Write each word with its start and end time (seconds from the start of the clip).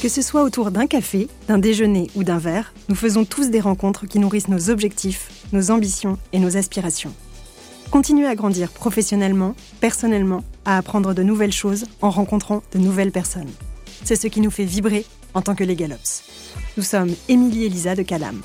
Que 0.00 0.08
ce 0.08 0.22
soit 0.22 0.44
autour 0.44 0.70
d'un 0.70 0.86
café, 0.86 1.26
d'un 1.48 1.58
déjeuner 1.58 2.08
ou 2.14 2.22
d'un 2.22 2.38
verre, 2.38 2.72
nous 2.88 2.94
faisons 2.94 3.24
tous 3.24 3.50
des 3.50 3.58
rencontres 3.58 4.06
qui 4.06 4.20
nourrissent 4.20 4.46
nos 4.46 4.70
objectifs, 4.70 5.28
nos 5.52 5.72
ambitions 5.72 6.18
et 6.32 6.38
nos 6.38 6.56
aspirations. 6.56 7.12
Continuez 7.90 8.28
à 8.28 8.36
grandir 8.36 8.70
professionnellement, 8.70 9.56
personnellement, 9.80 10.44
à 10.64 10.76
apprendre 10.76 11.14
de 11.14 11.24
nouvelles 11.24 11.52
choses 11.52 11.86
en 12.00 12.10
rencontrant 12.10 12.62
de 12.72 12.78
nouvelles 12.78 13.10
personnes. 13.10 13.50
C'est 14.04 14.14
ce 14.14 14.28
qui 14.28 14.40
nous 14.40 14.52
fait 14.52 14.64
vibrer 14.64 15.04
en 15.34 15.42
tant 15.42 15.56
que 15.56 15.64
les 15.64 15.74
Galops. 15.74 16.22
Nous 16.76 16.84
sommes 16.84 17.10
Émilie 17.28 17.64
et 17.64 17.68
Lisa 17.68 17.96
de 17.96 18.02
Calam. 18.02 18.40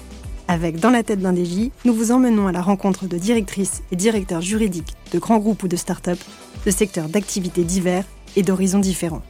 Avec 0.47 0.79
Dans 0.79 0.89
la 0.89 1.03
tête 1.03 1.21
d'un 1.21 1.35
DJ, 1.35 1.69
nous 1.85 1.93
vous 1.93 2.11
emmenons 2.11 2.47
à 2.47 2.51
la 2.51 2.63
rencontre 2.63 3.05
de 3.05 3.19
directrices 3.19 3.83
et 3.91 3.95
directeurs 3.95 4.41
juridiques 4.41 4.95
de 5.11 5.19
grands 5.19 5.37
groupes 5.37 5.61
ou 5.61 5.67
de 5.67 5.75
start-up, 5.75 6.17
de 6.65 6.71
secteurs 6.71 7.09
d'activités 7.09 7.63
divers 7.63 8.05
et 8.35 8.41
d'horizons 8.41 8.79
différents. 8.79 9.21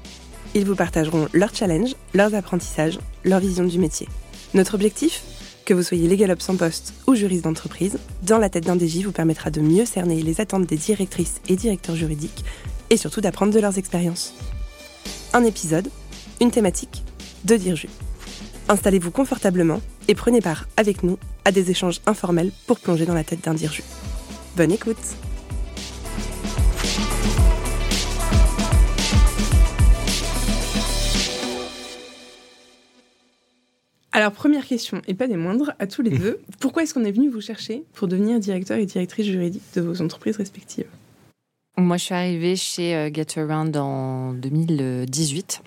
Ils 0.55 0.65
vous 0.65 0.75
partageront 0.75 1.27
leurs 1.33 1.55
challenges, 1.55 1.95
leurs 2.13 2.35
apprentissages, 2.35 2.99
leur 3.23 3.39
vision 3.39 3.63
du 3.63 3.79
métier. 3.79 4.07
Notre 4.53 4.75
objectif? 4.75 5.23
Que 5.65 5.73
vous 5.73 5.81
soyez 5.81 6.07
légal 6.07 6.35
en 6.47 6.55
poste 6.55 6.93
ou 7.07 7.15
juriste 7.15 7.45
d'entreprise, 7.45 7.97
Dans 8.21 8.37
la 8.37 8.49
tête 8.49 8.65
d'un 8.65 8.77
DJ 8.77 8.97
vous 9.05 9.11
permettra 9.11 9.49
de 9.49 9.61
mieux 9.61 9.85
cerner 9.85 10.21
les 10.21 10.41
attentes 10.41 10.67
des 10.67 10.77
directrices 10.77 11.41
et 11.47 11.55
directeurs 11.55 11.95
juridiques 11.95 12.43
et 12.89 12.97
surtout 12.97 13.21
d'apprendre 13.21 13.53
de 13.53 13.59
leurs 13.59 13.77
expériences. 13.77 14.35
Un 15.33 15.43
épisode, 15.43 15.87
une 16.39 16.51
thématique, 16.51 17.03
deux 17.45 17.57
dirjus. 17.57 17.89
Installez-vous 18.69 19.11
confortablement 19.11 19.81
et 20.07 20.15
prenez 20.15 20.41
part 20.41 20.67
avec 20.77 21.01
nous 21.01 21.17
à 21.45 21.51
des 21.51 21.71
échanges 21.71 22.01
informels 22.05 22.51
pour 22.67 22.79
plonger 22.79 23.05
dans 23.05 23.15
la 23.15 23.23
tête 23.23 23.43
d'un 23.43 23.53
dirju. 23.53 23.83
Bonne 24.55 24.71
écoute 24.71 24.97
Alors, 34.15 34.31
première 34.31 34.65
question, 34.67 35.01
et 35.07 35.15
pas 35.15 35.27
des 35.27 35.37
moindres, 35.37 35.73
à 35.79 35.87
tous 35.87 36.03
les 36.03 36.11
deux. 36.17 36.39
Pourquoi 36.59 36.83
est-ce 36.83 36.93
qu'on 36.93 37.03
est 37.03 37.11
venu 37.11 37.29
vous 37.29 37.41
chercher 37.41 37.83
pour 37.93 38.07
devenir 38.07 38.39
directeur 38.39 38.77
et 38.77 38.85
directrice 38.85 39.25
juridique 39.25 39.63
de 39.75 39.81
vos 39.81 40.01
entreprises 40.01 40.37
respectives? 40.37 40.85
Moi, 41.77 41.97
je 41.97 42.03
suis 42.03 42.13
arrivée 42.13 42.55
chez 42.55 42.95
euh, 42.95 43.09
GetAround 43.11 43.75
en 43.75 44.33
2018. 44.33 45.63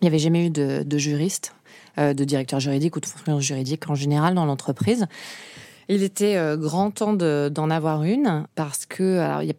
Il 0.00 0.04
n'y 0.04 0.08
avait 0.08 0.18
jamais 0.18 0.46
eu 0.46 0.50
de, 0.50 0.82
de 0.82 0.98
juriste 0.98 1.54
euh, 1.98 2.14
de 2.14 2.24
directeur 2.24 2.60
juridique 2.60 2.96
ou 2.96 3.00
de 3.00 3.06
fonctionnaire 3.06 3.42
juridique 3.42 3.90
en 3.90 3.94
général 3.94 4.34
dans 4.34 4.46
l'entreprise. 4.46 5.06
Il 5.88 6.02
était 6.02 6.36
euh, 6.36 6.56
grand 6.56 6.90
temps 6.90 7.12
d'en 7.12 7.70
avoir 7.70 8.04
une 8.04 8.46
parce 8.54 8.86
que, 8.86 9.18
alors, 9.18 9.42
il 9.42 9.48
y 9.48 9.50
a 9.50 9.56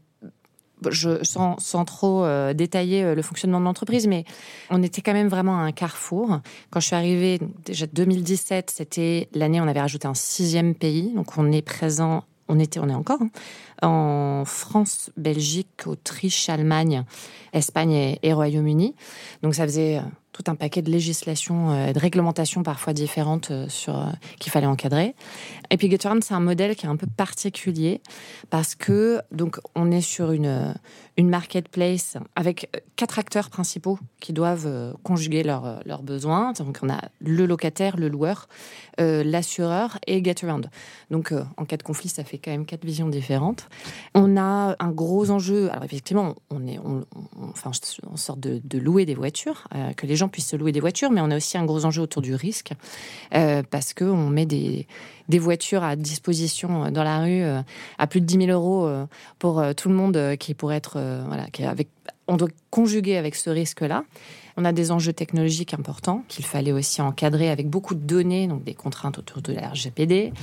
je, 0.89 1.23
sans, 1.23 1.85
trop 1.85 2.23
euh, 2.23 2.53
détailler 2.53 3.15
le 3.15 3.21
fonctionnement 3.21 3.59
de 3.59 3.65
l'entreprise, 3.65 4.07
mais 4.07 4.25
on 4.69 4.81
était 4.81 5.01
quand 5.01 5.13
même 5.13 5.27
vraiment 5.27 5.57
à 5.57 5.61
un 5.61 5.71
carrefour. 5.71 6.39
Quand 6.69 6.79
je 6.79 6.87
suis 6.87 6.95
arrivée, 6.95 7.39
déjà 7.65 7.85
2017, 7.87 8.71
c'était 8.75 9.29
l'année 9.33 9.59
où 9.59 9.63
on 9.63 9.67
avait 9.67 9.81
rajouté 9.81 10.07
un 10.07 10.13
sixième 10.13 10.75
pays. 10.75 11.11
Donc 11.13 11.37
on 11.37 11.51
est 11.51 11.61
présent, 11.61 12.23
on 12.47 12.59
était, 12.59 12.79
on 12.79 12.89
est 12.89 12.93
encore 12.93 13.21
hein, 13.21 13.29
en 13.87 14.43
France, 14.45 15.11
Belgique, 15.17 15.85
Autriche, 15.85 16.49
Allemagne, 16.49 17.03
Espagne 17.53 18.17
et 18.21 18.33
Royaume-Uni. 18.33 18.95
Donc 19.43 19.55
ça 19.55 19.63
faisait 19.63 20.01
tout 20.31 20.43
un 20.47 20.55
paquet 20.55 20.81
de 20.81 20.89
législations 20.89 21.71
euh, 21.71 21.87
et 21.87 21.93
de 21.93 21.99
réglementations 21.99 22.63
parfois 22.63 22.93
différentes 22.93 23.51
euh, 23.51 23.67
sur 23.67 23.97
euh, 23.97 24.05
qu'il 24.39 24.51
fallait 24.51 24.67
encadrer. 24.67 25.15
Et 25.69 25.77
puis 25.77 25.89
GetAround, 25.89 26.23
c'est 26.23 26.33
un 26.33 26.39
modèle 26.39 26.75
qui 26.75 26.85
est 26.85 26.89
un 26.89 26.95
peu 26.95 27.07
particulier 27.07 28.01
parce 28.49 28.75
que 28.75 29.21
donc 29.31 29.59
on 29.75 29.91
est 29.91 30.01
sur 30.01 30.31
une 30.31 30.73
une 31.17 31.29
marketplace 31.29 32.17
avec 32.35 32.69
quatre 32.95 33.19
acteurs 33.19 33.49
principaux 33.49 33.99
qui 34.19 34.33
doivent 34.33 34.95
conjuguer 35.03 35.43
leurs 35.43 35.81
leurs 35.85 36.03
besoins. 36.03 36.53
Donc 36.53 36.79
on 36.81 36.89
a 36.89 36.99
le 37.19 37.45
locataire, 37.45 37.97
le 37.97 38.07
loueur, 38.07 38.47
l'assureur 38.97 39.99
et 40.07 40.23
GetAround. 40.23 40.69
Donc 41.09 41.33
en 41.57 41.65
cas 41.65 41.77
de 41.77 41.83
conflit, 41.83 42.09
ça 42.09 42.23
fait 42.23 42.37
quand 42.37 42.51
même 42.51 42.65
quatre 42.65 42.85
visions 42.85 43.07
différentes. 43.07 43.67
On 44.13 44.37
a 44.37 44.75
un 44.79 44.91
gros 44.91 45.29
enjeu. 45.29 45.69
Alors 45.71 45.83
effectivement, 45.83 46.35
on 46.49 46.65
est 46.65 46.79
on, 46.79 47.05
enfin 47.49 47.71
on 48.09 48.17
sort 48.17 48.37
de, 48.37 48.61
de 48.63 48.77
louer 48.79 49.05
des 49.05 49.15
voitures 49.15 49.67
que 49.97 50.07
les 50.07 50.15
gens 50.15 50.20
puissent 50.29 50.49
se 50.49 50.55
louer 50.55 50.71
des 50.71 50.79
voitures, 50.79 51.11
mais 51.11 51.21
on 51.21 51.31
a 51.31 51.37
aussi 51.37 51.57
un 51.57 51.65
gros 51.65 51.85
enjeu 51.85 52.01
autour 52.01 52.21
du 52.21 52.35
risque, 52.35 52.73
euh, 53.33 53.63
parce 53.69 53.93
qu'on 53.93 54.29
met 54.29 54.45
des, 54.45 54.87
des, 55.29 55.39
voitures 55.39 55.83
à 55.83 55.95
disposition 55.95 56.91
dans 56.91 57.03
la 57.03 57.19
rue 57.19 57.43
euh, 57.43 57.61
à 57.97 58.07
plus 58.07 58.21
de 58.21 58.25
10 58.25 58.45
000 58.45 58.51
euros 58.51 58.87
euh, 58.87 59.05
pour 59.39 59.63
tout 59.75 59.89
le 59.89 59.95
monde 59.95 60.35
qui 60.39 60.53
pourrait 60.53 60.77
être... 60.77 60.99
voilà, 61.27 61.47
qui 61.47 61.63
avec, 61.63 61.89
on 62.27 62.37
doit 62.37 62.49
conjuguer 62.69 63.17
avec 63.17 63.35
ce 63.35 63.49
risque-là. 63.49 64.03
On 64.57 64.65
a 64.65 64.73
des 64.73 64.91
enjeux 64.91 65.13
technologiques 65.13 65.73
importants 65.73 66.23
qu'il 66.27 66.45
fallait 66.45 66.73
aussi 66.73 67.01
encadrer 67.01 67.49
avec 67.49 67.69
beaucoup 67.69 67.95
de 67.95 68.01
données, 68.01 68.47
donc 68.47 68.63
des 68.63 68.73
contraintes 68.73 69.17
autour 69.17 69.41
de 69.41 69.53
la 69.53 69.69
RGPD. 69.69 70.33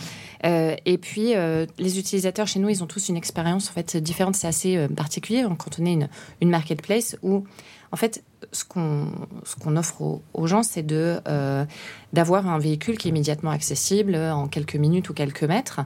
et 0.44 0.98
puis, 0.98 1.34
les 1.78 1.98
utilisateurs 1.98 2.46
chez 2.46 2.58
nous, 2.58 2.70
ils 2.70 2.82
ont 2.82 2.86
tous 2.86 3.10
une 3.10 3.16
expérience 3.16 3.68
en 3.68 3.72
fait 3.72 3.96
différente. 3.98 4.34
C'est 4.34 4.48
assez 4.48 4.88
particulier 4.96 5.44
quand 5.58 5.78
on 5.78 5.84
est 5.84 6.08
une 6.40 6.50
marketplace 6.50 7.16
où, 7.22 7.44
en 7.92 7.96
fait, 7.96 8.24
ce 8.52 8.64
qu'on 8.64 9.76
offre 9.76 10.20
aux, 10.32 10.46
gens, 10.46 10.62
c'est 10.62 10.82
de 10.82 11.20
euh, 11.28 11.64
d'avoir 12.12 12.48
un 12.48 12.58
véhicule 12.58 12.96
qui 12.96 13.08
est 13.08 13.10
immédiatement 13.10 13.50
accessible 13.50 14.16
en 14.16 14.48
quelques 14.48 14.76
minutes 14.76 15.08
ou 15.10 15.14
quelques 15.14 15.44
mètres. 15.44 15.80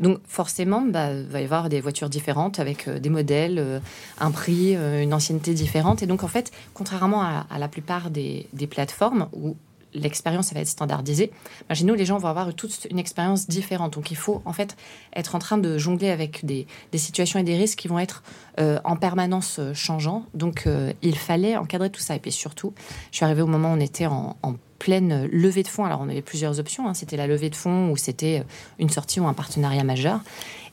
Donc 0.00 0.18
forcément, 0.26 0.82
bah, 0.82 1.12
il 1.12 1.26
va 1.26 1.40
y 1.40 1.44
avoir 1.44 1.68
des 1.68 1.80
voitures 1.80 2.08
différentes 2.08 2.58
avec 2.58 2.88
euh, 2.88 2.98
des 2.98 3.08
modèles, 3.08 3.58
euh, 3.58 3.80
un 4.20 4.30
prix, 4.30 4.74
une 4.74 5.14
ancienneté 5.14 5.54
différente. 5.54 6.02
Et 6.02 6.06
donc 6.06 6.22
en 6.24 6.28
fait, 6.28 6.50
contrairement 6.74 7.22
à, 7.22 7.58
la 7.58 7.68
plupart 7.68 8.10
des, 8.10 8.46
des 8.52 8.66
plateformes 8.66 9.28
où 9.32 9.56
l'expérience 9.94 10.52
va 10.52 10.60
être 10.60 10.68
standardisée. 10.68 11.30
Chez 11.72 11.84
nous, 11.84 11.94
les 11.94 12.04
gens 12.04 12.18
vont 12.18 12.28
avoir 12.28 12.54
toute 12.54 12.86
une 12.90 12.98
expérience 12.98 13.46
différente. 13.46 13.94
Donc, 13.94 14.10
il 14.10 14.16
faut 14.16 14.42
en 14.44 14.52
fait 14.52 14.76
être 15.14 15.34
en 15.34 15.38
train 15.38 15.58
de 15.58 15.78
jongler 15.78 16.10
avec 16.10 16.44
des, 16.44 16.66
situations 16.94 17.38
et 17.38 17.42
des 17.42 17.56
risques 17.56 17.78
qui 17.78 17.88
vont 17.88 17.98
être 17.98 18.22
euh, 18.60 18.78
en 18.84 18.96
permanence 18.96 19.58
euh, 19.58 19.74
changeants. 19.74 20.24
Donc, 20.34 20.64
euh, 20.66 20.92
il 21.02 21.16
fallait 21.16 21.56
encadrer 21.56 21.90
tout 21.90 22.00
ça. 22.00 22.14
Et 22.14 22.18
puis 22.18 22.32
surtout, 22.32 22.74
je 23.10 23.16
suis 23.16 23.24
arrivée 23.24 23.42
au 23.42 23.46
moment 23.46 23.72
où 23.72 23.76
on 23.76 23.80
était 23.80 24.06
en, 24.06 24.36
pleine 24.78 25.26
levée 25.26 25.62
de 25.62 25.68
fonds. 25.68 25.84
Alors, 25.84 26.00
on 26.00 26.08
avait 26.08 26.22
plusieurs 26.22 26.58
options. 26.58 26.88
Hein. 26.88 26.94
C'était 26.94 27.16
la 27.16 27.28
levée 27.28 27.50
de 27.50 27.54
fonds 27.54 27.90
ou 27.90 27.96
c'était 27.96 28.44
une 28.80 28.90
sortie 28.90 29.20
ou 29.20 29.28
un 29.28 29.32
partenariat 29.32 29.84
majeur. 29.84 30.18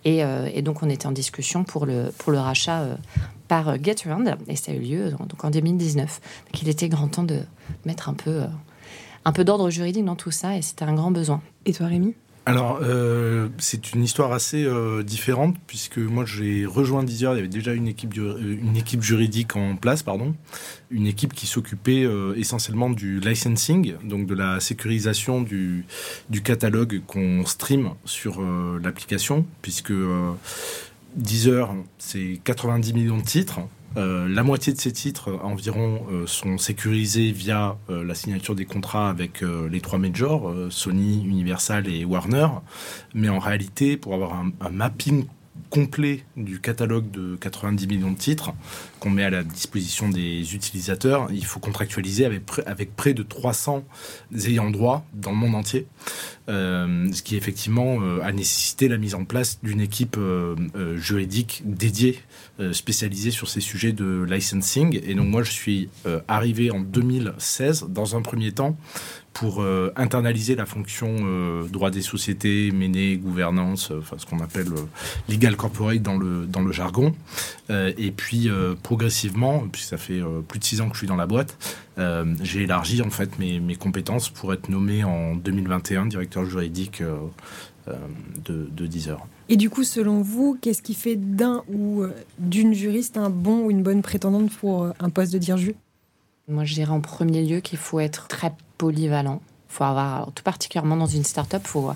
Et, 0.04 0.24
donc, 0.64 0.82
on 0.82 0.90
était 0.90 1.06
en 1.06 1.12
discussion 1.12 1.64
pour 1.64 1.86
le, 1.86 2.12
pour 2.18 2.32
le 2.32 2.40
rachat 2.40 2.88
par 3.48 3.76
GetAround. 3.76 4.36
Et 4.48 4.56
ça 4.56 4.72
a 4.72 4.74
eu 4.74 4.80
lieu 4.80 5.12
donc, 5.12 5.44
en 5.44 5.52
2019. 5.52 6.22
Donc, 6.48 6.62
il 6.64 6.70
était 6.70 6.90
grand 6.90 7.08
temps 7.08 7.22
de 7.22 7.42
mettre 7.86 8.10
un 8.10 8.16
peu 8.16 8.46
un 9.26 9.32
peu 9.32 9.44
d'ordre 9.44 9.70
juridique 9.70 10.06
dans 10.06 10.16
tout 10.16 10.32
ça 10.32 10.58
et 10.58 10.62
c'était 10.62 10.86
un 10.86 10.94
grand 10.94 11.12
besoin. 11.12 11.42
Et 11.66 11.74
toi, 11.74 11.88
Rémi? 11.88 12.14
Alors, 12.50 12.80
euh, 12.82 13.48
c'est 13.60 13.94
une 13.94 14.04
histoire 14.04 14.32
assez 14.32 14.64
euh, 14.64 15.04
différente 15.04 15.56
puisque 15.68 16.00
moi 16.00 16.26
j'ai 16.26 16.66
rejoint 16.66 17.04
Deezer, 17.04 17.34
il 17.34 17.36
y 17.36 17.40
avait 17.40 17.48
déjà 17.48 17.74
une 17.74 17.88
équipe, 17.88 18.18
euh, 18.18 18.58
une 18.60 18.76
équipe 18.76 19.04
juridique 19.04 19.56
en 19.56 19.76
place, 19.76 20.02
pardon, 20.02 20.34
une 20.90 21.06
équipe 21.06 21.34
qui 21.34 21.46
s'occupait 21.46 22.08
essentiellement 22.36 22.90
du 22.90 23.20
licensing, 23.20 23.94
donc 24.04 24.26
de 24.26 24.34
la 24.34 24.60
sécurisation 24.60 25.42
du, 25.42 25.86
du 26.32 26.42
catalogue 26.42 27.02
qu'on 27.06 27.46
stream 27.46 27.92
sur 28.06 28.42
l'application, 28.82 29.46
puisque 29.62 29.94
Deezer 31.16 31.76
c'est 32.00 32.40
90 32.44 32.94
millions 32.94 33.18
de 33.18 33.24
titres, 33.24 33.60
la 33.96 34.44
moitié 34.44 34.74
de 34.74 34.80
ces 34.80 34.92
titres 34.92 35.40
environ 35.44 36.06
euh, 36.12 36.28
sont 36.28 36.58
sécurisés 36.58 37.32
via 37.32 37.78
euh, 37.90 38.04
la 38.04 38.16
signature 38.16 38.56
des 38.56 38.66
contrats 38.66 39.10
avec 39.10 39.42
les 39.42 39.82
trois 39.82 40.00
majors, 40.00 40.54
Sony, 40.70 41.24
Universal 41.26 41.88
et 41.88 42.06
Warner. 42.06 42.48
Mais 43.14 43.30
en 43.30 43.40
réalité, 43.40 43.98
pour 43.98 44.14
avoir 44.14 44.34
un 44.34 44.70
mapping 44.70 45.26
complet 45.70 46.24
du 46.36 46.60
catalogue 46.60 47.10
de 47.12 47.36
90 47.38 47.88
millions 47.88 48.12
de 48.12 48.18
titres 48.18 48.54
qu'on 49.00 49.10
met 49.10 49.24
à 49.24 49.30
la 49.30 49.44
disposition 49.44 50.10
des 50.10 50.56
utilisateurs. 50.56 51.28
Il 51.32 51.46
faut 51.46 51.60
contractualiser 51.60 52.26
avec, 52.26 52.96
près 52.96 53.14
de 53.14 53.24
300 53.24 53.84
ayants 54.46 54.72
droit 54.72 55.06
dans 55.14 55.32
le 55.32 55.38
monde 55.38 55.56
entier, 55.56 55.88
euh, 56.50 57.12
ce 57.12 57.22
qui 57.22 57.36
effectivement 57.36 58.02
euh, 58.02 58.22
a 58.22 58.32
nécessité 58.32 58.88
la 58.88 58.98
mise 58.98 59.16
en 59.16 59.26
place 59.26 59.60
d'une 59.64 59.82
équipe 59.82 60.18
euh, 60.18 60.56
juridique 60.98 61.62
dédiée, 61.66 62.20
spécialisée 62.74 63.32
sur 63.32 63.48
ces 63.48 63.62
sujets 63.62 63.94
de 63.94 64.26
licensing. 64.30 65.00
Et 65.06 65.14
donc 65.16 65.28
moi, 65.28 65.44
je 65.44 65.52
suis 65.52 65.90
arrivé 66.28 66.72
en 66.72 66.82
2016 66.82 67.86
dans 67.90 68.18
un 68.18 68.22
premier 68.22 68.52
temps 68.52 68.78
pour 69.40 69.62
euh, 69.62 69.94
internaliser 69.96 70.58
la 70.58 70.66
fonction 70.66 71.16
euh, 71.22 71.64
droit 71.70 71.92
des 71.92 72.02
sociétés, 72.02 72.72
mener 72.72 73.16
gouvernance, 73.16 73.90
euh, 73.90 74.00
enfin 74.00 74.18
ce 74.20 74.26
qu'on 74.26 74.42
appelle 74.42 74.68
legal 75.30 75.56
corporate 75.56 76.02
dans 76.02 76.18
le 76.18 76.46
dans 76.46 76.60
le 76.60 76.74
jargon. 76.74 77.16
et 77.70 78.12
puis 78.12 78.50
progressivement, 78.84 79.64
puis 79.72 79.84
ça 79.84 79.98
fait 79.98 80.22
plus 80.48 80.60
de 80.60 80.64
six 80.64 80.82
ans 80.82 80.90
que 80.90 80.96
je 80.96 81.00
suis 81.00 81.08
dans 81.08 81.16
la 81.16 81.28
boîte, 81.28 81.56
j'ai 82.42 82.64
élargi 82.64 83.02
en 83.02 83.10
fait 83.10 83.38
mes, 83.40 83.60
mes, 83.60 83.76
compétences 83.76 84.30
pour 84.30 84.54
être 84.54 84.70
nommé 84.70 85.04
en 85.04 85.36
2021 85.36 86.08
directeur 86.08 86.46
juridique 86.46 87.04
de, 88.46 88.68
de 88.72 88.88
Deezer. 88.88 89.26
Et 89.50 89.58
du 89.58 89.70
coup, 89.70 89.84
selon 89.84 90.22
vous, 90.22 90.58
qu'est-ce 90.60 90.82
qui 90.82 90.96
fait 90.96 91.16
d'un 91.16 91.64
ou 91.72 92.04
d'une 92.40 92.74
juriste 92.74 93.18
un 93.18 93.30
bon 93.30 93.66
ou 93.66 93.72
une 93.72 93.84
bonne 93.84 94.02
prétendante 94.02 94.52
pour 94.52 94.92
un 95.00 95.10
poste 95.10 95.32
de 95.32 95.38
dirju 95.38 95.76
Moi, 96.48 96.66
je 96.66 96.74
dirais 96.74 96.92
en 96.92 97.02
premier 97.02 97.46
lieu 97.46 97.60
qu'il 97.60 97.78
faut 97.78 98.00
être 98.00 98.28
très 98.28 98.52
polyvalent. 98.80 99.42
faut 99.68 99.84
avoir, 99.84 100.32
tout 100.34 100.42
particulièrement 100.42 100.98
dans 100.98 101.06
une 101.06 101.24
start-up, 101.24 101.62
il 101.64 101.68
faut 101.68 101.92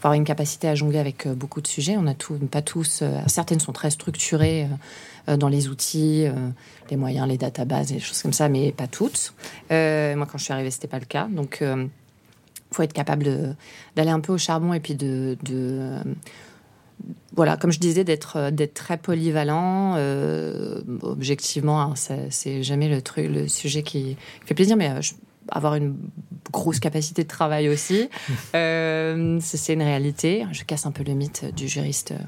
avoir 0.00 0.14
une 0.14 0.24
capacité 0.24 0.68
à 0.68 0.76
jongler 0.76 0.98
avec 0.98 1.26
euh, 1.26 1.34
beaucoup 1.34 1.60
de 1.60 1.66
sujets. 1.66 1.96
On 1.96 2.06
a 2.06 2.14
tout, 2.14 2.34
pas 2.34 2.62
tous. 2.62 3.00
Euh, 3.02 3.18
certaines 3.26 3.58
sont 3.58 3.72
très 3.72 3.90
structurées 3.90 4.68
euh, 5.28 5.36
dans 5.36 5.48
les 5.48 5.68
outils, 5.68 6.26
les 6.90 6.96
moyens, 6.96 7.28
les 7.28 7.36
databases, 7.36 7.88
des 7.88 7.98
choses 7.98 8.22
comme 8.22 8.32
ça, 8.32 8.48
mais 8.48 8.72
pas 8.72 8.86
toutes. 8.86 9.34
moi, 9.70 10.26
quand 10.26 10.38
je 10.38 10.44
suis 10.44 10.52
arrivée, 10.52 10.70
c'était 10.70 10.88
pas 10.88 10.98
le 10.98 11.04
cas. 11.04 11.28
Donc, 11.30 11.58
il 11.60 11.90
faut 12.72 12.82
être 12.82 12.94
capable 12.94 13.56
d'aller 13.94 14.10
un 14.10 14.20
peu 14.20 14.32
au 14.32 14.38
charbon 14.38 14.72
et 14.72 14.80
puis 14.80 14.94
de, 14.94 15.36
voilà, 17.36 17.58
comme 17.58 17.72
je 17.72 17.78
disais, 17.78 18.04
d'être 18.04 18.50
très 18.72 18.96
polyvalent. 18.96 19.98
objectivement, 21.02 21.82
hein, 21.82 21.94
c'est 22.30 22.62
jamais 22.62 22.88
le 22.88 23.02
truc, 23.02 23.26
le 23.28 23.48
sujet 23.48 23.82
qui 23.82 24.16
fait 24.46 24.54
plaisir, 24.54 24.78
mais 24.78 24.90
avoir 25.50 25.74
une 25.74 25.96
grosse 26.52 26.80
capacité 26.80 27.22
de 27.22 27.28
travail 27.28 27.68
aussi. 27.68 28.08
Euh, 28.54 29.38
c'est 29.40 29.74
une 29.74 29.82
réalité. 29.82 30.46
Je 30.52 30.64
casse 30.64 30.86
un 30.86 30.90
peu 30.90 31.02
le 31.02 31.12
mythe 31.12 31.44
du 31.54 31.68
juriste 31.68 32.12
euh, 32.12 32.18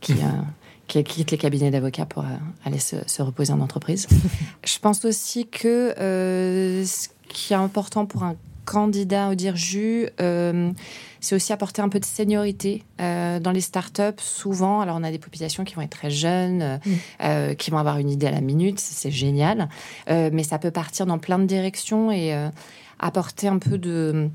qui, 0.00 0.12
euh, 0.12 0.42
qui 0.86 1.02
quitte 1.04 1.30
les 1.30 1.38
cabinets 1.38 1.70
d'avocats 1.70 2.06
pour 2.06 2.24
aller 2.64 2.78
se, 2.78 3.22
reposer 3.22 3.52
en 3.52 3.60
entreprise. 3.60 4.08
Je 4.64 4.78
pense 4.78 5.04
aussi 5.04 5.46
que 5.46 5.92
ce 5.96 7.08
qui 7.28 7.52
est 7.52 7.56
important 7.56 8.06
pour 8.06 8.22
un 8.22 8.36
candidat 8.70 9.30
au 9.30 9.34
DIRJU, 9.34 10.08
euh, 10.20 10.70
c'est 11.18 11.34
aussi 11.34 11.52
apporter 11.52 11.82
un 11.82 11.88
peu 11.88 11.98
de 11.98 12.04
seniorité 12.04 12.84
euh, 13.00 13.40
dans 13.40 13.50
les 13.50 13.60
startups. 13.60 14.18
Souvent, 14.18 14.80
alors 14.80 14.96
on 14.96 15.02
a 15.02 15.10
des 15.10 15.18
populations 15.18 15.64
qui 15.64 15.74
vont 15.74 15.82
être 15.82 15.90
très 15.90 16.10
jeunes, 16.10 16.80
euh, 17.20 17.50
mm. 17.50 17.56
qui 17.56 17.72
vont 17.72 17.78
avoir 17.78 17.98
une 17.98 18.08
idée 18.08 18.28
à 18.28 18.30
la 18.30 18.40
minute, 18.40 18.78
c'est 18.78 19.10
génial, 19.10 19.68
mais 20.08 20.44
ça 20.44 20.58
peut 20.58 20.70
partir 20.70 21.04
dans 21.04 21.18
plein 21.18 21.38
de 21.40 21.46
directions 21.46 22.12
et 22.12 22.32
apporter 23.00 23.48
un 23.48 23.58
peu 23.58 23.76
de, 23.76 24.28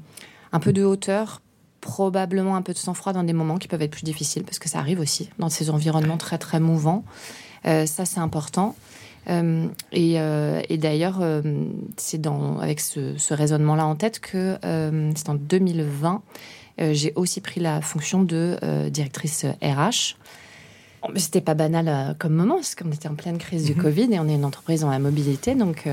un 0.51 0.59
peu 0.59 0.73
de 0.73 0.83
hauteur 0.83 1.41
probablement 1.79 2.55
un 2.55 2.63
peu 2.63 2.73
de 2.73 2.79
sang-froid 2.79 3.13
dans 3.13 3.23
des 3.23 3.33
moments 3.33 3.57
qui 3.57 3.67
peuvent 3.67 3.81
être 3.83 3.91
plus 3.91 4.03
difficiles, 4.03 4.43
parce 4.43 4.59
que 4.59 4.67
ça 4.67 4.79
arrive 4.79 4.99
aussi 4.99 5.29
dans 5.37 5.49
ces 5.49 5.69
environnements 5.69 6.17
très 6.17 6.39
très 6.39 6.59
mouvants. 6.59 7.05
ça, 7.63 8.05
c'est 8.05 8.19
important. 8.19 8.75
Euh, 9.29 9.67
euh, 9.93 10.61
et, 10.69 10.77
d'ailleurs, 10.77 11.19
euh, 11.21 11.41
c'est 11.97 12.19
dans 12.19 12.59
avec 12.59 12.79
ce, 12.79 13.33
raisonnement-là 13.33 13.85
en 13.85 13.95
tête 13.95 14.19
que 14.19 14.57
c'est 15.15 15.29
en 15.29 15.35
2020, 15.35 16.21
j'ai 16.91 17.13
aussi 17.15 17.41
pris 17.41 17.59
la 17.61 17.81
fonction 17.81 18.23
de 18.23 18.57
directrice 18.89 19.45
RH. 19.61 20.15
C'était 21.15 21.41
pas 21.41 21.53
banal 21.53 22.15
comme 22.17 22.33
moment, 22.33 22.55
parce 22.55 22.75
qu'on 22.75 22.91
était 22.91 23.07
en 23.07 23.15
pleine 23.15 23.37
crise 23.37 23.65
du 23.65 23.75
mhm. 23.75 23.81
Covid 23.81 24.13
et 24.13 24.19
on 24.19 24.27
est 24.27 24.35
une 24.35 24.45
entreprise 24.45 24.81
dans 24.81 24.89
la 24.89 24.99
mobilité, 24.99 25.55
donc 25.55 25.87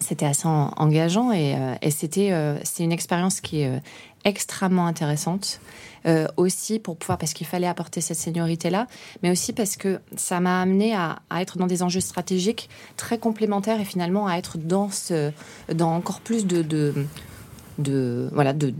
c'était 0.00 0.26
assez 0.26 0.46
engageant 0.46 1.32
et, 1.32 1.56
et 1.82 1.90
c'était 1.90 2.32
c'est 2.64 2.84
une 2.84 2.92
expérience 2.92 3.40
qui 3.40 3.62
est 3.62 3.80
extrêmement 4.28 4.86
intéressante. 4.86 5.60
Euh, 6.06 6.26
aussi 6.36 6.78
pour 6.78 6.96
pouvoir, 6.96 7.18
parce 7.18 7.32
qu'il 7.32 7.46
fallait 7.46 7.66
apporter 7.66 8.00
cette 8.00 8.18
seniorité-là, 8.18 8.86
mais 9.22 9.30
aussi 9.30 9.52
parce 9.52 9.76
que 9.76 10.00
ça 10.16 10.38
m'a 10.38 10.60
amené 10.60 10.94
à, 10.94 11.18
être 11.38 11.58
dans 11.58 11.66
des 11.66 11.82
enjeux 11.82 12.00
stratégiques 12.00 12.70
très 12.96 13.18
complémentaires 13.18 13.80
et 13.80 13.84
finalement 13.84 14.26
à 14.28 14.36
être 14.36 14.58
dans, 14.58 14.90
ce, 14.90 15.32
dans 15.74 15.94
encore 15.94 16.20
plus 16.20 16.46
de, 16.46 16.62
de 16.62 18.28
voilà 18.32 18.52
de, 18.52 18.72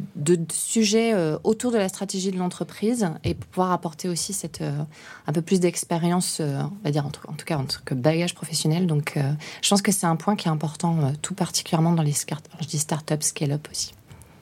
sujets 0.52 1.12
euh, 1.12 1.38
autour 1.44 1.70
de 1.70 1.78
la 1.78 1.88
stratégie 1.88 2.30
de 2.30 2.38
l'entreprise 2.38 3.08
et 3.24 3.34
pouvoir 3.34 3.72
apporter 3.72 4.08
aussi 4.08 4.32
cette 4.32 4.60
euh, 4.60 4.82
un 5.26 5.32
peu 5.32 5.42
plus 5.42 5.60
d'expérience 5.60 6.40
on 6.40 6.70
va 6.82 6.90
dire 6.90 7.06
en 7.06 7.10
tout, 7.10 7.20
en 7.28 7.34
tout, 7.34 7.44
cas 7.44 7.58
en 7.58 7.64
tant 7.64 7.78
que 7.84 7.94
bagage 7.94 8.34
professionnel 8.34 8.88
donc 8.88 9.16
je 9.62 9.68
pense 9.68 9.82
que 9.82 9.92
c'est 9.92 10.06
un 10.06 10.16
point 10.16 10.34
qui 10.34 10.48
est 10.48 10.50
important 10.50 11.12
tout 11.22 11.34
particulièrement 11.34 11.92
dans 11.92 12.02
les 12.02 12.12
start-up 12.12 13.22
scale 13.22 13.52
up 13.52 13.68
aussi 13.70 13.92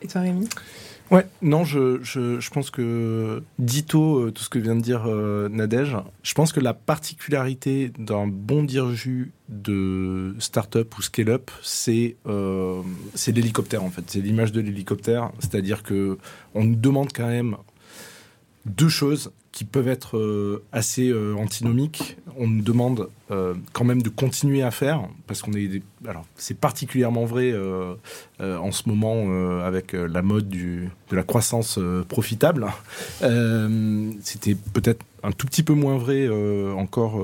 et 0.00 0.06
toi 0.06 0.22
Rémi? 0.22 0.48
Ouais, 1.10 1.24
non, 1.40 1.64
je, 1.64 2.02
je, 2.02 2.50
pense 2.50 2.70
que 2.70 3.42
dito 3.60 4.18
euh, 4.18 4.32
tout 4.32 4.42
ce 4.42 4.48
que 4.48 4.58
vient 4.58 4.74
de 4.74 4.80
dire 4.80 5.04
euh, 5.06 5.48
Nadège, 5.48 5.96
je 6.24 6.34
pense 6.34 6.52
que 6.52 6.58
la 6.58 6.74
particularité 6.74 7.92
d'un 7.96 8.26
bon 8.26 8.64
dirju 8.64 9.30
de 9.48 10.34
start-up 10.40 10.98
ou 10.98 11.02
scale-up, 11.02 11.52
c'est 11.62 12.16
euh, 12.26 12.82
c'est 13.14 13.30
l'hélicoptère 13.30 13.84
en 13.84 13.90
fait, 13.90 14.02
c'est 14.08 14.20
l'image 14.20 14.50
de 14.50 14.60
l'hélicoptère, 14.60 15.30
c'est-à-dire 15.38 15.84
que 15.84 16.18
on 16.54 16.64
nous 16.64 16.76
demande 16.76 17.12
quand 17.12 17.28
même 17.28 17.56
deux 18.64 18.88
choses 18.88 19.30
qui 19.56 19.64
peuvent 19.64 19.88
être 19.88 20.18
euh, 20.18 20.62
assez 20.70 21.08
euh, 21.08 21.34
antinomiques. 21.34 22.18
On 22.36 22.46
nous 22.46 22.60
demande 22.60 23.08
euh, 23.30 23.54
quand 23.72 23.84
même 23.84 24.02
de 24.02 24.10
continuer 24.10 24.62
à 24.62 24.70
faire, 24.70 25.08
parce 25.26 25.40
qu'on 25.40 25.54
est. 25.54 25.80
Alors, 26.06 26.26
c'est 26.34 26.58
particulièrement 26.58 27.24
vrai 27.24 27.54
en 28.38 28.70
ce 28.70 28.86
moment 28.86 29.64
avec 29.64 29.92
la 29.94 30.20
mode 30.20 30.48
du, 30.50 30.90
de 31.08 31.16
la 31.16 31.22
croissance 31.22 31.80
profitable. 32.06 32.66
C'était 34.20 34.54
peut-être 34.74 35.02
un 35.22 35.32
tout 35.32 35.46
petit 35.46 35.62
peu 35.62 35.72
moins 35.72 35.96
vrai 35.96 36.28
encore 36.74 37.18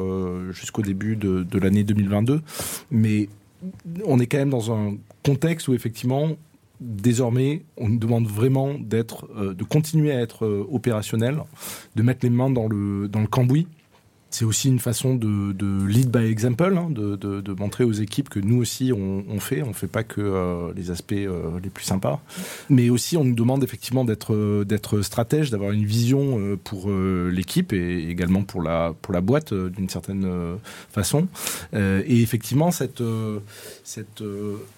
jusqu'au 0.53 0.83
début 0.83 1.17
de, 1.17 1.43
de 1.43 1.59
l'année 1.59 1.85
2022, 1.85 2.41
mais 2.91 3.29
on 4.07 4.19
est 4.19 4.27
quand 4.27 4.39
même 4.39 4.51
dans 4.51 4.73
un 4.73 4.95
contexte 5.23 5.69
où 5.69 5.75
effectivement 5.75 6.31
désormais, 6.83 7.63
on 7.77 7.89
nous 7.89 7.99
demande 7.99 8.27
vraiment 8.27 8.71
euh, 8.71 9.55
de 9.55 9.65
continuer 9.65 10.13
à 10.13 10.21
être 10.21 10.45
euh, 10.45 10.67
opérationnel, 10.71 11.39
de 11.97 12.03
mettre 12.03 12.21
les 12.23 12.31
mains 12.31 12.51
dans 12.51 12.69
le, 12.69 13.09
dans 13.09 13.21
le 13.21 13.27
cambouis 13.27 13.67
c'est 14.35 14.47
aussi 14.47 14.69
une 14.69 14.79
façon 14.79 15.15
de, 15.15 15.87
lead 15.87 16.11
by 16.11 16.25
example, 16.25 16.75
hein, 16.79 16.89
de, 16.89 17.53
montrer 17.53 17.85
aux 17.85 17.93
équipes 17.93 18.31
que 18.31 18.41
nous 18.41 18.57
aussi 18.63 18.91
on, 18.91 19.39
fait. 19.41 19.63
On 19.63 19.75
fait 19.75 19.89
pas 19.89 20.05
que 20.05 20.23
euh, 20.23 20.73
les 20.75 20.91
aspects 20.91 21.13
les 21.13 21.69
plus 21.69 21.85
sympas, 21.85 22.19
mais 22.71 22.89
aussi 22.89 23.19
on 23.19 23.25
nous 23.25 23.35
demande 23.35 23.63
effectivement 23.63 24.07
d'être 24.07 24.65
d'être 24.65 25.03
stratège, 25.03 25.51
d'avoir 25.51 25.73
une 25.73 25.85
vision 25.85 26.57
pour 26.65 26.91
l'équipe 26.91 27.75
et 27.75 28.09
également 28.09 28.43
pour 28.43 28.63
la 28.63 28.95
pour 29.03 29.13
la 29.13 29.21
boîte 29.21 29.53
d'une 29.53 29.91
certaine 29.91 30.27
façon. 30.91 31.29
et 31.75 32.23
effectivement 32.23 32.71
cette 32.71 33.03
cette 33.85 34.23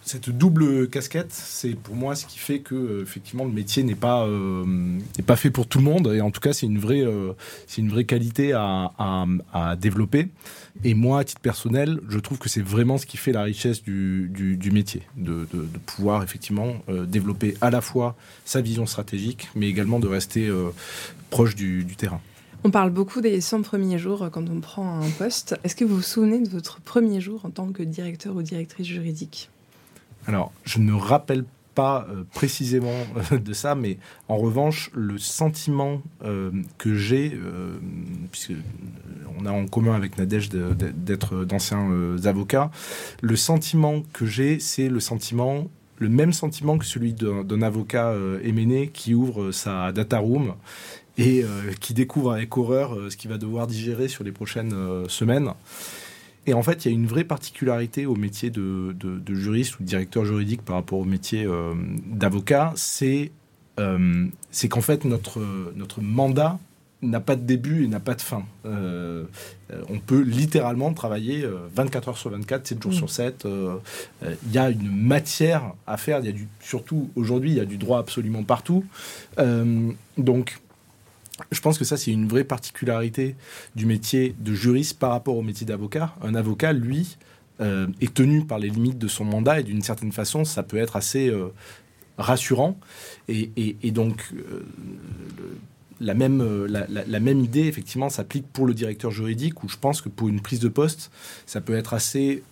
cette 0.02 0.30
double 0.30 0.88
casquette, 0.88 1.32
c'est 1.32 1.74
pour 1.74 1.94
moi 1.94 2.14
ce 2.14 2.26
qui 2.26 2.38
fait 2.38 2.60
que 2.60 3.02
effectivement 3.02 3.44
le 3.44 3.52
métier 3.52 3.82
n'est 3.82 3.94
pas 3.94 4.26
n'est 4.26 5.24
pas 5.24 5.36
fait 5.36 5.50
pour 5.50 5.66
tout 5.66 5.78
le 5.78 5.84
monde. 5.84 6.12
Et 6.14 6.20
en 6.20 6.30
tout 6.30 6.40
cas, 6.40 6.52
c'est 6.52 6.66
une 6.66 6.78
vraie 6.78 7.04
c'est 7.66 7.82
une 7.82 7.90
vraie 7.90 8.04
qualité 8.04 8.52
à 8.52 8.92
à 9.52 9.76
développer. 9.76 10.28
Et 10.82 10.94
moi, 10.94 11.20
à 11.20 11.24
titre 11.24 11.40
personnel, 11.40 12.00
je 12.08 12.18
trouve 12.18 12.38
que 12.38 12.48
c'est 12.48 12.62
vraiment 12.62 12.98
ce 12.98 13.06
qui 13.06 13.16
fait 13.16 13.32
la 13.32 13.42
richesse 13.42 13.82
du, 13.82 14.28
du, 14.28 14.70
métier, 14.72 15.02
de, 15.16 15.46
de, 15.52 15.78
pouvoir 15.86 16.22
effectivement 16.24 16.74
euh, 16.88 17.06
développer 17.06 17.56
à 17.60 17.70
la 17.70 17.80
fois 17.80 18.16
sa 18.44 18.60
vision 18.60 18.84
stratégique, 18.84 19.48
mais 19.54 19.68
également 19.68 20.00
de 20.00 20.08
rester 20.08 20.48
euh, 20.48 20.70
proche 21.30 21.54
du, 21.54 21.84
du 21.84 21.94
terrain. 21.94 22.20
On 22.64 22.70
parle 22.70 22.90
beaucoup 22.90 23.20
des 23.20 23.40
100 23.40 23.62
premiers 23.62 23.98
jours 23.98 24.22
euh, 24.22 24.30
quand 24.30 24.48
on 24.48 24.60
prend 24.60 25.00
un 25.00 25.10
poste. 25.10 25.58
Est-ce 25.64 25.76
que 25.76 25.84
vous 25.84 25.96
vous 25.96 26.02
souvenez 26.02 26.40
de 26.40 26.48
votre 26.48 26.80
premier 26.80 27.20
jour 27.20 27.44
en 27.44 27.50
tant 27.50 27.70
que 27.72 27.82
directeur 27.82 28.34
ou 28.34 28.42
directrice 28.42 28.86
juridique? 28.86 29.50
Alors, 30.26 30.52
je 30.64 30.78
ne 30.78 30.92
rappelle 30.92 31.44
pas 31.74 32.06
euh, 32.08 32.24
précisément 32.32 32.88
euh, 33.32 33.38
de 33.38 33.52
ça, 33.52 33.74
mais 33.74 33.98
en 34.28 34.36
revanche, 34.36 34.90
le 34.94 35.18
sentiment 35.18 36.02
euh, 36.24 36.50
que 36.78 36.94
j'ai, 36.94 37.38
puisque 38.30 38.52
on 39.38 39.46
a 39.46 39.50
en 39.50 39.66
commun 39.66 39.94
avec 39.94 40.18
Nadège 40.18 40.48
d'être 40.48 41.44
d'anciens 41.44 42.16
avocats, 42.24 42.70
le 43.20 43.36
sentiment 43.36 44.02
que 44.12 44.26
j'ai, 44.26 44.60
c'est 44.60 44.88
le 44.88 45.00
sentiment 45.00 45.68
le 45.98 46.08
même 46.08 46.32
sentiment 46.32 46.76
que 46.76 46.84
celui 46.84 47.14
d'un 47.14 47.62
avocat 47.62 48.14
éméné 48.42 48.88
qui 48.88 49.14
ouvre 49.14 49.52
sa 49.52 49.92
data 49.92 50.18
room 50.18 50.54
et 51.16 51.44
qui 51.80 51.94
découvre 51.94 52.32
avec 52.32 52.56
horreur 52.56 52.96
ce 53.10 53.16
qu'il 53.16 53.30
va 53.30 53.38
devoir 53.38 53.66
digérer 53.66 54.08
sur 54.08 54.24
les 54.24 54.32
prochaines 54.32 54.74
semaines. 55.08 55.52
Et 56.46 56.54
en 56.54 56.62
fait, 56.62 56.84
il 56.84 56.88
y 56.88 56.94
a 56.94 56.94
une 56.94 57.06
vraie 57.06 57.24
particularité 57.24 58.06
au 58.06 58.16
métier 58.16 58.50
de, 58.50 58.94
juriste 59.28 59.78
ou 59.78 59.82
de 59.82 59.88
directeur 59.88 60.24
juridique 60.24 60.62
par 60.62 60.76
rapport 60.76 60.98
au 60.98 61.04
métier 61.04 61.44
euh, 61.44 61.74
d'avocat, 62.06 62.72
c'est 62.76 63.32
euh, 63.80 64.26
qu'en 64.68 64.80
fait, 64.80 65.04
notre, 65.04 65.40
notre 65.74 66.00
mandat 66.00 66.58
n'a 67.02 67.20
pas 67.20 67.36
de 67.36 67.42
début 67.42 67.84
et 67.84 67.88
n'a 67.88 68.00
pas 68.00 68.14
de 68.14 68.22
fin. 68.22 68.44
Euh, 68.64 69.24
on 69.90 69.98
peut 69.98 70.22
littéralement 70.22 70.92
travailler 70.94 71.46
24 71.74 72.08
heures 72.08 72.18
sur 72.18 72.30
24, 72.30 72.66
7 72.66 72.82
jours 72.82 72.92
mm. 72.92 72.94
sur 72.94 73.10
7. 73.10 73.46
Il 74.22 74.52
y 74.52 74.58
a 74.58 74.70
une 74.70 74.90
matière 74.90 75.74
à 75.86 75.98
faire. 75.98 76.24
Y 76.24 76.28
a 76.28 76.32
du, 76.32 76.48
surtout 76.60 77.10
aujourd'hui, 77.14 77.50
il 77.50 77.56
y 77.56 77.60
a 77.60 77.66
du 77.66 77.76
droit 77.76 77.98
absolument 77.98 78.42
partout. 78.42 78.84
donc, 80.16 80.60
je 81.50 81.60
pense 81.60 81.78
que 81.78 81.84
ça, 81.84 81.96
c'est 81.96 82.10
une 82.10 82.28
vraie 82.28 82.44
particularité 82.44 83.36
du 83.74 83.86
métier 83.86 84.34
de 84.38 84.54
juriste 84.54 84.98
par 84.98 85.10
rapport 85.10 85.36
au 85.36 85.42
métier 85.42 85.66
d'avocat. 85.66 86.14
Un 86.22 86.34
avocat, 86.34 86.72
lui, 86.72 87.16
euh, 87.60 87.86
est 88.00 88.12
tenu 88.12 88.44
par 88.44 88.58
les 88.58 88.68
limites 88.68 88.98
de 88.98 89.08
son 89.08 89.24
mandat 89.24 89.60
et 89.60 89.62
d'une 89.62 89.82
certaine 89.82 90.12
façon, 90.12 90.44
ça 90.44 90.62
peut 90.62 90.76
être 90.76 90.96
assez 90.96 91.28
euh, 91.28 91.48
rassurant. 92.18 92.78
Et, 93.28 93.90
donc, 93.90 94.32
euh, 94.34 94.64
la, 96.00 96.14
même, 96.14 96.66
la, 96.66 97.20
même 97.20 97.40
idée, 97.40 97.66
effectivement, 97.66 98.10
s'applique 98.10 98.46
pour 98.52 98.66
le 98.66 98.74
directeur 98.74 99.10
juridique, 99.10 99.62
où 99.64 99.68
je 99.68 99.76
pense 99.76 100.00
que 100.00 100.08
pour 100.08 100.28
une 100.28 100.40
prise 100.40 100.60
de 100.60 100.68
poste, 100.68 101.10
ça 101.46 101.60
peut 101.60 101.74
être 101.74 101.94
assez 101.94 102.42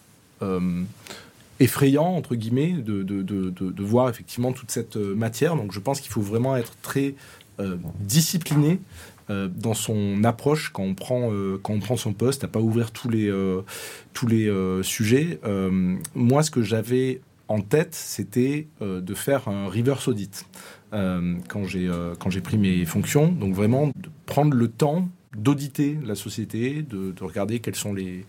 effrayant, 1.60 2.16
entre 2.16 2.34
guillemets, 2.34 2.72
de, 2.72 3.04
de, 3.04 3.22
de, 3.22 3.50
de, 3.50 3.82
voir 3.82 4.08
effectivement 4.08 4.52
toute 4.52 4.72
cette 4.72 4.96
matière. 4.96 5.54
Donc 5.54 5.72
je 5.72 5.78
pense 5.78 6.00
qu'il 6.00 6.10
faut 6.10 6.20
vraiment 6.20 6.56
être 6.56 6.74
très 6.82 7.14
discipliné 8.00 8.80
dans 9.28 9.74
son 9.74 10.24
approche 10.24 10.70
quand 10.72 10.82
on 10.82 10.94
prend, 10.94 11.30
quand 11.62 11.72
on 11.72 11.78
prend 11.78 11.96
son 11.96 12.12
poste, 12.12 12.44
à 12.44 12.48
pas 12.48 12.60
ouvrir 12.60 12.90
tous 12.90 13.08
les, 13.08 13.32
tous 14.12 14.26
les 14.26 14.52
sujets. 14.82 15.40
moi, 16.14 16.42
ce 16.42 16.50
que 16.50 16.62
j'avais 16.62 17.20
en 17.48 17.60
tête, 17.60 17.94
c'était 17.94 18.66
de 18.80 19.14
faire 19.14 19.48
un 19.48 19.68
reverse 19.68 20.08
audit. 20.08 20.46
Euh, 20.92 21.36
quand 21.48 21.64
j'ai 21.64 21.88
euh, 21.88 22.14
quand 22.18 22.28
j'ai 22.28 22.42
pris 22.42 22.58
mes 22.58 22.84
fonctions. 22.84 23.32
Donc 23.32 23.54
vraiment 23.54 23.86
de 23.86 24.10
prendre 24.26 24.54
le 24.54 24.68
temps 24.68 25.08
d'auditer 25.34 25.96
la 26.04 26.14
société, 26.14 26.82
de, 26.82 27.12
de, 27.12 27.24
regarder 27.24 27.60
quels 27.60 27.76
sont 27.76 27.94
les 27.94 28.26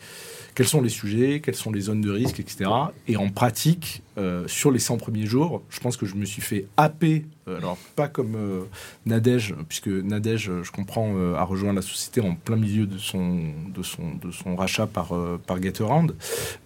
quels 0.55 0.67
sont 0.67 0.81
les 0.81 0.89
sujets, 0.89 1.41
quelles 1.41 1.55
sont 1.55 1.73
les 1.73 1.81
zones 1.81 1.99
de 1.99 2.09
risque, 2.09 2.39
etc. 2.39 2.69
Et 3.09 3.17
en 3.17 3.27
pratique, 3.29 4.01
euh, 4.17 4.47
sur 4.47 4.71
les 4.71 4.79
100 4.79 4.97
premiers 4.97 5.25
jours, 5.25 5.63
je 5.69 5.79
pense 5.79 5.97
que 5.97 6.05
je 6.05 6.15
me 6.15 6.25
suis 6.25 6.41
fait 6.41 6.67
happer, 6.77 7.25
euh, 7.47 7.57
alors 7.57 7.77
pas 7.95 8.07
comme 8.07 8.35
euh, 8.35 8.61
Nadège, 9.05 9.55
puisque 9.67 9.87
Nadège, 9.87 10.51
je 10.61 10.71
comprends, 10.71 11.15
a 11.35 11.43
rejoint 11.43 11.73
la 11.73 11.81
société 11.81 12.21
en 12.21 12.35
plein 12.35 12.55
milieu 12.55 12.85
de 12.85 12.97
son, 12.97 13.51
de 13.73 13.81
son, 13.81 14.15
de 14.21 14.31
son 14.31 14.55
rachat 14.55 14.85
par, 14.85 15.13
par 15.47 15.61
Getaround, 15.61 16.15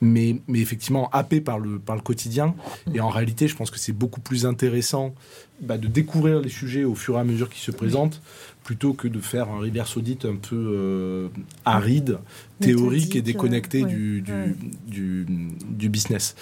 mais, 0.02 0.42
mais 0.48 0.60
effectivement 0.60 1.10
happé 1.12 1.40
par 1.40 1.60
le, 1.60 1.80
par 1.80 1.96
le 1.96 2.02
quotidien. 2.02 2.54
Et 2.94 3.00
en 3.00 3.10
réalité, 3.10 3.48
je 3.48 3.56
pense 3.56 3.72
que 3.72 3.80
c'est 3.80 3.94
beaucoup 3.94 4.22
plus 4.22 4.46
intéressant 4.46 5.14
bah, 5.62 5.78
de 5.78 5.88
découvrir 5.88 6.40
les 6.40 6.50
sujets 6.50 6.84
au 6.84 6.96
fur 6.96 7.16
et 7.16 7.20
à 7.20 7.24
mesure 7.24 7.50
qu'ils 7.50 7.64
se 7.64 7.72
présentent 7.72 8.22
plutôt 8.68 8.94
que 8.94 9.08
de 9.08 9.22
faire 9.22 9.50
un 9.50 9.60
reverse 9.60 9.96
audit 9.96 10.26
un 10.26 10.36
peu 10.36 10.56
euh, 10.56 11.30
aride, 11.64 12.20
théorique 12.60 13.16
et 13.16 13.22
déconnecté 13.22 13.84
du, 13.84 14.22
du, 14.22 15.26
du, 15.66 15.90
business. 15.90 16.36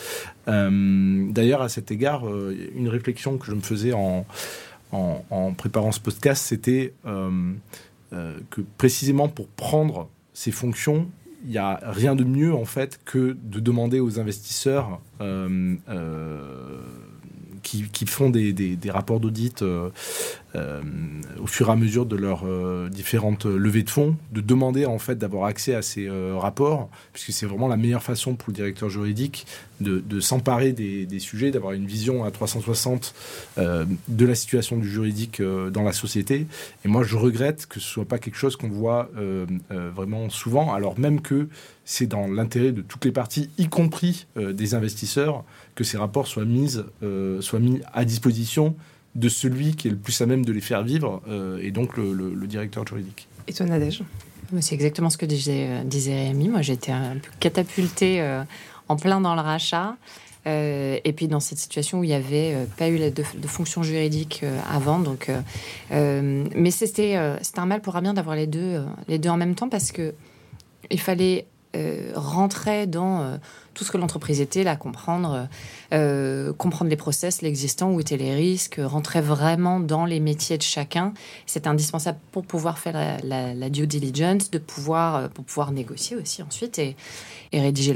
Euh, 0.47 0.69
d'ailleurs, 1.31 1.61
à 1.61 1.69
cet 1.69 1.91
égard, 1.91 2.27
euh, 2.27 2.55
une 2.75 2.89
réflexion 2.89 3.37
que 3.37 3.45
je 3.47 3.53
me 3.53 3.61
faisais 3.61 3.93
en, 3.93 4.25
préparant 5.57 5.91
ce 5.91 5.99
podcast, 5.99 6.45
c'était 6.45 6.93
que 7.03 8.61
précisément 8.77 9.27
pour 9.27 9.47
prendre 9.47 10.07
ces 10.33 10.51
fonctions, 10.51 11.09
il 11.43 11.51
n'y 11.51 11.57
a 11.57 11.81
rien 11.83 12.15
de 12.15 12.23
mieux 12.23 12.53
en 12.53 12.63
fait 12.63 13.01
que 13.03 13.35
de 13.43 13.59
demander 13.59 13.99
aux 13.99 14.21
investisseurs 14.21 15.01
qui, 17.65 18.05
font 18.05 18.29
des, 18.29 18.77
rapports 18.89 19.19
d'audit 19.19 19.61
euh, 19.61 19.89
euh, 20.55 20.81
au 21.39 21.47
fur 21.47 21.69
et 21.69 21.71
à 21.71 21.75
mesure 21.75 22.05
de 22.05 22.15
leurs 22.15 22.43
euh, 22.45 22.89
différentes 22.89 23.45
levées 23.45 23.83
de 23.83 23.89
fonds, 23.89 24.15
de 24.31 24.41
demander 24.41 24.85
en 24.85 24.99
fait 24.99 25.17
d'avoir 25.17 25.45
accès 25.45 25.75
à 25.75 25.81
ces 25.81 26.09
rapports, 26.35 26.89
puisque 27.13 27.31
c'est 27.31 27.45
vraiment 27.45 27.67
la 27.67 27.77
meilleure 27.77 28.03
façon 28.03 28.35
pour 28.35 28.49
le 28.49 28.55
directeur 28.55 28.89
juridique 28.89 29.45
de, 29.81 30.19
s'emparer 30.19 30.71
des, 30.71 31.19
sujets, 31.19 31.51
d'avoir 31.51 31.73
une 31.73 31.85
vision 31.85 32.23
à 32.23 32.31
360 32.31 33.13
de 33.57 34.25
la 34.25 34.35
situation 34.35 34.77
du 34.77 34.89
juridique 34.89 35.41
dans 35.41 35.83
la 35.83 35.91
société. 35.91 36.47
Et 36.85 36.87
moi, 36.87 37.03
je 37.03 37.17
regrette 37.17 37.65
que 37.65 37.79
ce 37.79 37.87
soit 37.87 38.05
pas 38.05 38.17
quelque 38.17 38.37
chose 38.37 38.55
qu'on 38.55 38.69
voit 38.69 39.09
vraiment 39.69 40.29
souvent, 40.29 40.73
alors 40.73 40.97
même 40.97 41.21
que 41.21 41.47
c'est 41.83 42.07
dans 42.07 42.27
l'intérêt 42.27 42.71
de 42.71 42.81
toutes 42.81 43.05
les 43.05 43.11
parties, 43.11 43.49
y 43.57 43.67
compris 43.67 44.27
des 44.35 44.73
investisseurs, 44.73 45.43
que 45.75 45.83
ces 45.83 45.97
rapports 45.97 46.27
soient, 46.27 46.45
euh, 47.03 47.41
soient 47.41 47.59
mis 47.59 47.81
à 47.93 48.05
disposition 48.05 48.75
de 49.15 49.29
celui 49.29 49.75
qui 49.75 49.87
est 49.87 49.91
le 49.91 49.97
plus 49.97 50.19
à 50.21 50.25
même 50.25 50.45
de 50.45 50.51
les 50.51 50.61
faire 50.61 50.83
vivre, 50.83 51.21
euh, 51.27 51.59
et 51.61 51.71
donc 51.71 51.97
le, 51.97 52.47
directeur 52.47 52.85
juridique. 52.85 53.27
Et 53.47 53.53
toi, 53.53 53.65
Nadège 53.65 54.03
C'est 54.59 54.75
exactement 54.75 55.09
ce 55.09 55.17
que 55.17 55.25
disait, 55.25 55.67
euh, 55.69 55.83
disait 55.83 56.27
Rémi. 56.27 56.49
Moi, 56.49 56.61
j'étais 56.61 56.91
un 56.91 57.17
peu 57.17 57.29
catapultée 57.39 58.23
en 58.87 58.95
plein 58.95 59.21
dans 59.21 59.35
le 59.35 59.41
rachat. 59.41 59.95
et 60.45 61.13
puis 61.15 61.27
dans 61.27 61.39
cette 61.39 61.57
situation 61.57 61.99
où 61.99 62.03
il 62.03 62.07
n'y 62.07 62.13
avait 62.13 62.55
pas 62.77 62.89
eu 62.89 62.99
de, 62.99 63.09
de, 63.09 63.47
fonction 63.47 63.81
juridique 63.81 64.43
avant, 64.69 64.99
donc, 64.99 65.31
mais 65.91 66.71
c'était 66.71 67.17
c'était 67.41 67.59
un 67.59 67.65
mal 67.65 67.81
pour 67.81 67.95
un 67.95 68.01
bien 68.01 68.13
d'avoir 68.13 68.35
les 68.35 68.47
deux 68.47 68.83
les 69.07 69.17
deux 69.17 69.29
en 69.29 69.37
même 69.37 69.55
temps 69.55 69.69
parce 69.69 69.91
que 69.91 70.13
il 70.91 70.99
fallait 70.99 71.47
rentrer 72.15 72.87
dans 72.87 73.39
tout 73.75 73.83
ce 73.83 73.91
que 73.91 73.97
l'entreprise 73.97 74.41
était, 74.41 74.63
là, 74.63 74.75
comprendre, 74.75 75.47
euh, 75.93 76.53
comprendre 76.53 76.89
les 76.89 76.95
process, 76.95 77.41
l'existant, 77.43 77.91
où 77.91 77.99
étaient 77.99 78.17
les 78.17 78.33
risques, 78.33 78.79
rentrer 78.83 79.21
vraiment 79.21 79.79
dans 79.79 80.05
les 80.05 80.19
métiers 80.19 80.57
de 80.57 80.63
chacun. 80.63 81.13
C'est 81.45 81.67
indispensable 81.67 82.17
pour 82.31 82.45
pouvoir 82.45 82.79
faire 82.79 83.19
la, 83.23 83.69
due 83.69 83.85
diligence, 83.85 84.49
de 84.49 84.57
pouvoir, 84.57 85.15
euh, 85.15 85.27
pour 85.27 85.45
pouvoir 85.45 85.71
négocier 85.71 86.15
aussi 86.15 86.41
ensuite 86.41 86.79
et, 86.79 86.95
rédiger 87.53 87.95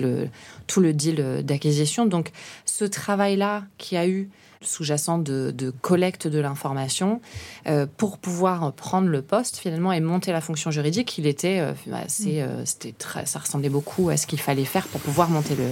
tout 0.67 0.79
le 0.79 0.93
deal 0.93 1.43
d'acquisition. 1.43 2.05
Donc, 2.05 2.31
ce 2.65 2.86
travail-là 2.86 3.63
qui 3.77 3.98
a 3.98 4.07
eu 4.07 4.29
sous-jacent 4.62 5.20
de, 5.20 5.74
collecte 5.82 6.28
de 6.28 6.39
l'information 6.39 7.22
euh, 7.68 7.86
pour 7.98 8.18
pouvoir 8.18 8.74
prendre 8.74 9.08
le 9.08 9.22
poste 9.22 9.58
finalement 9.58 9.94
et 9.94 10.01
monter 10.01 10.34
la 10.34 10.42
fonction 10.42 10.70
juridique. 10.70 11.18
Il 11.18 11.28
était 11.28 11.63
assez, 11.94 12.42
mm. 12.42 12.46
euh, 12.46 12.66
c'était 12.66 12.92
très, 12.92 13.25
ça 13.25 13.39
ressemblait 13.39 13.70
beaucoup 13.70 14.10
à 14.10 14.18
ce 14.18 14.28
qu'il 14.28 14.39
fallait 14.39 14.66
faire 14.66 14.88
pour 14.88 15.00
pouvoir 15.00 15.30
monter 15.30 15.56
le, 15.56 15.70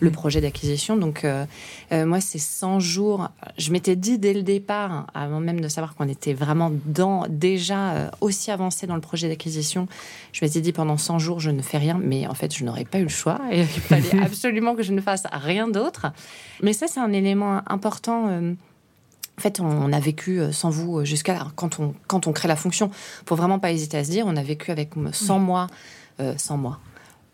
le 0.00 0.10
projet 0.10 0.40
d'acquisition. 0.40 0.96
Donc 0.96 1.24
euh, 1.24 1.44
moi, 1.92 2.20
c'est 2.20 2.38
100 2.38 2.80
jours. 2.80 3.28
Je 3.58 3.72
m'étais 3.72 3.96
dit 3.96 4.18
dès 4.18 4.32
le 4.32 4.42
départ, 4.42 5.06
avant 5.12 5.40
même 5.40 5.60
de 5.60 5.68
savoir 5.68 5.94
qu'on 5.94 6.08
était 6.08 6.32
vraiment 6.32 6.72
dans 6.86 7.26
déjà 7.28 8.10
aussi 8.20 8.50
avancé 8.50 8.86
dans 8.86 8.94
le 8.94 9.00
projet 9.00 9.28
d'acquisition, 9.28 9.86
je 10.32 10.44
m'étais 10.44 10.60
dit 10.60 10.72
pendant 10.72 10.96
100 10.96 11.18
jours, 11.18 11.40
je 11.40 11.50
ne 11.50 11.60
fais 11.60 11.78
rien, 11.78 12.00
mais 12.02 12.26
en 12.26 12.34
fait, 12.34 12.56
je 12.56 12.64
n'aurais 12.64 12.84
pas 12.84 12.98
eu 12.98 13.04
le 13.04 13.08
choix 13.08 13.40
et 13.50 13.60
il 13.60 13.66
fallait 13.66 14.22
absolument 14.24 14.74
que 14.74 14.82
je 14.82 14.92
ne 14.92 15.00
fasse 15.00 15.24
rien 15.30 15.68
d'autre. 15.68 16.06
Mais 16.62 16.72
ça, 16.72 16.86
c'est 16.86 17.00
un 17.00 17.12
élément 17.12 17.62
important 17.66 18.29
euh, 18.30 18.54
en 19.38 19.40
fait, 19.40 19.60
on 19.60 19.92
a 19.92 20.00
vécu 20.00 20.38
euh, 20.38 20.52
sans 20.52 20.70
vous 20.70 20.98
euh, 20.98 21.04
jusqu'à 21.04 21.46
quand 21.56 21.80
on, 21.80 21.94
quand 22.08 22.26
on 22.26 22.32
crée 22.32 22.48
la 22.48 22.56
fonction. 22.56 22.90
Faut 23.26 23.36
vraiment 23.36 23.58
pas 23.58 23.72
hésiter 23.72 23.96
à 23.96 24.04
se 24.04 24.10
dire, 24.10 24.26
on 24.26 24.36
a 24.36 24.42
vécu 24.42 24.70
avec 24.70 24.90
100 25.12 25.38
mois, 25.38 25.68
100 26.18 26.58
mois, 26.58 26.78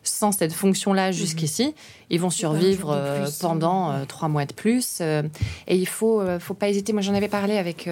sans 0.04 0.30
cette 0.30 0.52
fonction-là 0.52 1.08
mhm. 1.08 1.12
jusqu'ici, 1.12 1.74
ils 2.10 2.20
vont 2.20 2.30
survivre 2.30 2.96
pendant 3.40 4.06
trois 4.06 4.28
mois 4.28 4.44
de 4.44 4.52
plus. 4.52 5.00
et 5.00 5.76
il 5.76 5.88
faut, 5.88 6.22
faut 6.38 6.54
pas 6.54 6.68
hésiter. 6.68 6.92
Moi, 6.92 7.02
j'en 7.02 7.14
avais 7.14 7.28
parlé 7.28 7.56
avec 7.56 7.88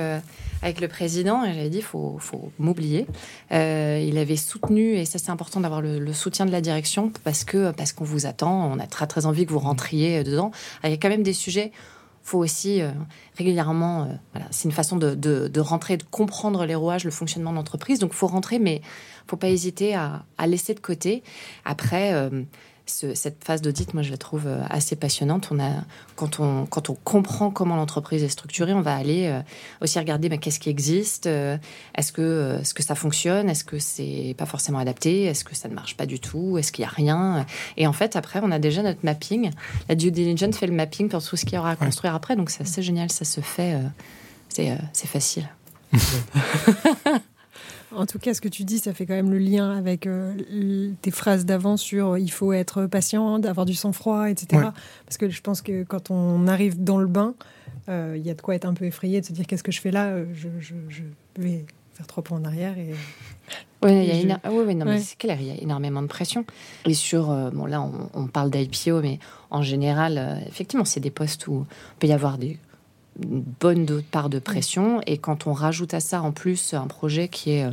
avec 0.63 0.81
le 0.81 0.89
président 0.89 1.45
et 1.45 1.53
j'avais 1.53 1.69
dit 1.69 1.83
faut, 1.83 2.17
faut 2.21 2.53
m'oublier. 2.61 3.07
il 3.51 4.17
avait 4.17 4.37
soutenu 4.37 4.95
et 4.95 5.05
ça 5.05 5.19
c'est 5.19 5.31
important 5.31 5.59
d'avoir 5.61 5.83
le, 5.83 5.99
le, 5.99 6.13
soutien 6.13 6.47
de 6.47 6.53
la 6.53 6.61
direction 6.61 7.11
parce 7.25 7.43
que 7.43 7.73
parce 7.73 7.93
qu'on 7.93 8.05
vous 8.05 8.27
attend. 8.27 8.71
On 8.73 8.79
a 8.79 8.87
très 8.87 9.09
très 9.09 9.27
envie 9.27 9.45
que 9.45 9.53
vous 9.53 9.59
rentriez 9.59 10.23
dedans. 10.23 10.53
Il 10.85 10.91
y 10.91 10.95
a 10.95 10.97
quand 10.97 11.09
même 11.09 11.25
des 11.25 11.33
sujets 11.33 11.73
faut 12.25 12.39
aussi 12.39 12.81
euh, 12.81 12.91
régulièrement, 13.37 14.09
euh, 14.35 14.41
c'est 14.51 14.65
une 14.65 14.73
façon 14.73 14.97
de, 14.97 15.15
de, 15.15 15.61
rentrer, 15.61 15.99
de 15.99 16.05
comprendre 16.11 16.65
les 16.65 16.75
rouages, 16.75 17.05
le 17.05 17.11
fonctionnement 17.11 17.51
de 17.51 17.57
l'entreprise. 17.57 17.99
Donc, 17.99 18.15
faut 18.15 18.27
rentrer, 18.27 18.59
mais 18.59 18.81
faut 19.29 19.37
pas 19.37 19.51
hésiter 19.51 19.95
à, 19.95 20.25
à 20.39 20.47
laisser 20.47 20.75
de 20.75 20.81
côté. 20.81 21.23
Après, 21.65 22.31
euh, 23.03 23.13
cette 23.15 23.43
phase 23.45 23.63
d'audit, 23.63 23.95
moi, 23.95 24.03
je 24.03 24.11
la 24.11 24.17
trouve 24.17 24.47
euh, 24.47 24.63
assez 24.69 24.95
passionnante. 24.97 25.49
On 25.51 25.59
a, 25.59 25.71
quand, 26.17 26.41
on, 26.41 26.67
quand 26.67 26.91
on 26.91 26.95
comprend 26.95 27.51
comment 27.51 27.77
l'entreprise 27.77 28.23
est 28.23 28.29
structurée, 28.29 28.75
on 28.75 28.83
va 28.83 28.95
aller 28.95 29.27
euh, 29.27 29.41
aussi 29.81 29.99
regarder 29.99 30.29
bah, 30.29 30.37
qu'est-ce 30.37 30.61
qui 30.61 30.69
existe, 30.69 31.27
euh, 31.27 31.57
est-ce 31.95 32.13
que, 32.13 32.61
que 32.75 32.83
ça 32.83 32.95
fonctionne, 32.95 33.49
est-ce 33.49 33.65
que 33.65 33.79
c'est 33.79 34.35
pas 34.37 34.47
forcément 34.47 34.79
adapté, 34.79 35.25
est-ce 35.25 35.45
que 35.45 35.55
ça 35.55 35.69
ne 35.69 35.75
marche 35.75 35.97
pas 35.97 36.07
du 36.07 36.21
tout, 36.21 36.59
est-ce 36.59 36.73
qu'il 36.73 36.83
y 36.83 36.87
a 36.87 36.91
rien. 36.91 37.47
Et 37.77 37.87
en 37.87 37.93
fait, 37.93 38.17
après, 38.17 38.41
on 38.43 38.51
a 38.51 38.59
déjà 38.59 38.83
notre 38.83 39.01
mapping. 39.03 39.51
La 39.89 39.95
due 39.95 40.11
diligence 40.11 40.57
fait 40.57 40.67
le 40.67 40.75
mapping 40.75 41.09
pour 41.09 41.25
tout 41.25 41.37
ce 41.37 41.45
qu'il 41.45 41.55
y 41.55 41.59
aura 41.59 41.71
à 41.71 41.77
construire 41.77 42.15
après. 42.15 42.37
Donc, 42.37 42.51
c'est 42.51 42.63
assez 42.63 42.83
génial. 42.83 43.11
Ça 43.11 43.25
se 43.25 43.41
fait. 43.41 43.79
c'est, 44.49 44.77
c'est 44.93 45.09
facile. 45.09 45.49
En 47.93 48.07
tout 48.07 48.19
cas, 48.19 48.35
ce 48.35 48.41
que 48.41 48.49
tu 48.49 48.65
dis, 48.65 48.79
ça 48.79 48.93
fait 48.93 49.07
quand 49.07 49.15
même 49.15 49.31
le 49.31 49.39
lien 49.39 49.77
avec 49.77 50.07
euh, 50.07 50.93
tes 51.03 51.11
phrases 51.11 51.45
d'avant 51.45 51.77
sur 51.77 52.13
euh, 52.13 52.21
il 52.21 52.31
faut 52.31 52.53
être 52.53 52.87
patient, 52.87 53.39
d'avoir 53.39 53.67
du 53.67 53.75
sang-froid, 53.75 54.29
etc. 54.31 54.69
Parce 55.07 55.17
que 55.17 55.29
je 55.29 55.41
pense 55.41 55.63
que 55.63 55.85
quand 55.85 56.11
on 56.11 56.47
arrive 56.47 56.83
dans 56.83 56.99
le 56.99 57.07
bain, 57.07 57.35
euh, 57.89 58.15
il 58.17 58.27
y 58.27 58.31
a 58.31 58.35
de 58.35 58.41
quoi 58.41 58.55
être 58.55 58.65
un 58.65 58.75
peu 58.75 58.85
effrayé, 58.85 59.21
de 59.21 59.27
se 59.27 59.33
dire 59.33 59.47
qu'est-ce 59.47 59.63
que 59.63 59.73
je 59.73 59.81
fais 59.81 59.91
là 59.91 60.17
je, 60.35 60.49
vais 61.37 61.65
faire 61.95 62.07
trois 62.07 62.25
pas 62.25 62.35
en 62.35 62.45
arrière 62.45 62.77
et. 62.79 62.95
Oui, 63.83 64.27
oui, 64.49 64.75
non, 64.75 64.87
mais 64.87 65.01
c'est 65.01 65.19
clair, 65.19 65.37
il 65.39 65.47
y 65.47 65.51
a 65.51 65.61
énormément 65.61 66.01
de 66.01 66.07
pression. 66.07 66.47
Et 66.87 66.95
sur, 66.95 67.27
bon 67.53 67.67
là, 67.67 67.83
on, 67.83 68.09
on 68.15 68.27
parle 68.29 68.51
d'IPO, 68.51 69.03
mais 69.03 69.19
en 69.51 69.61
général, 69.61 70.43
effectivement, 70.49 70.87
c'est 70.87 71.01
des 71.01 71.11
postes 71.11 71.47
où 71.49 71.67
il 71.69 71.99
peut 71.99 72.07
y 72.07 72.13
avoir 72.15 72.39
des 72.39 72.59
une 73.23 73.45
bonne 73.61 74.03
part 74.11 74.29
de 74.29 74.39
pression. 74.39 75.01
Et 75.07 75.19
quand 75.19 75.47
on 75.47 75.53
rajoute 75.53 75.95
à 75.95 76.01
ça 76.01 76.23
en 76.23 76.33
plus 76.33 76.75
un 76.75 76.87
projet 76.87 77.29
qui 77.29 77.53
est 77.53 77.65
euh, 77.65 77.73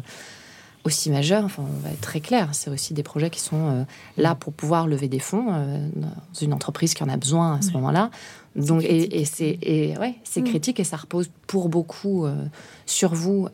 aussi 0.83 1.09
majeur, 1.09 1.43
enfin, 1.43 1.63
on 1.63 1.79
va 1.83 1.91
être 1.91 2.01
très 2.01 2.21
clair, 2.21 2.49
c'est 2.53 2.69
aussi 2.69 2.93
des 2.93 3.03
projets 3.03 3.29
qui 3.29 3.39
sont 3.39 3.69
euh, 3.69 3.83
là 4.17 4.35
pour 4.35 4.53
pouvoir 4.53 4.87
lever 4.87 5.07
des 5.07 5.19
fonds 5.19 5.47
euh, 5.49 5.87
dans 5.95 6.09
une 6.41 6.53
entreprise 6.53 6.93
qui 6.93 7.03
en 7.03 7.09
a 7.09 7.17
besoin 7.17 7.57
à 7.57 7.61
ce 7.61 7.71
moment-là. 7.71 8.09
Donc, 8.55 8.83
et, 8.83 9.23
c'est 9.25 9.57
et, 9.61 9.97
ouais, 9.97 10.15
c'est 10.23 10.41
mm. 10.41 10.45
critique 10.45 10.79
et 10.79 10.83
ça 10.83 10.97
repose 10.97 11.29
pour 11.47 11.69
beaucoup 11.69 12.27
sur 12.85 13.13
vous. 13.13 13.47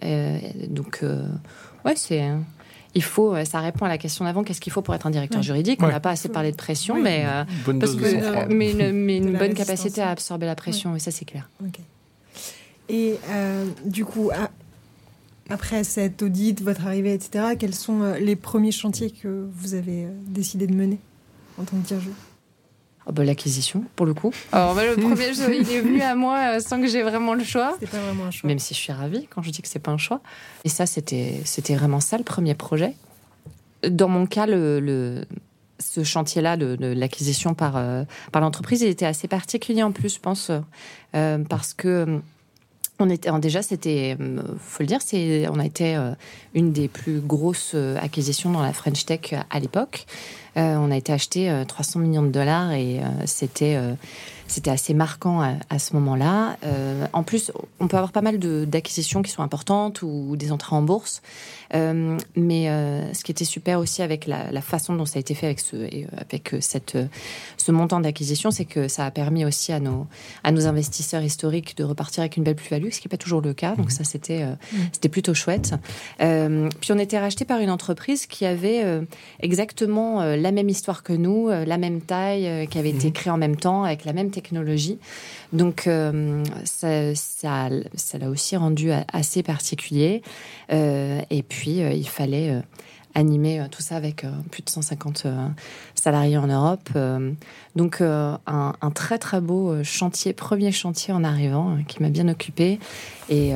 donc, 0.70 1.04
ouais, 1.86 1.96
c'est 1.96 2.32
il 2.96 3.04
faut, 3.04 3.36
ça 3.46 3.60
répond 3.60 3.86
à 3.86 3.90
la 3.90 3.98
question 3.98 4.26
d'avant, 4.26 4.44
qu'est-ce 4.44 4.62
qu'il 4.62 4.74
faut 4.74 4.82
pour 4.82 4.96
être 4.96 5.06
un 5.06 5.12
directeur 5.12 5.42
juridique? 5.42 5.82
On 5.84 5.88
n'a 5.88 6.00
pas 6.00 6.12
assez 6.12 6.30
parlé 6.30 6.52
de 6.52 6.58
pression, 6.58 7.02
mais, 7.02 7.26
parce 7.66 7.96
que, 7.96 8.52
mais 8.52 8.72
une, 8.72 9.34
bonne 9.38 9.54
capacité 9.54 10.02
à 10.02 10.10
absorber 10.10 10.46
la 10.46 10.56
pression, 10.56 10.96
et 10.96 11.00
ça 11.00 11.12
c'est 11.12 11.26
clair. 11.26 11.50
Et 12.90 13.18
du 13.86 14.06
coup, 14.06 14.32
après 15.50 15.84
cette 15.84 16.22
audit, 16.22 16.62
votre 16.62 16.86
arrivée, 16.86 17.14
etc., 17.14 17.56
quels 17.60 17.76
sont 17.76 18.14
les 18.20 18.36
premiers 18.36 18.72
chantiers 18.72 19.12
que 19.12 19.48
vous 19.54 19.74
avez 19.74 20.08
décidé 20.26 20.68
de 20.68 20.74
mener 20.74 21.00
en 21.58 21.64
tant 21.64 21.78
que 21.78 21.88
dirigeant? 21.88 22.12
Oh 23.08 23.14
bah, 23.14 23.24
L'acquisition, 23.24 23.84
pour 23.96 24.06
le 24.06 24.14
coup. 24.14 24.34
Alors, 24.52 24.76
bah, 24.76 24.86
le 24.86 24.96
premier 25.02 25.34
jeu, 25.34 25.56
il 25.56 25.70
est 25.72 25.82
venu 25.82 26.02
à 26.02 26.16
moi 26.16 26.56
euh, 26.56 26.60
sans 26.60 26.82
que 26.82 26.88
j'ai 26.88 27.04
vraiment 27.04 27.34
le 27.34 27.44
choix. 27.44 27.78
pas 27.80 28.00
vraiment 28.00 28.26
un 28.26 28.32
choix. 28.32 28.48
Même 28.48 28.60
si 28.60 28.74
je 28.74 28.80
suis 28.80 28.92
ravie 28.92 29.28
quand 29.30 29.42
je 29.42 29.52
dis 29.52 29.62
que 29.62 29.68
c'est 29.68 29.80
pas 29.80 29.92
un 29.92 29.98
choix. 29.98 30.22
Et 30.66 30.70
ça, 30.70 30.86
c'était 30.86 31.42
vraiment 31.76 32.00
ça, 32.00 32.18
le 32.18 32.24
premier 32.24 32.54
projet. 32.54 32.94
Dans 33.88 34.10
mon 34.10 34.26
cas, 34.26 34.46
le, 34.46 35.26
ce 35.80 36.04
chantier-là 36.04 36.58
de, 36.58 36.76
l'acquisition 36.94 37.54
par, 37.54 37.78
euh, 37.78 38.04
par 38.32 38.42
l'entreprise, 38.42 38.82
il 38.82 38.90
était 38.90 39.06
assez 39.06 39.28
particulier 39.28 39.84
en 39.84 39.92
plus, 39.92 40.16
je 40.16 40.20
pense, 40.20 40.52
euh, 41.16 41.38
parce 41.50 41.74
que 41.74 42.20
on 43.00 43.12
était 43.12 43.30
déjà, 43.40 43.62
c'était, 43.62 44.18
faut 44.60 44.82
le 44.82 44.88
dire, 44.88 45.04
c'est, 45.04 45.48
on 45.50 45.60
a 45.60 45.66
été 45.68 45.96
une 46.58 46.74
des 46.74 46.88
plus 46.88 47.22
grosses 47.22 47.76
acquisitions 48.02 48.52
dans 48.52 48.64
la 48.64 48.74
French 48.74 49.06
Tech 49.06 49.34
à 49.50 49.60
l'époque. 49.60 50.06
Euh, 50.58 50.76
on 50.78 50.90
a 50.90 50.98
été 50.98 51.14
acheté 51.14 51.54
300 51.68 52.00
euh, 52.00 52.04
millions 52.04 52.24
de 52.24 52.30
dollars 52.30 52.72
et 52.72 53.00
euh, 53.00 53.04
c'était 53.26 53.80
c'était 54.48 54.72
assez 54.72 54.94
marquant 54.94 55.42
à, 55.42 55.78
ce 55.78 55.94
moment-là. 55.96 56.56
en 57.12 57.24
plus, 57.24 57.52
on 57.82 57.90
peut 57.90 57.98
avoir 57.98 58.14
pas 58.14 58.22
mal 58.22 58.40
d'acquisitions 58.40 59.22
qui 59.22 59.30
sont 59.30 59.44
importantes 59.44 60.02
ou 60.04 60.38
des 60.38 60.54
entrées 60.54 60.74
en 60.78 60.82
bourse. 60.82 61.22
Euh, 61.74 62.18
mais 62.36 62.70
euh, 62.70 63.14
ce 63.14 63.24
qui 63.24 63.32
était 63.32 63.46
super 63.46 63.80
aussi 63.80 64.02
avec 64.02 64.26
la, 64.26 64.62
façon 64.62 64.96
dont 64.96 65.06
ça 65.06 65.18
a 65.18 65.20
été 65.20 65.34
fait 65.34 65.48
avec 65.48 65.60
ce, 65.60 65.76
euh, 65.76 66.06
avec 66.18 66.56
cette, 66.62 66.98
ce 67.58 67.72
montant 67.72 68.00
d'acquisition, 68.00 68.52
c'est 68.52 68.66
que 68.66 68.88
ça 68.88 69.06
a 69.06 69.12
permis 69.12 69.46
aussi 69.46 69.72
à 69.72 69.80
nos, 69.80 70.08
à 70.44 70.52
nos 70.52 70.68
investisseurs 70.68 71.22
historiques 71.22 71.78
de 71.78 71.84
repartir 71.84 72.22
avec 72.22 72.38
une 72.38 72.44
belle 72.44 72.56
plus-value, 72.56 72.90
ce 72.92 73.00
qui 73.00 73.08
n'est 73.08 73.12
pas 73.12 73.18
toujours 73.18 73.42
le 73.42 73.54
cas. 73.54 73.76
Donc 73.76 73.88
mhm. 73.88 73.92
ça, 73.92 74.04
c'était 74.04 74.46
mhm. 74.46 74.58
c'était 74.92 75.10
plutôt 75.10 75.34
chouette. 75.34 75.74
Puis 76.80 76.92
on 76.92 76.98
était 76.98 77.20
racheté 77.20 77.46
par 77.46 77.60
une 77.60 77.70
entreprise 77.70 78.26
qui 78.26 78.46
avait 78.46 78.84
exactement 79.40 80.24
la 80.24 80.52
même 80.52 80.70
histoire 80.70 81.04
que 81.04 81.14
nous, 81.14 81.50
la 81.50 81.78
même 81.78 82.02
taille, 82.02 82.68
qui 82.68 82.78
avait 82.78 82.90
été 82.90 83.08
mhm. 83.08 83.14
créée 83.14 83.32
en 83.32 83.38
même 83.38 83.56
temps, 83.56 83.84
avec 83.84 84.06
la 84.06 84.14
même 84.14 84.32
technologie. 84.32 85.00
Donc 85.54 85.90
ça, 86.64 87.16
ça, 87.16 87.70
ça 87.96 88.18
l'a 88.18 88.30
aussi 88.30 88.56
rendu 88.56 88.92
assez 89.12 89.44
particulier. 89.44 90.22
et 90.70 91.44
puis 91.48 91.68
euh, 91.82 91.92
il 91.92 92.08
fallait 92.08 92.52
euh, 92.52 92.62
animer 93.16 93.60
euh, 93.60 93.66
tout 93.70 93.82
ça 93.82 93.96
avec 93.96 94.26
plus 94.52 94.64
de 94.64 94.70
150 94.70 95.28
salariés 95.96 96.38
en 96.38 96.48
Europe. 96.48 96.90
donc 97.76 98.02
un, 98.02 98.92
très 98.94 99.18
très 99.18 99.42
beau 99.42 99.84
chantier, 99.84 100.34
premier 100.34 100.72
chantier 100.72 101.14
en 101.14 101.24
arrivant, 101.24 101.78
qui 101.88 102.02
m'a 102.02 102.10
bien 102.10 102.28
occupé. 102.28 102.80
Et, 103.30 103.54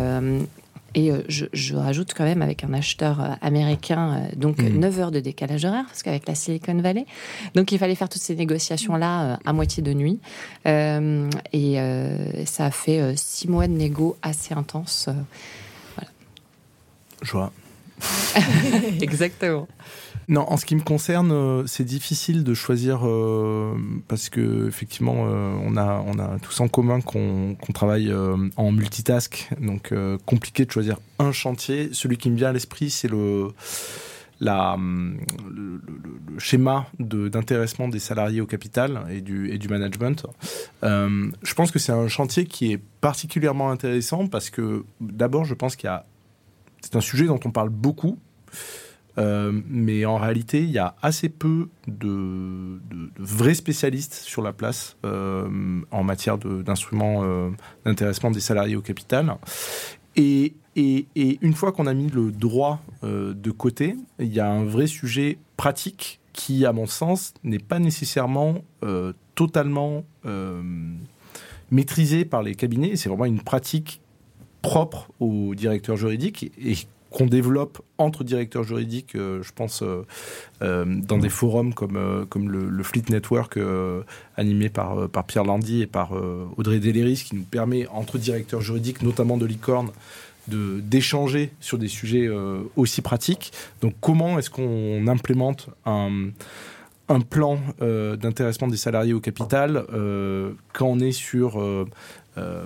et 0.95 1.11
je, 1.27 1.75
rajoute 1.75 2.13
quand 2.15 2.23
même 2.23 2.41
avec 2.41 2.63
un 2.63 2.73
acheteur 2.73 3.37
américain, 3.41 4.27
donc 4.35 4.59
9 4.59 4.95
mmh. 4.95 4.99
heures 4.99 5.11
de 5.11 5.19
décalage 5.19 5.65
horaire, 5.65 5.85
parce 5.85 6.03
qu'avec 6.03 6.27
la 6.27 6.35
Silicon 6.35 6.75
Valley. 6.81 7.05
Donc 7.55 7.71
il 7.71 7.79
fallait 7.79 7.95
faire 7.95 8.09
toutes 8.09 8.21
ces 8.21 8.35
négociations-là 8.35 9.39
à 9.45 9.53
moitié 9.53 9.81
de 9.83 9.93
nuit. 9.93 10.19
et 10.65 11.75
ça 12.45 12.65
a 12.65 12.71
fait 12.71 13.15
six 13.15 13.47
mois 13.47 13.67
de 13.67 13.73
négo 13.73 14.17
assez 14.21 14.53
intenses. 14.53 15.09
Voilà. 15.95 16.11
Joie. 17.21 17.51
Exactement. 19.01 19.67
Non, 20.27 20.45
en 20.49 20.57
ce 20.57 20.65
qui 20.65 20.75
me 20.75 20.81
concerne, 20.81 21.31
euh, 21.31 21.63
c'est 21.65 21.83
difficile 21.83 22.43
de 22.43 22.53
choisir 22.53 23.07
euh, 23.07 23.73
parce 24.07 24.29
que 24.29 24.67
effectivement, 24.67 25.25
euh, 25.27 25.53
on 25.63 25.75
a 25.77 26.03
on 26.05 26.19
a 26.19 26.39
tous 26.39 26.59
en 26.61 26.67
commun 26.67 27.01
qu'on 27.01 27.55
travaille 27.73 28.13
en 28.55 28.71
multitask, 28.71 29.49
donc 29.59 29.93
compliqué 30.25 30.65
de 30.65 30.71
choisir 30.71 30.99
un 31.19 31.31
chantier. 31.31 31.89
Celui 31.93 32.17
qui 32.17 32.29
me 32.29 32.35
vient 32.35 32.49
à 32.49 32.53
l'esprit, 32.53 32.89
c'est 32.89 33.07
le 33.07 33.49
le, 34.41 35.79
schéma 36.39 36.87
d'intéressement 36.97 37.87
des 37.87 37.99
salariés 37.99 38.41
au 38.41 38.47
capital 38.47 39.03
et 39.11 39.21
du, 39.21 39.51
et 39.51 39.59
du 39.59 39.67
management. 39.67 40.25
je 40.81 41.53
pense 41.53 41.69
que 41.69 41.77
c'est 41.77 41.91
un 41.91 42.07
chantier 42.07 42.45
qui 42.45 42.71
est 42.71 42.81
particulièrement 43.01 43.69
intéressant 43.69 44.27
parce 44.27 44.49
que 44.49 44.83
d'abord, 44.99 45.45
je 45.45 45.53
pense 45.53 45.75
qu'il 45.75 45.87
y 45.87 45.91
a 45.91 46.05
c'est 46.81 46.95
un 46.95 47.01
sujet 47.01 47.25
dont 47.25 47.39
on 47.45 47.51
parle 47.51 47.69
beaucoup, 47.69 48.17
euh, 49.17 49.51
mais 49.67 50.05
en 50.05 50.17
réalité, 50.17 50.61
il 50.61 50.71
y 50.71 50.77
a 50.77 50.95
assez 51.01 51.29
peu 51.29 51.69
de, 51.87 52.79
vrais 53.17 53.53
spécialistes 53.53 54.13
sur 54.13 54.41
la 54.41 54.53
place 54.53 54.97
euh, 55.05 55.81
en 55.91 56.03
matière 56.03 56.37
d'instruments 56.37 57.23
euh, 57.23 57.49
d'intéressement 57.85 58.31
des 58.31 58.39
salariés 58.39 58.75
au 58.75 58.81
capital. 58.81 59.35
Et, 60.15 60.55
une 60.75 61.53
fois 61.53 61.73
qu'on 61.73 61.85
a 61.85 61.93
mis 61.93 62.09
le 62.09 62.31
droit 62.31 62.81
de 63.03 63.51
côté, 63.51 63.97
il 64.19 64.33
y 64.33 64.39
a 64.39 64.49
un 64.49 64.63
vrai 64.63 64.87
sujet 64.87 65.37
pratique 65.57 66.21
qui, 66.31 66.65
à 66.65 66.71
mon 66.71 66.85
sens, 66.85 67.33
n'est 67.43 67.59
pas 67.59 67.77
nécessairement 67.77 68.63
totalement 69.35 70.05
maîtrisé 71.71 72.23
par 72.23 72.41
les 72.41 72.55
cabinets. 72.55 72.95
C'est 72.95 73.09
vraiment 73.09 73.25
une 73.25 73.41
pratique 73.41 74.01
propre 74.61 75.09
au 75.19 75.55
directeur 75.55 75.97
juridique 75.97 76.53
et 76.57 76.75
qu'on 77.11 77.25
développe 77.25 77.81
entre 77.97 78.23
directeurs 78.23 78.63
juridiques, 78.63 79.15
euh, 79.15 79.43
je 79.43 79.51
pense, 79.53 79.83
euh, 79.83 80.05
euh, 80.61 80.85
dans 80.87 81.17
des 81.17 81.29
forums 81.29 81.73
comme, 81.73 81.97
le, 82.49 82.83
Fleet 82.83 83.03
Network 83.09 83.59
animé 84.37 84.69
par, 84.69 85.09
Pierre 85.27 85.43
Landy 85.43 85.81
et 85.81 85.87
par 85.87 86.13
Audrey 86.57 86.79
Deléris, 86.79 87.23
qui 87.27 87.35
nous 87.35 87.43
permet, 87.43 87.87
entre 87.87 88.17
directeurs 88.17 88.61
juridiques, 88.61 89.03
notamment 89.03 89.37
de 89.37 89.45
licorne, 89.45 89.91
d'échanger 90.47 91.51
sur 91.59 91.77
des 91.77 91.87
sujets 91.87 92.27
aussi 92.75 93.01
pratiques. 93.01 93.53
Donc 93.81 93.93
comment 94.01 94.39
est-ce 94.39 94.49
qu'on 94.49 95.07
implémente 95.07 95.69
un, 95.85 96.31
plan 97.29 97.59
d'intéressement 97.79 98.67
des 98.67 98.77
salariés 98.77 99.13
au 99.13 99.19
capital 99.19 99.85
quand 100.73 100.87
on 100.87 100.99
est 100.99 101.11
sur 101.11 101.61
euh, 102.37 102.65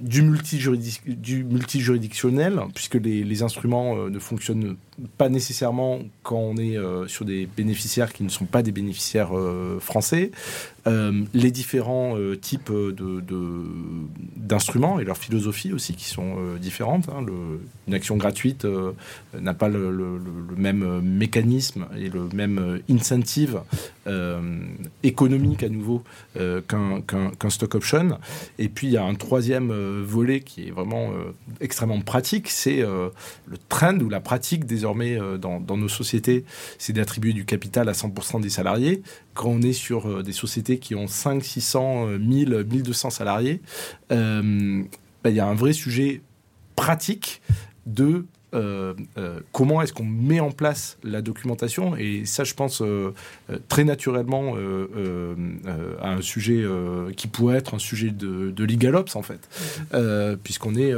du, 0.00 0.22
du 0.22 1.44
multijuridictionnel, 1.44 2.60
puisque 2.74 2.94
les, 2.94 3.22
les 3.22 3.42
instruments 3.42 3.96
euh, 3.96 4.10
ne 4.10 4.18
fonctionnent 4.18 4.76
pas 5.18 5.28
nécessairement 5.28 6.00
quand 6.22 6.38
on 6.38 6.56
est 6.56 6.76
sur 7.06 7.24
des 7.24 7.46
bénéficiaires 7.46 8.12
qui 8.12 8.22
ne 8.22 8.28
sont 8.28 8.46
pas 8.46 8.62
des 8.62 8.72
bénéficiaires 8.72 9.32
français. 9.80 10.30
les 10.86 11.50
différents 11.50 12.16
types 12.40 12.72
d'instruments 14.36 14.96
de, 14.96 15.02
et 15.02 15.04
leur 15.04 15.18
philosophie 15.18 15.72
aussi 15.72 15.94
qui 15.94 16.06
sont 16.06 16.36
différentes. 16.60 17.08
Hein. 17.08 17.26
Une 17.88 17.94
action 17.94 18.16
gratuite 18.16 18.66
n'a 19.38 19.54
pas 19.54 19.68
le, 19.68 20.20
même 20.56 21.00
mécanisme 21.02 21.86
et 21.96 22.08
le 22.08 22.28
même 22.32 22.80
incentive 22.90 23.60
économique 25.02 25.62
à 25.62 25.68
nouveau 25.68 26.02
qu'un 26.34 27.50
stock 27.50 27.74
option. 27.74 28.18
Et 28.58 28.68
puis 28.68 28.88
il 28.88 28.92
y 28.92 28.96
a 28.96 29.04
un 29.04 29.14
troisième 29.14 29.70
euh, 29.70 30.02
volet 30.04 30.40
qui 30.40 30.68
est 30.68 30.70
vraiment 30.70 31.10
euh, 31.10 31.32
extrêmement 31.60 32.00
pratique, 32.00 32.48
c'est 32.48 32.80
euh, 32.80 33.08
le 33.46 33.56
trend 33.68 33.98
ou 33.98 34.08
la 34.08 34.20
pratique 34.20 34.66
désormais 34.86 35.38
dans, 35.38 35.76
nos 35.76 35.88
sociétés, 35.88 36.44
c'est 36.78 36.92
d'attribuer 36.92 37.32
du 37.32 37.44
capital 37.44 37.88
à 37.88 37.92
100% 37.92 38.40
des 38.40 38.50
salariés. 38.50 39.02
Quand 39.34 39.48
on 39.48 39.62
est 39.62 39.72
sur 39.72 40.22
des 40.22 40.32
sociétés 40.32 40.78
qui 40.78 40.94
ont 40.94 41.08
5, 41.08 41.42
600, 41.42 42.06
1000, 42.18 42.66
1200 42.70 43.10
salariés, 43.10 43.60
ben, 44.08 44.86
il 45.24 45.34
y 45.34 45.40
a 45.40 45.46
un 45.46 45.54
vrai 45.54 45.72
sujet 45.72 46.20
pratique 46.76 47.42
de 47.86 48.26
euh, 48.54 48.94
euh, 49.18 49.40
comment 49.52 49.82
est-ce 49.82 49.92
qu'on 49.92 50.04
met 50.04 50.40
en 50.40 50.50
place 50.50 50.98
la 51.02 51.20
documentation. 51.20 51.96
Et 51.96 52.24
ça, 52.24 52.44
je 52.44 52.54
pense 52.54 52.80
euh, 52.80 53.12
très 53.68 53.84
naturellement 53.84 54.54
à 56.00 56.10
un 56.10 56.22
sujet 56.22 56.64
qui 57.16 57.26
pourrait 57.26 57.56
être 57.56 57.74
un 57.74 57.78
sujet 57.78 58.10
de, 58.10 58.50
de 58.50 58.64
LegalOps, 58.64 59.16
en 59.16 59.22
fait, 59.22 59.48
puisqu'on 60.42 60.74
est, 60.76 60.92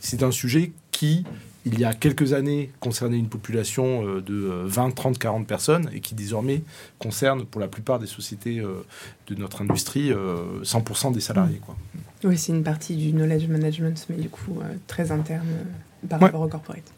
c'est 0.00 0.22
un 0.22 0.30
sujet 0.30 0.72
qui 0.92 1.24
il 1.64 1.78
y 1.78 1.84
a 1.84 1.94
quelques 1.94 2.32
années 2.32 2.70
concernait 2.80 3.18
une 3.18 3.28
population 3.28 4.20
de 4.20 4.62
20, 4.64 4.90
30, 4.90 5.18
40 5.18 5.46
personnes 5.46 5.90
et 5.92 6.00
qui 6.00 6.14
désormais 6.14 6.62
concerne 6.98 7.44
pour 7.44 7.60
la 7.60 7.68
plupart 7.68 7.98
des 7.98 8.06
sociétés 8.06 8.60
de 8.60 9.34
notre 9.34 9.62
industrie 9.62 10.12
100% 10.62 11.12
des 11.12 11.20
salariés. 11.20 11.60
Quoi. 11.64 11.76
Oui, 12.24 12.36
c'est 12.36 12.52
une 12.52 12.64
partie 12.64 12.96
du 12.96 13.12
knowledge 13.12 13.48
management, 13.48 14.06
mais 14.10 14.16
du 14.16 14.28
coup 14.28 14.58
très 14.86 15.10
interne 15.10 15.46
par 16.08 16.20
rapport 16.20 16.42
au 16.42 16.48
corporate. 16.48 16.92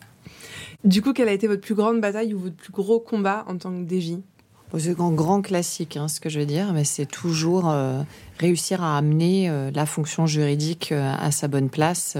Du 0.84 1.02
coup, 1.02 1.12
quelle 1.12 1.28
a 1.28 1.32
été 1.32 1.46
votre 1.46 1.62
plus 1.62 1.74
grande 1.74 2.00
bataille 2.00 2.34
ou 2.34 2.38
votre 2.38 2.56
plus 2.56 2.72
gros 2.72 3.00
combat 3.00 3.44
en 3.48 3.56
tant 3.56 3.70
que 3.70 3.88
DJ 3.88 4.18
C'est 4.78 5.00
un 5.00 5.12
grand 5.12 5.42
classique, 5.42 5.96
hein, 5.96 6.08
ce 6.08 6.20
que 6.20 6.28
je 6.28 6.40
veux 6.40 6.44
dire, 6.44 6.72
mais 6.72 6.84
c'est 6.84 7.06
toujours 7.06 7.70
euh, 7.70 8.02
réussir 8.38 8.82
à 8.82 8.98
amener 8.98 9.48
euh, 9.48 9.70
la 9.72 9.86
fonction 9.86 10.26
juridique 10.26 10.90
euh, 10.90 11.14
à 11.18 11.30
sa 11.30 11.48
bonne 11.48 11.70
place 11.70 12.18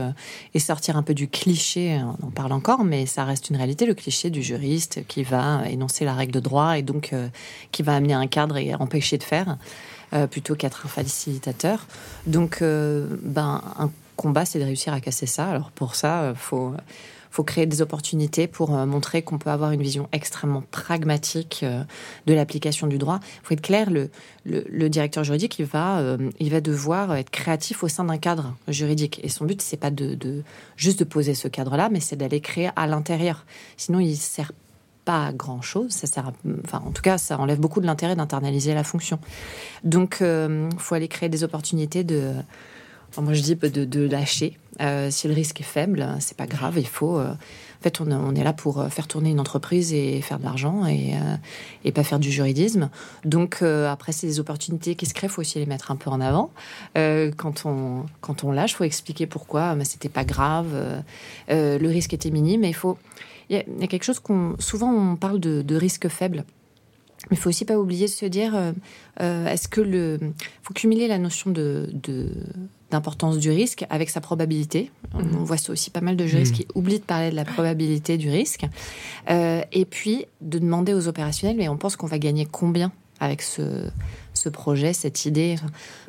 et 0.55 0.59
sortir 0.59 0.97
un 0.97 1.03
peu 1.03 1.13
du 1.13 1.29
cliché, 1.29 2.01
on 2.23 2.29
en 2.29 2.31
parle 2.31 2.53
encore, 2.53 2.85
mais 2.85 3.05
ça 3.05 3.25
reste 3.25 3.51
une 3.51 3.57
réalité, 3.57 3.85
le 3.85 3.95
cliché 3.95 4.31
du 4.31 4.43
juriste 4.43 5.01
qui 5.07 5.23
va 5.23 5.69
énoncer 5.69 6.05
la 6.05 6.15
règle 6.15 6.33
de 6.33 6.41
droit 6.41 6.79
et 6.79 6.83
donc 6.83 7.13
qui 7.73 7.83
va 7.83 7.97
amener 7.97 8.15
un 8.15 8.27
cadre 8.27 8.57
et 8.57 8.75
empêcher 8.75 9.19
de 9.19 9.25
faire, 9.25 9.59
plutôt 10.31 10.55
qu'être 10.55 10.87
un 10.87 10.89
facilitateur. 10.89 11.87
Donc, 12.27 12.63
ben, 12.63 13.61
un 13.79 13.91
combat, 14.17 14.45
c'est 14.45 14.59
de 14.59 14.65
réussir 14.65 14.93
à 14.93 15.01
casser 15.01 15.27
ça. 15.27 15.51
Alors 15.51 15.71
pour 15.73 15.95
ça, 15.95 16.33
faut 16.37 16.75
faut 17.37 17.45
créer 17.45 17.67
des 17.67 17.83
opportunités 17.83 18.47
pour 18.47 18.75
euh, 18.75 18.87
montrer 18.87 19.21
qu'on 19.21 19.37
peut 19.37 19.51
avoir 19.51 19.73
une 19.73 19.83
vision 19.83 20.09
extrêmement 20.13 20.63
pragmatique 20.71 21.61
euh, 21.65 21.85
de 22.27 22.33
l'application 22.33 22.87
du 22.87 22.97
droit. 22.97 23.21
Il 23.23 23.47
faut 23.47 23.53
être 23.53 23.61
clair, 23.61 23.91
le, 23.91 24.09
le, 24.47 24.89
directeur 24.89 25.23
juridique, 25.23 25.59
il 25.59 25.67
va, 25.67 25.99
euh, 25.99 26.31
il 26.41 26.51
va 26.51 26.63
devoir 26.63 27.15
être 27.15 27.29
créatif 27.29 27.83
au 27.83 27.89
sein 27.89 28.05
d'un 28.05 28.17
cadre 28.17 28.57
juridique. 28.69 29.21
Et 29.23 29.29
son 29.29 29.45
but, 29.45 29.61
c'est 29.61 29.77
pas 29.77 29.91
de, 29.91 30.15
de, 30.15 30.45
juste 30.79 30.99
de 30.99 31.05
poser 31.05 31.35
ce 31.35 31.47
cadre-là, 31.47 31.91
mais 31.91 32.01
c'est 32.01 32.17
d'aller 32.17 32.41
créer 32.41 32.71
à 32.75 32.87
l'intérieur. 32.87 33.45
Sinon, 33.77 34.01
il 34.01 34.17
sert 34.17 34.53
pas 35.05 35.27
à 35.27 35.33
grand 35.35 35.61
chose. 35.61 35.91
Ça 35.91 36.07
sert, 36.07 36.33
enfin, 36.65 36.83
en 36.87 36.91
tout 36.91 37.03
cas, 37.03 37.19
ça 37.19 37.39
enlève 37.39 37.61
beaucoup 37.61 37.83
de 37.83 37.87
l'intérêt 37.87 38.17
d'internaliser 38.17 38.73
la 38.73 38.83
fonction. 38.83 39.19
Donc, 39.85 40.19
il 40.23 40.79
faut 40.79 40.95
aller 40.95 41.09
créer 41.09 41.29
des 41.29 41.45
opportunités 41.45 42.03
de 42.03 42.33
moi, 43.23 43.33
je 43.33 43.43
dis 43.43 43.55
de, 43.57 44.09
lâcher. 44.09 44.59
Euh, 44.81 45.11
si 45.11 45.27
le 45.27 45.35
risque 45.35 45.61
est 45.61 45.65
faible, 45.65 46.07
c'est 46.21 46.37
pas 46.37 46.47
grave. 46.47 46.75
Il 46.79 46.87
faut. 46.87 47.19
Euh, 47.19 47.33
en 47.33 47.83
fait, 47.83 48.01
on, 48.01 48.35
est 48.35 48.43
là 48.43 48.53
pour 48.53 48.81
euh, 48.81 48.89
faire 48.89 49.07
tourner 49.07 49.31
une 49.31 49.41
entreprise 49.41 49.93
et 49.93 50.21
faire 50.21 50.39
de 50.39 50.45
l'argent 50.45 50.87
et, 50.87 51.15
et 51.85 51.93
pas 51.93 52.03
faire 52.03 52.19
du 52.19 52.31
juridisme. 52.31 52.91
Donc, 53.25 53.63
après, 53.63 54.13
c'est 54.13 54.27
des 54.27 54.41
opportunités 54.41 54.95
qui 54.95 55.07
se 55.07 55.15
créent. 55.15 55.29
Il 55.29 55.31
faut 55.31 55.41
aussi 55.41 55.59
les 55.59 55.67
mettre 55.67 55.91
un 55.91 55.97
peu 55.97 56.11
en 56.11 56.21
avant. 56.21 56.51
quand 56.95 57.67
on 57.67 58.05
quand 58.21 58.45
on 58.45 58.53
lâche, 58.53 58.75
faut 58.75 58.85
expliquer 58.85 59.27
pourquoi. 59.27 59.75
Mais 59.75 59.85
c'était 59.85 60.09
pas 60.09 60.25
grave. 60.25 60.69
le 61.49 61.87
risque 61.89 62.15
était 62.15 62.31
minime. 62.31 62.65
Il 62.65 62.75
faut. 62.75 62.99
Il 63.49 63.57
y, 63.57 63.85
a 63.85 63.87
quelque 63.87 64.03
chose 64.03 64.19
qu'on 64.19 64.57
souvent 64.59 64.93
on 64.93 65.15
parle 65.15 65.39
de, 65.39 65.63
de 65.63 65.77
risque 65.77 66.09
faible. 66.09 66.45
Mais 67.31 67.37
il 67.37 67.39
faut 67.39 67.49
aussi 67.49 67.65
pas 67.65 67.79
oublier 67.79 68.07
de 68.07 68.11
se 68.11 68.27
dire, 68.27 68.57
est-ce 69.21 69.69
que 69.69 69.81
le, 69.81 70.19
faut 70.63 70.75
cumuler 70.75 71.07
la 71.09 71.19
notion 71.19 71.51
de, 71.51 71.89
d'importance 72.97 73.37
du 73.39 73.51
risque 73.51 73.85
avec 73.91 74.09
sa 74.09 74.21
probabilité. 74.21 74.91
Mhm. 75.15 75.37
On 75.41 75.45
voit 75.45 75.57
aussi 75.69 75.91
pas 75.91 76.01
mal 76.01 76.17
de 76.17 76.27
juristes 76.27 76.53
mhm. 76.53 76.59
qui 76.59 76.67
oublient 76.75 77.01
de 77.01 77.05
parler 77.05 77.31
de 77.31 77.37
la 77.37 77.45
probabilité 77.45 78.17
du 78.17 78.31
risque. 78.31 78.65
Euh, 79.31 79.63
et 79.73 79.85
puis 79.85 80.25
de 80.41 80.59
demander 80.59 80.95
aux 80.95 81.09
opérationnels, 81.09 81.57
mais 81.57 81.69
on 81.69 81.77
pense 81.77 81.97
qu'on 81.97 82.07
va 82.07 82.19
gagner 82.19 82.47
combien 82.47 82.91
avec 83.21 83.43
ce, 83.43 83.89
ce 84.35 84.49
projet, 84.49 84.93
cette 84.93 85.27
idée? 85.27 85.57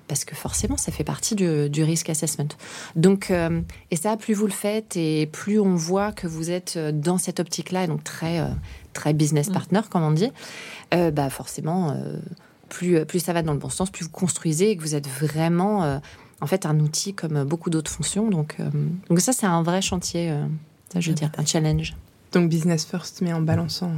Parce 0.08 0.24
que 0.24 0.36
forcément, 0.36 0.78
ça 0.78 0.94
fait 0.94 1.04
partie 1.04 1.36
du, 1.36 1.70
du 1.70 1.84
risk 1.84 2.10
assessment. 2.10 2.48
Donc, 2.96 3.30
euh, 3.30 3.62
et 3.92 3.98
ça, 3.98 4.16
plus 4.16 4.34
vous 4.34 4.48
le 4.48 4.54
faites 4.54 4.96
et 4.96 5.28
plus 5.28 5.60
on 5.60 5.76
voit 5.76 6.14
que 6.14 6.28
vous 6.28 6.50
êtes 6.50 6.78
dans 6.78 7.18
cette 7.18 7.42
optique-là, 7.42 7.88
donc 7.88 8.06
très, 8.06 8.40
euh, 8.40 8.48
très 8.94 9.14
business 9.14 9.48
mhm. 9.48 9.54
partner, 9.54 9.82
comme 9.90 10.04
on 10.04 10.12
dit, 10.12 10.32
bah 10.92 11.30
forcément, 11.30 11.98
plus, 12.70 13.06
plus 13.06 13.20
ça 13.20 13.34
va 13.34 13.42
dans 13.42 13.52
le 13.52 13.60
bon 13.60 13.70
sens, 13.70 13.90
plus 13.90 14.06
vous 14.06 14.12
construisez 14.12 14.72
et 14.72 14.78
que 14.78 14.82
vous 14.82 14.96
êtes 14.96 15.08
vraiment 15.08 16.00
en 16.42 16.48
fait 16.48 16.66
un 16.66 16.80
outil 16.80 17.14
comme 17.14 17.44
beaucoup 17.44 17.70
d'autres 17.70 17.92
fonctions. 17.92 18.30
Donc, 18.30 18.56
euh, 18.60 18.70
donc 19.10 19.20
ça, 19.20 19.34
c'est 19.34 19.46
un 19.46 19.64
vrai 19.64 19.82
chantier, 19.82 20.32
euh, 20.32 20.46
ça, 20.92 21.00
je 21.00 21.10
veux 21.10 21.16
dire, 21.16 21.32
un 21.38 21.46
challenge. 21.46 21.96
Donc 22.32 22.50
business 22.50 22.86
first, 22.86 23.22
mais 23.22 23.34
en 23.34 23.42
balançant 23.42 23.92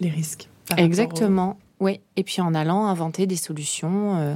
les 0.00 0.10
risques. 0.10 0.48
Exactement. 0.76 1.58
Oui, 1.78 2.00
et 2.16 2.24
puis 2.24 2.40
en 2.40 2.54
allant 2.54 2.86
inventer 2.86 3.26
des 3.26 3.36
solutions 3.36 4.18
euh, 4.18 4.34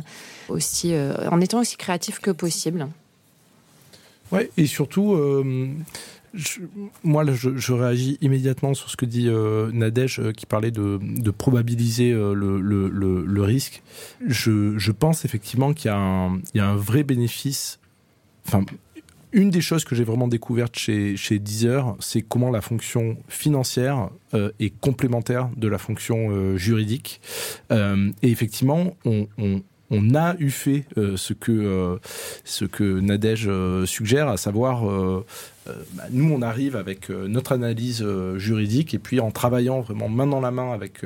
aussi, 0.48 0.94
en 1.30 1.40
étant 1.40 1.60
aussi 1.60 1.76
créatif 1.76 2.18
que 2.18 2.30
possible. 2.30 2.86
Ouais, 4.30 4.50
et 4.56 4.66
surtout, 4.66 5.16
moi, 7.02 7.24
je, 7.32 7.72
réagis 7.72 8.18
immédiatement 8.20 8.74
sur 8.74 8.90
ce 8.90 8.96
que 8.96 9.04
dit 9.04 9.28
euh, 9.28 9.70
Nadège, 9.72 10.20
euh, 10.20 10.32
qui 10.32 10.46
parlait 10.46 10.70
de, 10.70 10.98
probabiliser 11.30 12.12
euh, 12.12 12.34
le, 12.34 13.42
risque. 13.42 13.82
Je, 14.26 14.90
pense 14.92 15.24
effectivement 15.24 15.72
qu'il 15.72 15.90
y, 15.90 16.60
a 16.60 16.66
un 16.66 16.76
vrai 16.76 17.02
bénéfice. 17.02 17.80
Enfin, 18.46 18.64
une 19.32 19.50
des 19.50 19.60
choses 19.60 19.84
que 19.84 19.94
j'ai 19.94 20.04
vraiment 20.04 20.28
découvertes 20.28 20.76
chez, 20.76 21.16
chez 21.16 21.38
Deezer, 21.38 21.96
c'est 22.00 22.22
comment 22.22 22.50
la 22.50 22.60
fonction 22.60 23.16
financière 23.28 24.10
est 24.58 24.72
complémentaire 24.80 25.50
de 25.56 25.68
la 25.68 25.78
fonction 25.78 26.56
juridique. 26.56 27.20
et 27.70 28.10
effectivement, 28.22 28.96
on 29.04 29.62
a 30.14 30.36
eu 30.38 30.50
fait 30.50 30.84
euh, 30.96 31.16
ce 31.16 31.32
que 31.32 31.52
euh, 31.52 31.96
ce 32.44 32.64
Nadège 33.00 33.46
euh, 33.48 33.86
suggère, 33.86 34.28
à 34.28 34.36
savoir 34.36 34.84
bah, 35.66 36.04
nous 36.10 36.32
on 36.32 36.42
arrive 36.42 36.76
avec 36.76 37.10
notre 37.10 37.52
analyse 37.52 38.04
juridique 38.36 38.94
et 38.94 38.98
puis 38.98 39.20
en 39.20 39.30
travaillant 39.30 39.80
vraiment 39.80 40.08
main 40.08 40.26
dans 40.26 40.40
la 40.40 40.50
main 40.50 40.72
avec 40.72 41.02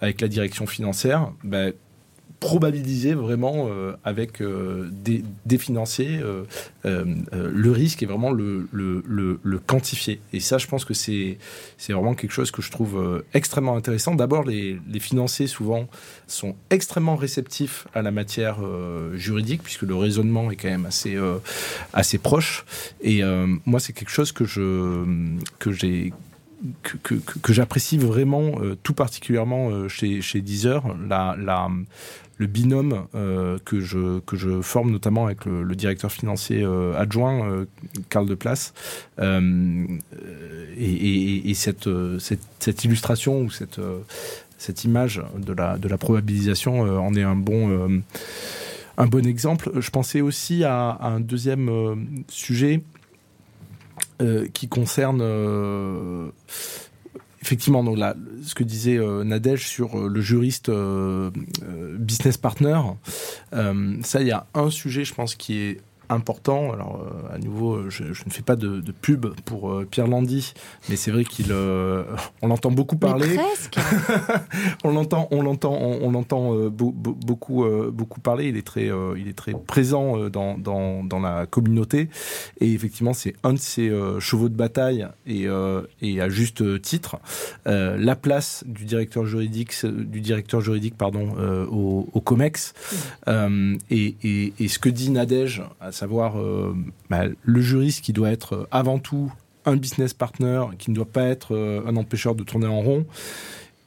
avec 0.00 0.20
la 0.20 0.28
direction 0.28 0.66
financière, 0.66 1.32
bah, 1.42 1.68
probabiliser 2.44 3.14
vraiment 3.14 3.68
euh, 3.70 3.92
avec 4.04 4.42
euh, 4.42 4.90
des, 4.92 5.56
financiers 5.56 6.20
euh, 6.20 6.44
le 6.84 7.70
risque 7.70 8.02
et 8.02 8.06
vraiment 8.06 8.32
le, 8.32 8.68
le, 8.70 9.58
quantifier. 9.66 10.20
Et 10.34 10.40
ça, 10.40 10.58
je 10.58 10.66
pense 10.66 10.84
que 10.84 10.92
c'est 10.92 11.38
vraiment 11.88 12.14
quelque 12.14 12.32
chose 12.32 12.50
que 12.50 12.60
je 12.60 12.70
trouve 12.70 13.24
extrêmement 13.32 13.76
intéressant. 13.76 14.14
D'abord, 14.14 14.44
les, 14.44 14.78
les, 14.90 15.00
financiers, 15.00 15.46
souvent, 15.46 15.88
sont 16.26 16.54
extrêmement 16.68 17.16
réceptifs 17.16 17.88
à 17.94 18.02
la 18.02 18.10
matière 18.10 18.58
juridique, 19.14 19.62
puisque 19.62 19.82
le 19.82 19.94
raisonnement 19.94 20.50
est 20.50 20.56
quand 20.56 20.68
même 20.68 20.84
assez, 20.84 21.16
assez 21.94 22.18
proche. 22.18 22.66
Et 23.00 23.22
moi, 23.64 23.80
c'est 23.80 23.94
quelque 23.94 24.12
chose 24.12 24.32
que 24.32 24.44
je 24.44 25.04
que 25.58 25.72
j'ai 25.72 26.12
que, 26.82 27.52
j'apprécie 27.52 27.98
vraiment 27.98 28.52
tout 28.82 28.94
particulièrement 28.94 29.88
chez, 29.88 30.20
chez 30.22 30.40
Deezer, 30.40 30.82
la, 31.08 31.36
le 32.36 32.46
binôme 32.46 33.06
euh, 33.14 33.58
que, 33.64 33.80
je, 33.80 34.20
que 34.20 34.36
je 34.36 34.60
forme 34.60 34.90
notamment 34.90 35.26
avec 35.26 35.44
le, 35.44 35.74
directeur 35.74 36.10
financier 36.10 36.62
euh, 36.62 36.98
adjoint, 36.98 37.48
euh, 37.48 37.66
Karl 38.08 38.26
de 38.26 38.34
Place. 38.34 38.74
et, 40.76 41.52
cette, 41.54 41.88
cette, 42.18 42.84
illustration 42.84 43.42
ou 43.42 43.50
cette, 43.50 43.80
cette 44.58 44.84
image 44.84 45.22
de 45.38 45.52
la, 45.52 45.78
de 45.78 45.88
la 45.88 45.98
probabilisation 45.98 46.80
en 46.80 47.14
est 47.14 47.22
un 47.22 47.36
bon, 47.36 48.02
un 48.98 49.06
bon 49.06 49.26
exemple. 49.26 49.70
Je 49.78 49.90
pensais 49.90 50.20
aussi 50.20 50.64
à, 50.64 50.98
un 51.00 51.20
deuxième 51.20 52.24
sujet 52.28 52.82
qui 54.52 54.68
concerne 54.68 55.22
effectivement, 57.44 57.84
donc 57.84 57.98
là, 57.98 58.16
ce 58.42 58.54
que 58.54 58.64
disait 58.64 58.96
euh, 58.96 59.22
Nadège 59.22 59.66
sur 59.66 59.98
euh, 59.98 60.08
le 60.08 60.20
juriste 60.22 60.70
euh, 60.70 61.30
business 61.98 62.38
partner, 62.38 62.80
ça, 63.52 64.20
il 64.20 64.26
y 64.26 64.32
a 64.32 64.46
un 64.54 64.70
sujet, 64.70 65.04
je 65.04 65.12
pense, 65.12 65.34
qui 65.34 65.58
est 65.58 65.80
important. 66.08 66.72
Alors, 66.72 67.00
euh, 67.00 67.34
à 67.34 67.38
nouveau, 67.38 67.90
je, 67.90 68.04
ne 68.04 68.30
fais 68.30 68.42
pas 68.42 68.56
de, 68.56 68.82
pub 68.92 69.26
pour 69.44 69.70
euh, 69.70 69.86
Pierre 69.90 70.06
Landy, 70.06 70.54
mais 70.88 70.96
c'est 70.96 71.10
vrai 71.10 71.24
qu'il, 71.24 71.48
euh, 71.50 72.04
on 72.42 72.48
l'entend 72.48 72.70
beaucoup 72.70 72.96
parler. 72.96 73.34
presque. 73.34 73.78
on 74.84 74.92
l'entend, 74.92 75.28
on 75.30 75.42
l'entend, 75.42 75.72
on, 75.74 76.10
l'entend 76.10 76.54
beaucoup, 76.68 77.64
beaucoup 77.92 78.20
parler. 78.20 78.48
Il 78.48 78.56
est 78.56 78.66
très, 78.66 78.90
il 79.16 79.28
est 79.28 79.36
très 79.36 79.52
présent 79.52 80.28
dans, 80.28 80.58
dans, 80.58 81.04
dans, 81.04 81.20
la 81.20 81.46
communauté. 81.46 82.08
Et 82.60 82.72
effectivement, 82.72 83.12
c'est 83.12 83.34
un 83.42 83.54
de 83.54 83.58
ses 83.58 83.90
chevaux 84.20 84.48
de 84.48 84.56
bataille 84.56 85.06
et, 85.26 85.46
et 86.02 86.20
à 86.20 86.28
juste 86.28 86.82
titre. 86.82 87.16
la 87.66 88.16
place 88.16 88.64
du 88.66 88.84
directeur 88.84 89.26
juridique, 89.26 89.74
du 89.84 90.20
directeur 90.20 90.60
juridique, 90.60 90.96
pardon, 90.96 91.34
au, 91.70 92.08
au, 92.12 92.20
Comex. 92.20 92.74
Et, 93.26 94.16
et, 94.22 94.52
et, 94.58 94.68
ce 94.68 94.78
que 94.78 94.88
dit 94.88 95.10
Nadège 95.10 95.62
savoir 95.94 96.38
euh, 96.38 96.74
bah, 97.10 97.24
le 97.42 97.60
juriste 97.60 98.04
qui 98.04 98.12
doit 98.12 98.30
être 98.30 98.54
euh, 98.54 98.66
avant 98.70 98.98
tout 98.98 99.32
un 99.64 99.76
business 99.76 100.12
partner, 100.12 100.62
qui 100.78 100.90
ne 100.90 100.96
doit 100.96 101.10
pas 101.10 101.24
être 101.24 101.54
euh, 101.54 101.82
un 101.86 101.96
empêcheur 101.96 102.34
de 102.34 102.44
tourner 102.44 102.66
en 102.66 102.80
rond. 102.80 103.06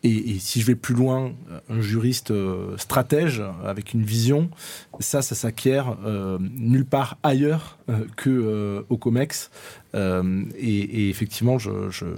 Et, 0.04 0.38
si 0.40 0.62
je 0.62 0.66
vais 0.68 0.76
plus 0.76 0.94
loin, 0.94 1.34
un 1.70 1.82
juriste 1.82 2.32
stratège 2.78 3.42
avec 3.66 3.94
une 3.94 4.04
vision, 4.04 4.50
ça, 5.00 5.22
ça 5.22 5.34
s'acquiert 5.34 5.98
nulle 6.40 6.86
part 6.86 7.18
ailleurs 7.24 7.78
que 8.16 8.86
au 8.90 8.98
Comex. 8.98 9.50
Et, 9.96 11.10
effectivement, 11.10 11.58
je, 11.58 11.72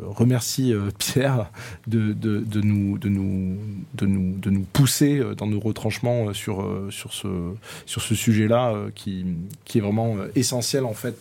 remercie 0.03 0.73
Pierre 0.97 1.49
de, 1.87 2.11
de, 2.11 2.61
nous, 2.61 2.97
de, 2.97 3.07
nous, 3.09 3.57
de, 3.93 4.05
nous, 4.05 4.37
de 4.37 4.49
nous 4.49 4.65
pousser 4.73 5.21
dans 5.37 5.47
nos 5.47 5.59
retranchements 5.59 6.33
sur, 6.33 6.67
sur 6.89 7.13
ce, 7.13 7.53
sur 7.85 8.01
ce 8.01 8.13
sujet-là 8.13 8.75
qui, 8.93 9.25
qui 9.63 9.77
est 9.77 9.81
vraiment 9.81 10.17
essentiel 10.35 10.83
en 10.83 10.93
fait 10.93 11.17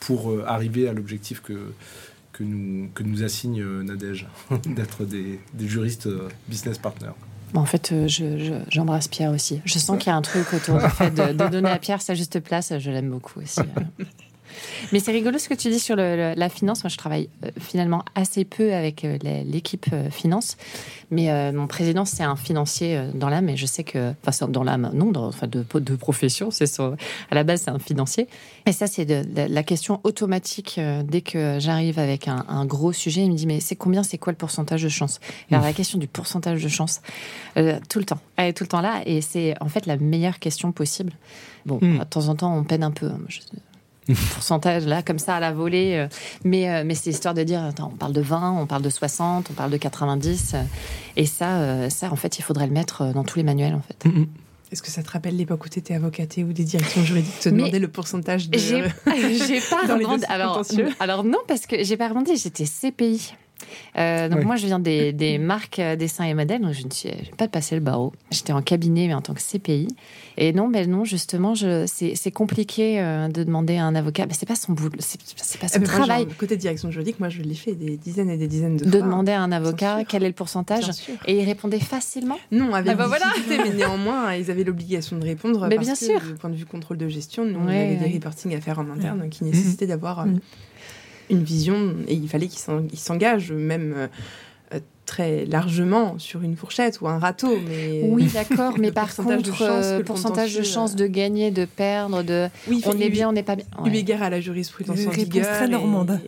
pour 0.00 0.30
arriver 0.46 0.88
à 0.88 0.92
l'objectif 0.92 1.40
que, 1.40 1.72
que 2.32 2.42
nous, 2.44 2.88
que 2.94 3.02
nous 3.02 3.22
assigne 3.22 3.64
Nadège, 3.82 4.26
d'être 4.66 5.04
des, 5.04 5.40
des, 5.54 5.68
juristes 5.68 6.08
business 6.48 6.78
partners. 6.78 7.12
En 7.54 7.66
fait, 7.66 7.92
j'embrasse 8.68 9.08
Pierre 9.08 9.30
aussi. 9.30 9.60
Je 9.64 9.78
sens 9.78 9.98
qu'il 9.98 10.08
y 10.08 10.10
a 10.10 10.16
un 10.16 10.22
truc 10.22 10.52
autour 10.54 10.78
du 10.78 10.88
fait 10.88 11.10
de, 11.10 11.32
de, 11.32 11.48
donner 11.48 11.68
à 11.68 11.78
Pierre 11.78 12.00
sa 12.00 12.14
juste 12.14 12.40
place. 12.40 12.72
Je 12.78 12.90
l'aime 12.90 13.10
beaucoup 13.10 13.40
aussi. 13.40 13.60
Mais 14.92 15.00
c'est 15.00 15.12
rigolo 15.12 15.38
ce 15.38 15.48
que 15.48 15.54
tu 15.54 15.68
dis 15.68 15.80
sur 15.80 15.96
la 15.96 16.48
finance. 16.48 16.82
Moi, 16.84 16.88
je 16.88 16.96
travaille 16.96 17.28
euh, 17.44 17.50
finalement 17.58 18.04
assez 18.14 18.44
peu 18.44 18.74
avec 18.74 19.04
euh, 19.04 19.18
l'équipe 19.22 19.86
euh, 19.92 20.10
finance. 20.10 20.56
Mais 21.10 21.52
mon 21.52 21.66
président, 21.66 22.06
c'est 22.06 22.22
un 22.22 22.36
financier 22.36 22.98
dans 23.12 23.28
l'âme. 23.28 23.50
Et 23.50 23.56
je 23.58 23.66
sais 23.66 23.84
que, 23.84 24.14
enfin, 24.26 24.48
dans 24.48 24.64
l'âme, 24.64 24.90
non, 24.94 25.10
dans, 25.10 25.26
enfin, 25.26 25.46
de, 25.46 25.62
de 25.74 25.94
profession. 25.94 26.50
C'est 26.50 26.80
à 26.80 27.34
la 27.34 27.44
base, 27.44 27.62
c'est 27.64 27.70
un 27.70 27.78
financier. 27.78 28.28
Et 28.64 28.72
ça, 28.72 28.86
c'est 28.86 29.06
la 29.06 29.62
question 29.62 30.00
automatique. 30.04 30.80
dès 31.04 31.20
que 31.20 31.58
j'arrive 31.60 31.98
avec 31.98 32.28
un, 32.28 32.64
gros 32.64 32.94
sujet, 32.94 33.24
il 33.24 33.30
me 33.30 33.36
dit 33.36 33.46
Mais 33.46 33.60
c'est 33.60 33.76
combien, 33.76 34.02
c'est 34.02 34.16
quoi 34.16 34.32
le 34.32 34.38
pourcentage 34.38 34.82
de 34.82 34.88
chance? 34.88 35.20
Et 35.50 35.54
alors, 35.54 35.66
la 35.66 35.74
question 35.74 35.98
du 35.98 36.06
pourcentage 36.06 36.62
de 36.62 36.68
chance, 36.68 37.02
tout 37.54 37.98
le 37.98 38.06
temps. 38.06 38.20
Elle 38.36 38.48
est 38.48 38.52
tout 38.54 38.64
le 38.64 38.68
temps 38.68 38.80
là. 38.80 39.02
Et 39.04 39.20
c'est 39.20 39.54
en 39.60 39.68
fait 39.68 39.84
la 39.84 39.98
meilleure 39.98 40.38
question 40.38 40.72
possible. 40.72 41.12
Bon, 41.66 41.78
hmm. 41.80 41.98
de 41.98 42.04
temps 42.04 42.28
en 42.28 42.34
temps, 42.34 42.56
on 42.56 42.64
peine 42.64 42.84
un 42.84 42.90
peu. 42.90 43.06
Hein. 43.06 43.20
Je, 43.28 43.40
pourcentage 44.34 44.84
là, 44.86 45.02
comme 45.02 45.18
ça 45.18 45.36
à 45.36 45.40
la 45.40 45.52
volée. 45.52 45.94
Euh, 45.94 46.08
mais, 46.44 46.68
euh, 46.68 46.82
mais 46.84 46.94
c'est 46.94 47.10
histoire 47.10 47.34
de 47.34 47.42
dire, 47.42 47.62
attends, 47.62 47.90
on 47.92 47.96
parle 47.96 48.12
de 48.12 48.20
20, 48.20 48.52
on 48.52 48.66
parle 48.66 48.82
de 48.82 48.90
60, 48.90 49.48
on 49.50 49.54
parle 49.54 49.70
de 49.70 49.76
90. 49.76 50.52
Euh, 50.54 50.62
et 51.16 51.26
ça, 51.26 51.90
ça, 51.90 52.10
en 52.10 52.16
fait, 52.16 52.38
il 52.38 52.42
faudrait 52.42 52.66
le 52.66 52.72
mettre 52.72 53.12
dans 53.12 53.24
tous 53.24 53.38
les 53.38 53.44
manuels, 53.44 53.74
en 53.74 53.82
fait. 53.82 54.08
Mm, 54.08 54.20
mm. 54.20 54.26
Est-ce 54.72 54.82
que 54.82 54.90
ça 54.90 55.02
te 55.02 55.10
rappelle 55.10 55.36
l'époque 55.36 55.66
où 55.66 55.68
tu 55.68 55.78
étais 55.78 55.94
avocaté 55.94 56.44
ou 56.44 56.54
des 56.54 56.64
directions 56.64 57.04
juridiques 57.04 57.38
te 57.40 57.50
demandaient 57.50 57.78
le 57.78 57.88
pourcentage 57.88 58.48
de... 58.48 58.58
J'ai 58.58 58.80
pas 59.70 59.86
dans 59.86 59.98
alors, 60.28 60.62
alors 60.98 61.24
non, 61.24 61.40
parce 61.46 61.66
que 61.66 61.84
j'ai 61.84 61.98
pas 61.98 62.08
rebondi, 62.08 62.36
j'étais 62.36 62.64
CPI. 62.64 63.34
Euh, 63.98 64.28
donc 64.28 64.44
moi, 64.44 64.56
je 64.56 64.66
viens 64.66 64.78
des, 64.78 65.12
des 65.12 65.38
marques 65.38 65.78
euh, 65.78 65.96
dessins 65.96 66.24
et 66.24 66.34
modèles, 66.34 66.60
donc 66.60 66.72
je 66.72 66.84
ne 66.84 66.90
suis 66.90 67.10
pas 67.36 67.48
passé 67.48 67.74
le 67.74 67.80
barreau. 67.80 68.12
J'étais 68.30 68.52
en 68.52 68.62
cabinet, 68.62 69.06
mais 69.06 69.14
en 69.14 69.22
tant 69.22 69.34
que 69.34 69.40
CPI. 69.40 69.88
Et 70.38 70.52
non, 70.52 70.68
mais 70.68 70.86
non, 70.86 71.04
justement, 71.04 71.54
c'est 71.54 72.30
compliqué 72.32 73.00
euh, 73.00 73.28
de 73.28 73.44
demander 73.44 73.76
à 73.76 73.84
un 73.84 73.94
avocat. 73.94 74.26
Mais 74.26 74.34
c'est 74.34 74.46
pas 74.46 74.54
son 74.54 74.72
boulot, 74.72 74.92
c'est 74.98 75.18
pas 75.60 75.68
son 75.68 75.80
eh 75.80 75.84
travail. 75.84 76.26
côté 76.38 76.56
direction 76.56 76.90
juridique, 76.90 77.20
moi, 77.20 77.28
je 77.28 77.42
l'ai 77.42 77.54
fait 77.54 77.74
des 77.74 77.96
dizaines 77.96 78.30
et 78.30 78.36
des 78.36 78.48
dizaines 78.48 78.76
de, 78.76 78.84
fois. 78.84 78.92
De 78.92 79.00
demander 79.00 79.32
à 79.32 79.42
un 79.42 79.52
avocat 79.52 80.04
quel 80.08 80.22
est 80.24 80.28
le 80.28 80.34
pourcentage, 80.34 80.90
et 81.26 81.38
il 81.38 81.44
répondait 81.44 81.80
facilement. 81.80 82.38
Non, 82.50 82.74
avec 82.74 82.92
ah 82.92 82.94
bah 82.96 83.06
voilà. 83.06 83.26
mais 83.48 83.72
néanmoins, 83.74 84.34
ils 84.34 84.50
avaient 84.50 84.64
l'obligation 84.64 85.18
de 85.18 85.24
répondre. 85.24 85.66
Mais 85.68 85.76
parce 85.76 85.86
bien 85.86 85.94
sûr. 85.94 86.20
Du 86.20 86.34
point 86.34 86.50
de 86.50 86.56
vue 86.56 86.66
contrôle 86.66 86.96
de 86.96 87.08
gestion, 87.08 87.44
nous, 87.44 87.58
on 87.58 87.68
avait 87.68 87.96
des 87.96 88.14
reporting 88.14 88.54
à 88.54 88.60
faire 88.60 88.78
en 88.78 88.88
interne 88.90 89.28
qui 89.28 89.44
nécessitaient 89.44 89.86
d'avoir 89.86 90.26
mm 90.26 90.40
une 91.30 91.42
vision 91.42 91.94
et 92.08 92.14
il 92.14 92.28
fallait 92.28 92.48
qu'il 92.48 92.98
s'engage 92.98 93.52
même 93.52 93.94
euh, 93.96 94.08
très 95.06 95.44
largement 95.46 96.18
sur 96.18 96.42
une 96.42 96.56
fourchette 96.56 97.00
ou 97.00 97.08
un 97.08 97.18
râteau. 97.18 97.58
Mais 97.68 98.02
oui, 98.04 98.26
d'accord, 98.34 98.74
mais 98.78 98.92
par 98.92 99.14
contre, 99.14 99.50
le 99.50 99.62
euh, 99.62 100.02
pourcentage 100.02 100.54
de 100.54 100.62
chance 100.62 100.96
de 100.96 101.06
gagner, 101.06 101.50
de 101.50 101.64
perdre, 101.64 102.22
de 102.22 102.48
oui, 102.68 102.82
on 102.86 102.98
est 102.98 103.10
bien, 103.10 103.28
on 103.28 103.32
n'est 103.32 103.42
pas 103.42 103.56
bien. 103.56 103.66
Eu 103.84 103.94
égard 103.94 104.22
à 104.22 104.30
la 104.30 104.40
jurisprudence 104.40 105.06
en 105.06 105.10
vigueur. 105.10 105.46
très 105.46 105.68
normande. 105.68 106.18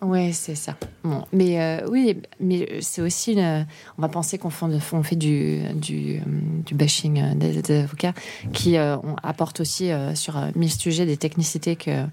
Ouais, 0.00 0.30
c'est 0.32 0.54
ça. 0.54 0.76
Bon, 1.02 1.24
mais 1.32 1.60
euh, 1.60 1.88
oui, 1.88 2.16
mais 2.38 2.80
c'est 2.82 3.02
aussi, 3.02 3.36
on 3.36 4.02
va 4.02 4.08
penser 4.08 4.38
qu'on 4.38 4.50
fait, 4.50 5.16
du, 5.16 5.60
du, 5.74 6.20
du 6.64 6.74
bashing 6.74 7.36
des, 7.36 7.80
avocats 7.80 8.14
qui 8.52 8.76
euh, 8.76 8.96
apportent 9.24 9.58
aussi 9.58 9.90
euh, 9.90 10.14
sur 10.14 10.40
mille 10.54 10.70
sujets 10.70 11.04
des 11.04 11.16
technicités 11.16 11.74
que, 11.74 12.04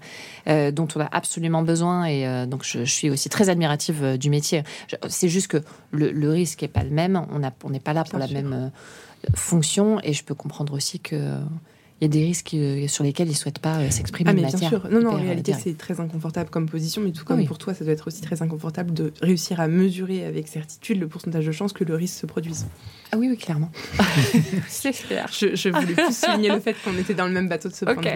dont 0.72 0.88
on 0.96 1.00
a 1.00 1.08
absolument 1.12 1.62
besoin. 1.62 2.06
Et 2.06 2.46
donc, 2.46 2.64
je, 2.64 2.84
suis 2.84 3.08
aussi 3.08 3.28
très 3.28 3.50
admirative 3.50 4.18
du 4.18 4.30
métier. 4.30 4.64
C'est 5.08 5.28
juste 5.28 5.46
que 5.46 5.62
le, 5.92 6.30
risque 6.30 6.62
n'est 6.62 6.68
pas 6.68 6.82
le 6.82 6.90
même. 6.90 7.24
On 7.30 7.70
n'est 7.70 7.80
pas 7.80 7.92
là 7.92 8.02
pour 8.02 8.18
la 8.18 8.26
même 8.26 8.72
fonction. 9.36 10.00
Et 10.02 10.12
je 10.12 10.24
peux 10.24 10.34
comprendre 10.34 10.72
aussi 10.72 10.98
que 10.98 11.38
il 12.00 12.04
y 12.04 12.06
a 12.06 12.08
des 12.08 12.24
risques 12.24 12.52
euh, 12.52 12.88
sur 12.88 13.04
lesquels 13.04 13.26
ils 13.26 13.30
ne 13.30 13.36
souhaitent 13.36 13.58
pas 13.58 13.78
euh, 13.78 13.90
s'exprimer. 13.90 14.30
Ah, 14.30 14.34
mais 14.34 14.42
bien 14.42 14.68
sûr. 14.68 14.86
Non, 14.90 15.00
non, 15.00 15.12
en 15.12 15.16
réalité, 15.16 15.54
c'est 15.54 15.78
très 15.78 15.98
inconfortable 15.98 16.50
comme 16.50 16.68
position, 16.68 17.00
mais 17.02 17.10
tout 17.10 17.24
comme 17.24 17.44
pour 17.46 17.56
toi, 17.56 17.72
ça 17.72 17.84
doit 17.84 17.94
être 17.94 18.08
aussi 18.08 18.20
très 18.20 18.42
inconfortable 18.42 18.92
de 18.92 19.12
réussir 19.22 19.60
à 19.60 19.68
mesurer 19.68 20.24
avec 20.26 20.46
certitude 20.48 21.00
le 21.00 21.08
pourcentage 21.08 21.46
de 21.46 21.52
chances 21.52 21.72
que 21.72 21.84
le 21.84 21.94
risque 21.94 22.20
se 22.20 22.26
produise. 22.26 22.66
Ah 23.12 23.16
oui, 23.16 23.28
oui, 23.30 23.36
clairement. 23.38 23.70
c'est 24.68 24.92
clair. 24.92 25.30
Je, 25.32 25.68
voulais 25.70 25.94
plus 25.94 26.14
souligner 26.14 26.50
le 26.50 26.60
fait 26.60 26.76
qu'on 26.84 26.96
était 26.98 27.14
dans 27.14 27.26
le 27.26 27.32
même 27.32 27.48
bateau 27.48 27.68
de 27.68 27.74
ce 27.74 27.84
point 27.84 27.94
de 27.94 28.00
vue. 28.02 28.14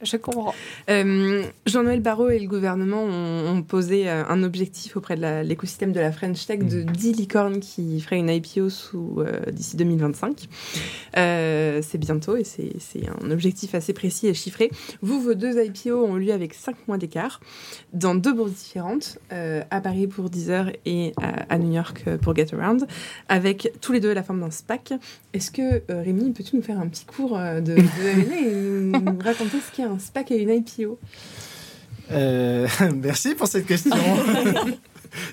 Je 0.00 0.16
comprends. 0.16 0.54
Euh, 0.90 1.44
Jean-Noël 1.66 2.00
Barrot 2.00 2.30
et 2.30 2.38
le 2.38 2.46
gouvernement 2.46 3.02
ont, 3.02 3.62
posé 3.62 4.08
euh, 4.08 4.24
un 4.28 4.44
objectif 4.44 4.96
auprès 4.96 5.16
de 5.16 5.42
l'écosystème 5.42 5.92
de 5.92 5.98
la 5.98 6.12
French 6.12 6.46
Tech 6.46 6.60
de 6.60 6.82
10 6.82 7.10
mm. 7.10 7.12
licornes 7.14 7.60
qui 7.60 8.00
feraient 8.00 8.18
une 8.18 8.30
IPO 8.30 8.68
euh, 8.94 9.40
d'ici 9.50 9.76
2025. 9.76 10.48
c'est 11.14 11.98
bientôt 11.98 12.36
et 12.36 12.44
c'est 12.44 13.08
un 13.22 13.30
objectif 13.30 13.74
assez 13.74 13.92
précis 13.92 14.28
et 14.28 14.34
chiffré. 14.34 14.70
Vous, 15.02 15.20
vos 15.20 15.34
deux 15.34 15.60
IPO 15.60 16.04
ont 16.04 16.14
lieu 16.14 16.32
avec 16.32 16.54
5 16.54 16.76
mois 16.86 16.98
d'écart 16.98 17.40
dans 17.92 18.14
deux 18.14 18.32
bourses 18.32 18.52
différentes, 18.52 19.18
à 19.30 19.80
Paris 19.80 20.06
pour 20.06 20.30
Deezer 20.30 20.70
et 20.86 21.12
à, 21.48 21.58
New 21.58 21.72
York 21.72 22.04
pour 22.22 22.36
Get 22.36 22.54
Around, 22.54 22.86
avec 23.28 23.72
tous 23.80 23.92
les 23.92 24.00
deux 24.00 24.12
la 24.12 24.22
forme 24.22 24.40
d'un 24.40 24.50
SPAC. 24.50 24.92
Est-ce 25.32 25.50
que 25.50 25.82
Rémi, 25.88 26.32
peux-tu 26.32 26.56
nous 26.56 26.62
faire 26.62 26.78
un 26.78 26.86
petit 26.86 27.04
cours 27.04 27.36
de, 27.36 27.60
de 27.60 27.78
et 28.38 29.00
nous 29.00 29.18
raconter 29.24 29.58
ce 29.60 29.82
a 29.82 29.87
un 29.88 29.98
SPAC 29.98 30.30
et 30.30 30.42
une 30.42 30.50
IPO 30.50 30.98
euh, 32.10 32.68
Merci 32.96 33.34
pour 33.34 33.48
cette 33.48 33.66
question. 33.66 33.96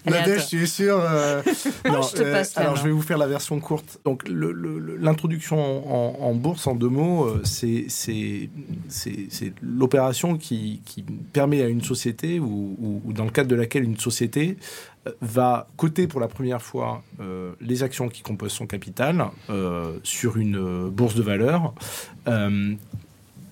Nadège, 0.06 0.48
tu 0.48 0.63
es 0.63 0.65
sûr 0.68 0.98
euh, 1.02 1.41
non, 1.86 2.02
je 2.02 2.15
te 2.15 2.24
euh, 2.24 2.32
passe 2.32 2.58
Alors, 2.58 2.78
je 2.78 2.84
vais 2.84 2.91
vous 2.91 3.02
faire 3.02 3.18
la 3.18 3.28
version 3.28 3.60
courte. 3.60 4.00
Donc, 4.06 4.24
l'introduction 4.30 6.24
en, 6.24 6.34
bourse, 6.34 6.65
en 6.68 6.76
deux 6.76 6.88
mots, 6.88 7.30
c'est 7.44 8.50
l'opération 9.62 10.38
qui, 10.38 10.82
qui, 10.86 11.04
permet 11.34 11.62
à 11.62 11.68
une 11.68 11.84
société, 11.84 12.39
ou, 12.39 13.02
ou, 13.06 13.12
dans 13.12 13.26
le 13.26 13.32
cadre 13.32 13.50
de 13.50 13.56
laquelle 13.56 13.84
une 13.84 13.98
société 13.98 14.58
va 15.22 15.68
coter 15.76 16.08
pour 16.08 16.22
la 16.22 16.30
première 16.30 16.62
fois 16.62 17.04
les 17.60 17.84
actions 17.84 18.08
qui 18.08 18.22
composent 18.22 18.54
son 18.54 18.68
capital 18.68 19.26
sur 20.04 20.38
une 20.38 20.89
bourse 20.89 21.15
de 21.15 21.22
valeur. 21.22 21.74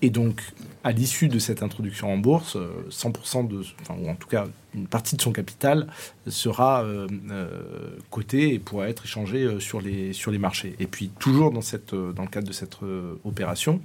Et 0.04 0.10
donc, 0.10 0.42
à 0.82 0.92
l'issue 0.92 1.28
de 1.28 1.38
cette 1.38 1.62
introduction 1.62 2.12
en 2.12 2.18
bourse, 2.18 2.58
100% 2.90 3.48
de, 3.48 3.62
enfin, 3.80 3.94
ou 3.98 4.10
en 4.10 4.14
tout 4.14 4.28
cas 4.28 4.44
une 4.74 4.86
partie 4.86 5.16
de 5.16 5.22
son 5.22 5.32
capital 5.32 5.86
sera 6.26 6.82
euh, 6.82 7.06
euh, 7.30 7.96
coté 8.10 8.52
et 8.52 8.58
pourra 8.58 8.88
être 8.88 9.04
échangé 9.04 9.44
euh, 9.44 9.60
sur 9.60 9.80
les, 9.80 10.12
sur 10.12 10.30
les 10.30 10.36
marchés. 10.36 10.74
Et 10.80 10.86
puis 10.86 11.08
toujours 11.18 11.52
dans, 11.52 11.62
cette, 11.62 11.94
dans 11.94 12.22
le 12.22 12.28
cadre 12.28 12.46
de 12.46 12.52
cette 12.52 12.76
opération, 13.24 13.80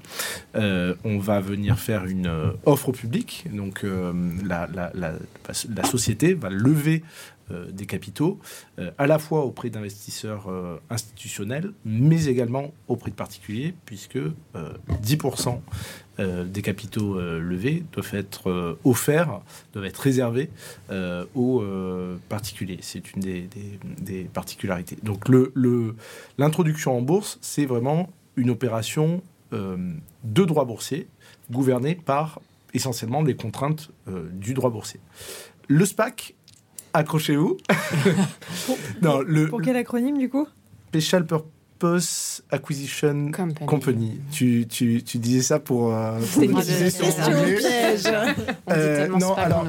on 0.55 1.19
va 1.19 1.39
venir 1.39 1.79
faire 1.79 2.05
une 2.05 2.29
offre 2.65 2.89
au 2.89 2.91
public. 2.91 3.45
Donc 3.53 3.85
la, 4.45 4.67
la, 4.73 5.83
société 5.85 6.33
va 6.33 6.49
lever 6.49 7.01
euh, 7.01 7.38
des 7.71 7.85
capitaux, 7.85 8.39
euh, 8.77 8.91
à 8.97 9.07
la 9.07 9.19
fois 9.19 9.45
auprès 9.45 9.69
d'investisseurs 9.69 10.49
euh, 10.49 10.77
institutionnels, 10.89 11.71
mais 11.85 12.25
également 12.25 12.71
auprès 12.87 13.11
de 13.11 13.15
particuliers, 13.15 13.73
puisque 13.85 14.19
10% 15.03 15.59
des 16.45 16.61
capitaux 16.61 17.17
levés 17.17 17.85
doivent 17.93 18.13
être 18.13 18.77
offerts, 18.83 19.39
doivent 19.71 19.85
être 19.85 19.97
réservés 19.97 20.49
aux 21.33 21.63
particuliers. 22.27 22.79
C'est 22.81 23.13
une 23.13 23.21
des, 23.21 24.23
particularités. 24.33 24.97
Donc 25.01 25.29
l'introduction 26.37 26.97
en 26.97 27.01
bourse, 27.01 27.37
c'est 27.41 27.65
vraiment 27.65 28.09
une 28.35 28.49
opération 28.49 29.21
de 29.53 30.43
droit 30.43 30.65
boursier 30.65 31.07
gouvernée 31.49 31.95
par 31.95 32.41
essentiellement 32.73 33.21
les 33.21 33.37
contraintes 33.37 33.89
du 34.33 34.53
droit 34.53 34.71
boursier. 34.71 34.99
Le 35.71 35.85
SPAC 35.85 36.33
accrochez-vous. 36.93 37.57
pour, 39.01 39.25
pour 39.49 39.61
quel 39.61 39.75
acronyme 39.75 40.17
du 40.17 40.29
coup? 40.29 40.47
Special 40.89 41.25
Purpose 41.25 42.43
Acquisition 42.51 43.31
Company. 43.65 44.19
Tu, 44.31 44.65
tu, 44.67 45.03
tu, 45.03 45.17
disais 45.17 45.41
ça 45.41 45.59
pour. 45.59 45.93
Euh, 45.93 46.19
pour 46.19 46.41
piège. 46.41 48.03
euh, 48.71 49.07
non, 49.07 49.33
alors, 49.35 49.65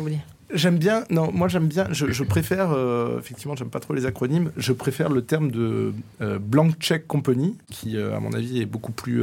J'aime 0.52 0.78
bien, 0.78 1.04
non, 1.10 1.30
moi 1.32 1.46
j'aime 1.46 1.68
bien, 1.68 1.86
je, 1.92 2.24
préfère, 2.24 2.72
euh, 2.72 3.20
effectivement, 3.20 3.54
j'aime 3.54 3.70
pas 3.70 3.78
trop 3.78 3.94
les 3.94 4.04
acronymes, 4.04 4.50
je 4.56 4.72
préfère 4.72 5.08
le 5.08 5.22
terme 5.22 5.52
de 5.52 5.92
euh, 6.20 6.40
Blank 6.40 6.74
Check 6.80 7.06
Company, 7.06 7.56
qui, 7.70 7.96
à 7.96 8.18
mon 8.18 8.32
avis, 8.32 8.60
est 8.60 8.66
beaucoup 8.66 8.90
plus 8.90 9.22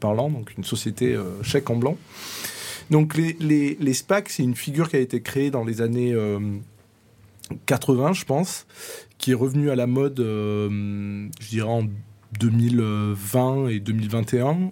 parlant, 0.00 0.30
donc 0.30 0.52
une 0.58 0.64
société 0.64 1.16
chèque 1.42 1.70
en 1.70 1.76
blanc. 1.76 1.96
Donc 2.90 3.16
les, 3.16 3.36
les, 3.38 3.76
les 3.78 3.94
SPAC, 3.94 4.28
c'est 4.30 4.42
une 4.42 4.56
figure 4.56 4.88
qui 4.88 4.96
a 4.96 4.98
été 4.98 5.22
créée 5.22 5.52
dans 5.52 5.64
les 5.64 5.80
années 5.80 6.12
80, 7.66 8.12
je 8.12 8.24
pense, 8.24 8.66
qui 9.18 9.32
est 9.32 9.34
revenu 9.34 9.70
à 9.70 9.76
la 9.76 9.86
mode, 9.86 10.20
euh, 10.20 11.28
je 11.40 11.48
dirais 11.48 11.68
en 11.68 11.84
2020 12.38 13.68
et 13.68 13.80
2021, 13.80 14.70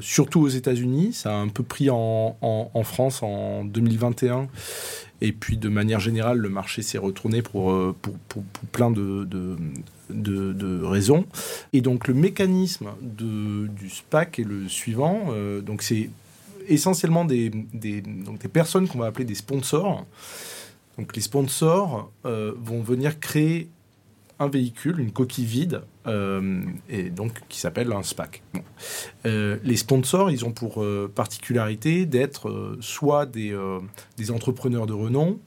surtout 0.00 0.40
aux 0.40 0.48
États-Unis. 0.48 1.12
Ça 1.12 1.34
a 1.34 1.36
un 1.36 1.48
peu 1.48 1.62
pris 1.62 1.90
en, 1.90 2.34
France 2.82 3.22
en 3.22 3.64
2021. 3.64 4.48
Et 5.20 5.32
puis, 5.32 5.58
de 5.58 5.68
manière 5.68 6.00
générale, 6.00 6.38
le 6.38 6.48
marché 6.48 6.80
s'est 6.80 6.96
retourné 6.96 7.42
pour, 7.42 7.94
pour, 8.00 8.42
plein 8.72 8.90
de, 8.90 9.28
de, 10.08 10.82
raisons. 10.82 11.26
Et 11.74 11.82
donc, 11.82 12.08
le 12.08 12.14
mécanisme 12.14 12.88
de, 13.02 13.66
du 13.66 13.90
SPAC 13.90 14.38
est 14.38 14.44
le 14.44 14.66
suivant. 14.70 15.26
donc, 15.62 15.82
c'est 15.82 16.08
essentiellement 16.68 17.24
des, 17.24 17.50
des, 17.72 18.00
donc 18.00 18.40
des 18.40 18.48
personnes 18.48 18.88
qu'on 18.88 18.98
va 18.98 19.06
appeler 19.06 19.24
des 19.24 19.34
sponsors. 19.34 20.06
Donc 20.98 21.14
les 21.16 21.22
sponsors 21.22 22.12
euh, 22.24 22.52
vont 22.56 22.82
venir 22.82 23.18
créer 23.20 23.68
un 24.40 24.48
véhicule, 24.48 24.98
une 24.98 25.12
coquille 25.12 25.44
vide, 25.44 25.82
euh, 26.08 26.62
et 26.88 27.08
donc 27.10 27.40
qui 27.48 27.60
s'appelle 27.60 27.92
un 27.92 28.02
SPAC. 28.02 28.42
Euh, 29.26 29.58
les 29.62 29.76
sponsors, 29.76 30.30
ils 30.30 30.44
ont 30.44 30.50
pour 30.50 30.84
particularité 31.14 32.04
d'être 32.04 32.76
soit 32.80 33.26
des, 33.26 33.56
entrepreneurs 34.30 34.86
de 34.86 34.92
renom, 34.92 35.38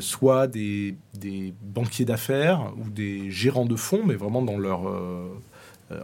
soit 0.00 0.48
des, 0.48 0.96
banquiers 1.62 2.04
d'affaires 2.04 2.72
ou 2.76 2.90
des 2.90 3.30
gérants 3.30 3.66
de 3.66 3.76
fonds, 3.76 4.02
mais 4.04 4.14
vraiment 4.14 4.42
dans 4.42 4.58
leur 4.58 4.82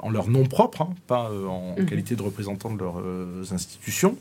en 0.03 0.11
leur 0.11 0.29
nom 0.29 0.45
propre, 0.45 0.83
hein, 0.83 0.90
pas 1.07 1.31
euh, 1.31 1.47
en 1.47 1.75
mhm. 1.79 1.87
qualité 1.87 2.16
de 2.16 2.23
représentant 2.23 2.73
de 2.73 2.79
leurs 2.79 3.01
euh, 3.01 3.43
institutions. 3.51 4.16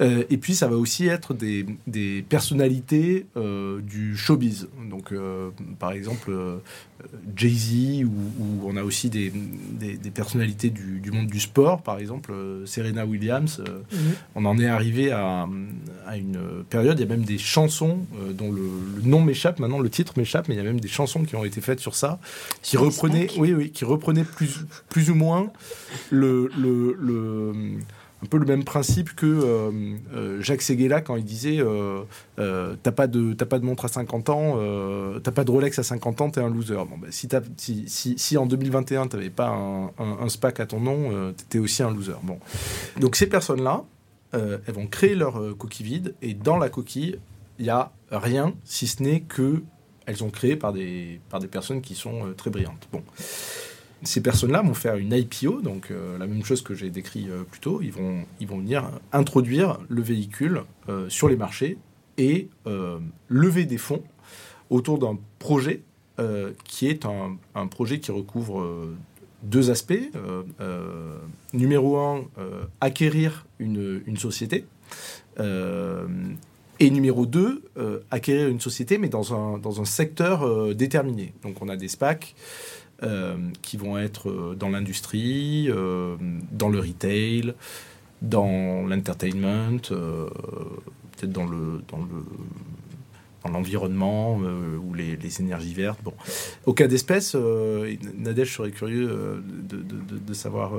et 0.00 0.36
puis, 0.36 0.54
ça 0.54 0.68
va 0.68 0.76
aussi 0.76 1.06
être 1.06 1.34
des, 1.34 1.66
des 1.86 2.22
personnalités 2.22 3.26
du 3.82 4.16
showbiz. 4.16 4.68
Donc, 4.88 5.12
par 5.78 5.92
exemple, 5.92 6.32
Jay-Z, 7.36 8.04
ou, 8.04 8.62
on 8.64 8.76
a 8.76 8.82
aussi 8.82 9.10
des, 9.10 9.32
des, 9.32 10.10
personnalités 10.10 10.70
du, 10.70 11.00
du, 11.00 11.10
monde 11.10 11.26
du 11.26 11.40
sport, 11.40 11.82
par 11.82 11.98
exemple, 11.98 12.32
Serena 12.66 13.06
Williams. 13.06 13.62
Mhm. 13.92 13.98
On 14.36 14.44
en 14.44 14.58
est 14.58 14.66
arrivé 14.66 15.10
à, 15.10 15.48
à, 16.06 16.16
une 16.16 16.38
période, 16.68 16.98
il 16.98 17.02
y 17.02 17.06
a 17.06 17.08
même 17.08 17.24
des 17.24 17.38
chansons 17.38 18.00
dont 18.34 18.52
le, 18.52 18.62
nom 19.02 19.22
m'échappe, 19.22 19.58
maintenant 19.58 19.78
le 19.78 19.90
titre 19.90 20.14
m'échappe, 20.16 20.48
mais 20.48 20.54
il 20.54 20.58
y 20.58 20.60
a 20.60 20.64
même 20.64 20.80
des 20.80 20.88
chansons 20.88 21.24
qui 21.24 21.36
ont 21.36 21.44
été 21.44 21.60
faites 21.60 21.80
sur 21.80 21.94
ça, 21.94 22.18
qui 22.62 22.76
reprenaient, 22.76 23.28
oui, 23.38 23.52
oui, 23.52 23.70
qui 23.70 23.84
reprenaient 23.84 24.24
plus, 24.24 24.60
plus 24.88 24.99
ou 25.08 25.14
moins 25.14 25.50
le, 26.10 26.50
un 28.22 28.26
peu 28.26 28.38
le 28.38 28.44
même 28.44 28.64
principe 28.64 29.14
que 29.14 29.26
euh, 29.26 29.70
euh, 30.14 30.42
Jacques 30.42 30.62
Seguela 30.62 31.00
quand 31.00 31.16
il 31.16 31.24
disait 31.24 31.58
euh, 31.60 32.04
t'as 32.82 32.92
pas 32.92 33.06
de 33.06 33.64
montre 33.64 33.86
à 33.86 33.88
50 33.88 34.28
ans 34.28 34.56
t'as 35.22 35.30
pas 35.30 35.44
de 35.44 35.50
Rolex 35.50 35.78
à 35.78 35.82
50 35.82 36.20
ans 36.20 36.30
t'es 36.30 36.40
un 36.40 36.50
loser. 36.50 36.74
Bon, 36.74 36.98
bah, 36.98 37.08
si, 37.10 38.36
en 38.36 38.46
2021 38.46 39.06
t'avais 39.06 39.30
pas 39.30 39.48
un, 39.48 39.90
un, 39.98 40.28
SPAC 40.28 40.60
à 40.60 40.66
ton 40.66 40.80
nom 40.80 41.32
t'étais 41.32 41.58
aussi 41.58 41.82
un 41.82 41.90
loser. 41.90 42.16
Bon. 42.22 42.38
Donc 42.98 43.16
ces 43.16 43.26
personnes 43.26 43.62
là 43.62 43.84
elles 44.32 44.74
vont 44.74 44.86
créer 44.86 45.14
leur 45.14 45.56
coquille 45.56 45.86
vide 45.86 46.14
et 46.22 46.34
dans 46.34 46.56
la 46.56 46.68
coquille 46.68 47.18
il 47.58 47.66
y 47.66 47.70
a 47.70 47.90
rien 48.10 48.54
si 48.64 48.86
ce 48.86 49.02
n'est 49.02 49.20
que 49.20 49.62
elles 50.06 50.24
ont 50.24 50.30
créé 50.30 50.56
par 50.56 50.72
des 50.72 51.20
par 51.30 51.40
des 51.40 51.48
personnes 51.48 51.80
qui 51.80 51.94
sont 51.94 52.34
très 52.36 52.50
brillantes. 52.50 52.88
Bon 52.92 53.02
ces 54.02 54.22
personnes-là 54.22 54.62
vont 54.62 54.74
faire 54.74 54.96
une 54.96 55.12
IPO, 55.12 55.60
donc 55.60 55.90
euh, 55.90 56.16
la 56.18 56.26
même 56.26 56.44
chose 56.44 56.62
que 56.62 56.74
j'ai 56.74 56.90
décrit 56.90 57.28
euh, 57.28 57.42
plus 57.42 57.60
tôt. 57.60 57.80
Ils 57.82 57.92
vont, 57.92 58.24
ils 58.40 58.46
vont 58.46 58.58
venir 58.58 58.90
introduire 59.12 59.78
le 59.88 60.02
véhicule 60.02 60.62
euh, 60.88 61.08
sur 61.08 61.28
les 61.28 61.36
marchés 61.36 61.78
et 62.16 62.48
lever 63.30 63.64
des 63.64 63.78
fonds 63.78 64.02
autour 64.68 64.98
d'un 64.98 65.18
projet 65.38 65.82
qui 66.64 66.86
est 66.86 67.06
un, 67.06 67.66
projet 67.68 67.98
qui 67.98 68.12
recouvre 68.12 68.90
deux 69.42 69.70
aspects. 69.70 70.10
numéro 71.54 71.96
un, 71.96 72.24
acquérir 72.82 73.46
une, 73.58 74.02
une 74.04 74.18
société. 74.18 74.66
et 75.38 76.90
numéro 76.90 77.24
deux, 77.24 77.62
acquérir 78.10 78.48
une 78.48 78.60
société, 78.60 78.98
mais 78.98 79.08
dans 79.08 79.32
un, 79.32 79.56
dans 79.56 79.80
un 79.80 79.86
secteur 79.86 80.74
déterminé. 80.74 81.32
Donc 81.42 81.62
on 81.62 81.70
a 81.70 81.76
des 81.76 81.88
SPAC 81.88 82.34
euh, 82.34 82.79
qui 83.62 83.76
vont 83.76 83.98
être 83.98 84.28
euh, 84.28 84.54
dans 84.54 84.68
l'industrie, 84.68 85.68
euh, 85.70 86.16
dans 86.52 86.68
le 86.68 86.80
retail, 86.80 87.54
dans 88.20 88.86
l'entertainment, 88.86 89.80
peut-être 89.80 91.32
dans 91.32 91.46
le 91.46 91.82
dans 91.88 91.98
le 91.98 92.24
dans 93.42 93.52
l'environnement 93.52 94.36
ou 94.36 94.92
les, 94.92 95.40
énergies 95.40 95.72
vertes. 95.72 96.00
Bon. 96.04 96.12
Au 96.66 96.74
cas 96.74 96.86
d'espèce, 96.86 97.34
Nadège, 98.14 98.48
je 98.48 98.52
serais 98.52 98.70
curieux 98.70 99.06
de, 99.66 99.78
de, 99.78 100.18
de, 100.18 100.34
savoir 100.34 100.72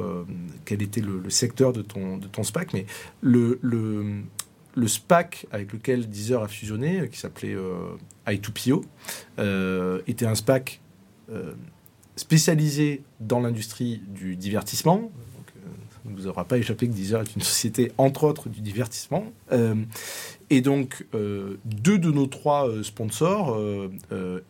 quel 0.63 0.83
était 0.83 1.01
le, 1.01 1.27
secteur 1.31 1.73
de 1.73 1.81
ton, 1.81 2.17
de 2.17 2.27
ton 2.27 2.43
SPAC, 2.43 2.73
mais 2.75 2.85
le, 3.21 3.57
le, 3.63 4.21
le 4.75 4.87
SPAC 4.87 5.47
avec 5.51 5.73
lequel 5.73 6.07
Deezer 6.07 6.43
a 6.43 6.47
fusionné, 6.47 7.09
qui 7.09 7.17
s'appelait 7.17 7.57
i2PO, 8.27 8.83
était 10.05 10.27
un 10.27 10.35
SPAC 10.35 10.81
spécialisé 12.21 13.01
dans 13.19 13.39
l'industrie 13.39 13.99
du 14.07 14.35
divertissement. 14.35 15.11
Euh, 15.57 15.59
ça 15.89 16.09
ne 16.09 16.15
vous 16.15 16.27
aura 16.27 16.45
pas 16.45 16.59
échappé 16.59 16.87
que 16.87 16.93
Deezer 16.93 17.21
est 17.21 17.35
une 17.35 17.41
société, 17.41 17.91
entre 17.97 18.25
autres, 18.25 18.47
du 18.47 18.61
divertissement. 18.61 19.25
Euh, 19.51 19.73
et 20.51 20.61
donc, 20.61 21.07
euh, 21.15 21.57
deux 21.65 21.97
de 21.97 22.11
nos 22.11 22.27
trois 22.27 22.69
sponsors, 22.83 23.57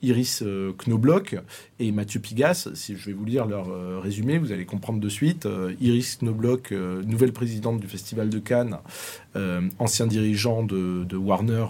Iris 0.02 0.44
Knobloch 0.86 1.36
et 1.80 1.92
Mathieu 1.92 2.20
Pigas, 2.20 2.70
si 2.74 2.98
je 2.98 3.06
vais 3.06 3.14
vous 3.14 3.24
lire 3.24 3.46
leur 3.46 4.02
résumé, 4.02 4.38
vous 4.38 4.52
allez 4.52 4.66
comprendre 4.66 5.00
de 5.00 5.10
suite. 5.10 5.48
Iris 5.80 6.18
Knobloch, 6.18 6.72
nouvelle 6.72 7.34
présidente 7.34 7.80
du 7.80 7.88
Festival 7.88 8.30
de 8.30 8.40
Cannes, 8.40 8.78
ancien 9.78 10.08
dirigeant 10.08 10.64
de, 10.64 11.16
Warner, 11.16 11.68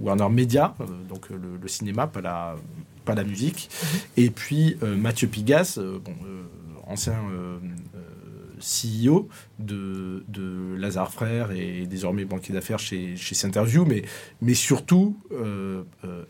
Warner 0.00 0.28
Media, 0.30 0.74
donc 1.10 1.28
le, 1.28 1.68
cinéma, 1.68 2.06
pas 2.06 2.22
la, 2.22 2.56
pas 3.02 3.14
la 3.14 3.24
musique. 3.24 3.70
Et 4.16 4.30
puis 4.30 4.76
euh, 4.82 4.96
Mathieu 4.96 5.28
Pigas, 5.28 5.76
euh, 5.78 5.98
bon, 5.98 6.14
euh, 6.24 6.42
ancien 6.86 7.16
CEO 8.60 9.28
de, 9.58 10.22
de, 10.28 10.76
Lazare 10.76 11.12
Frères 11.12 11.50
et 11.50 11.86
désormais 11.86 12.24
banquier 12.24 12.54
d'affaires 12.54 12.78
chez, 12.78 13.16
chez 13.16 13.34
Cinterview, 13.34 13.84
mais, 13.84 14.02
mais 14.40 14.54
surtout 14.54 15.16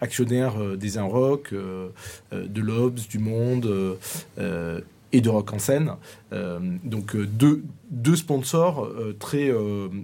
actionnaire 0.01 0.55
des 0.79 0.97
Inrock, 0.97 1.53
de 1.53 2.61
l'Obs, 2.61 3.07
du 3.07 3.19
Monde 3.19 3.99
et 4.39 5.21
de 5.21 5.29
Rock 5.29 5.53
en 5.53 5.59
scène. 5.59 5.93
donc 6.85 7.17
deux, 7.17 7.65
deux 7.91 8.17
sponsors 8.17 8.91
très, 9.19 9.51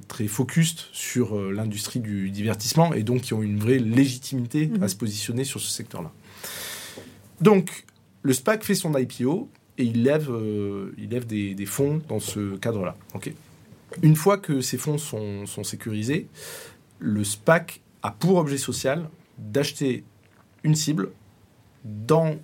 très 0.07 0.27
focus 0.27 0.89
sur 0.93 1.35
l'industrie 1.51 2.01
du 2.01 2.31
divertissement 2.31 2.93
et 2.93 3.05
donc 3.05 3.23
qui 3.23 3.33
ont 3.33 3.43
une 3.43 3.59
vraie 3.59 3.79
légitimité 3.79 4.71
à 4.77 4.79
mhm. 4.81 4.89
se 4.89 4.97
positionner 4.97 5.45
sur 5.45 5.61
ce 5.61 5.71
secteur-là. 5.71 6.13
Donc, 7.41 7.85
le 8.23 8.33
SPAC 8.33 8.65
fait 8.65 8.75
son 8.75 8.97
IPO 8.97 9.49
et 9.79 9.85
il 9.85 10.03
lève, 10.03 10.31
euh, 10.31 10.93
il 10.99 11.11
lève 11.11 11.27
des, 11.27 11.67
fonds 11.67 12.03
dans 12.09 12.21
ce 12.21 12.57
cadre-là. 12.57 12.97
Une 14.03 14.17
fois 14.17 14.39
que 14.39 14.61
ces 14.61 14.77
fonds 14.77 14.99
sont, 14.99 15.47
sécurisés, 15.65 16.27
le 16.99 17.25
SPAC 17.25 17.81
a 18.03 18.11
pour 18.11 18.37
objet 18.37 18.59
social 18.59 19.09
d'acheter 19.39 20.05
une 20.65 20.75
cible 20.75 21.11
dans 21.85 22.37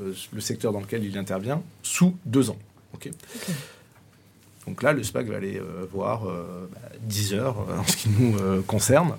euh, 0.00 0.14
le 0.32 0.40
secteur 0.40 0.72
dans 0.72 0.80
lequel 0.80 1.04
il 1.04 1.18
intervient 1.18 1.62
sous 1.82 2.16
deux 2.24 2.50
ans. 2.50 2.58
Donc 4.66 4.82
là, 4.82 4.92
le 4.92 5.02
SPAC 5.02 5.26
va 5.26 5.36
aller 5.36 5.58
euh, 5.58 5.86
voir 5.92 6.22
10 7.02 7.34
heures 7.34 7.58
en 7.58 7.84
ce 7.84 7.96
qui 7.96 8.08
nous 8.08 8.62
concerne. 8.62 9.16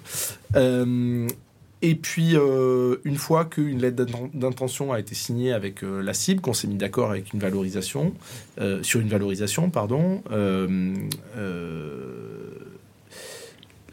Et 1.88 1.96
puis, 1.96 2.36
euh, 2.36 2.98
une 3.06 3.16
fois 3.16 3.46
qu'une 3.46 3.80
lettre 3.80 4.06
d'intention 4.34 4.92
a 4.92 5.00
été 5.00 5.16
signée 5.16 5.54
avec 5.54 5.86
euh, 5.86 6.02
la 6.02 6.14
cible, 6.14 6.42
qu'on 6.42 6.52
s'est 6.52 6.68
mis 6.68 6.76
d'accord 6.76 7.12
avec 7.12 7.32
une 7.32 7.40
valorisation, 7.40 8.14
euh, 8.60 8.84
sur 8.84 9.00
une 9.00 9.08
valorisation, 9.08 9.70
pardon, 9.70 10.22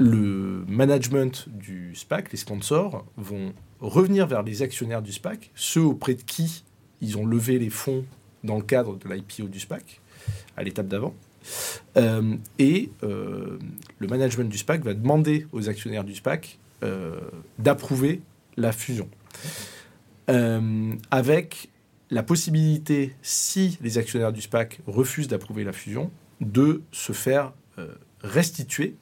le 0.00 0.64
management 0.66 1.48
du 1.48 1.94
SPAC, 1.94 2.32
les 2.32 2.36
sponsors, 2.36 3.06
vont 3.16 3.52
revenir 3.78 4.26
vers 4.26 4.42
les 4.42 4.62
actionnaires 4.62 5.00
du 5.00 5.12
SPAC, 5.12 5.52
ceux 5.54 5.82
auprès 5.82 6.14
de 6.14 6.22
qui 6.22 6.64
ils 7.00 7.16
ont 7.16 7.24
levé 7.24 7.60
les 7.60 7.70
fonds 7.70 8.04
dans 8.42 8.56
le 8.56 8.62
cadre 8.64 8.98
de 8.98 9.08
l'IPO 9.08 9.46
du 9.46 9.60
SPAC, 9.60 10.00
à 10.56 10.64
l'étape 10.64 10.88
d'avant. 10.88 11.14
et 12.58 12.90
le 13.02 14.08
management 14.08 14.48
du 14.48 14.58
SPAC 14.58 14.82
va 14.82 14.94
demander 14.94 15.46
aux 15.52 15.68
actionnaires 15.68 16.02
du 16.02 16.16
SPAC 16.16 16.58
d'approuver 17.58 18.20
la 18.56 18.72
fusion. 18.72 19.08
Euh, 20.30 20.94
avec 21.10 21.68
la 22.10 22.22
possibilité, 22.22 23.14
si 23.22 23.78
les 23.82 23.98
actionnaires 23.98 24.32
du 24.32 24.40
SPAC 24.40 24.80
refusent 24.86 25.28
d'approuver 25.28 25.64
la 25.64 25.72
fusion, 25.72 26.10
de 26.40 26.82
se 26.92 27.12
faire 27.12 27.52
euh, 27.78 27.88
restituer 28.22 28.96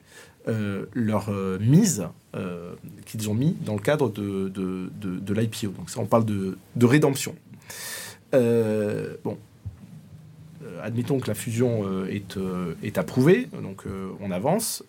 leur 0.93 1.31
mise 1.61 2.05
qu'ils 3.05 3.29
ont 3.29 3.33
mis 3.33 3.55
dans 3.65 3.75
le 3.75 3.79
cadre 3.79 4.09
de, 4.09 5.33
l'IPO. 5.33 5.69
Donc 5.71 5.89
ça, 5.89 6.01
on 6.01 6.05
parle 6.05 6.25
de, 6.25 6.57
rédemption. 6.81 7.33
bon, 8.33 9.37
admettons 10.81 11.21
que 11.21 11.27
la 11.29 11.33
fusion 11.33 12.05
est, 12.07 12.97
approuvée, 12.97 13.47
donc 13.61 13.85
on 14.19 14.31
avance. 14.31 14.83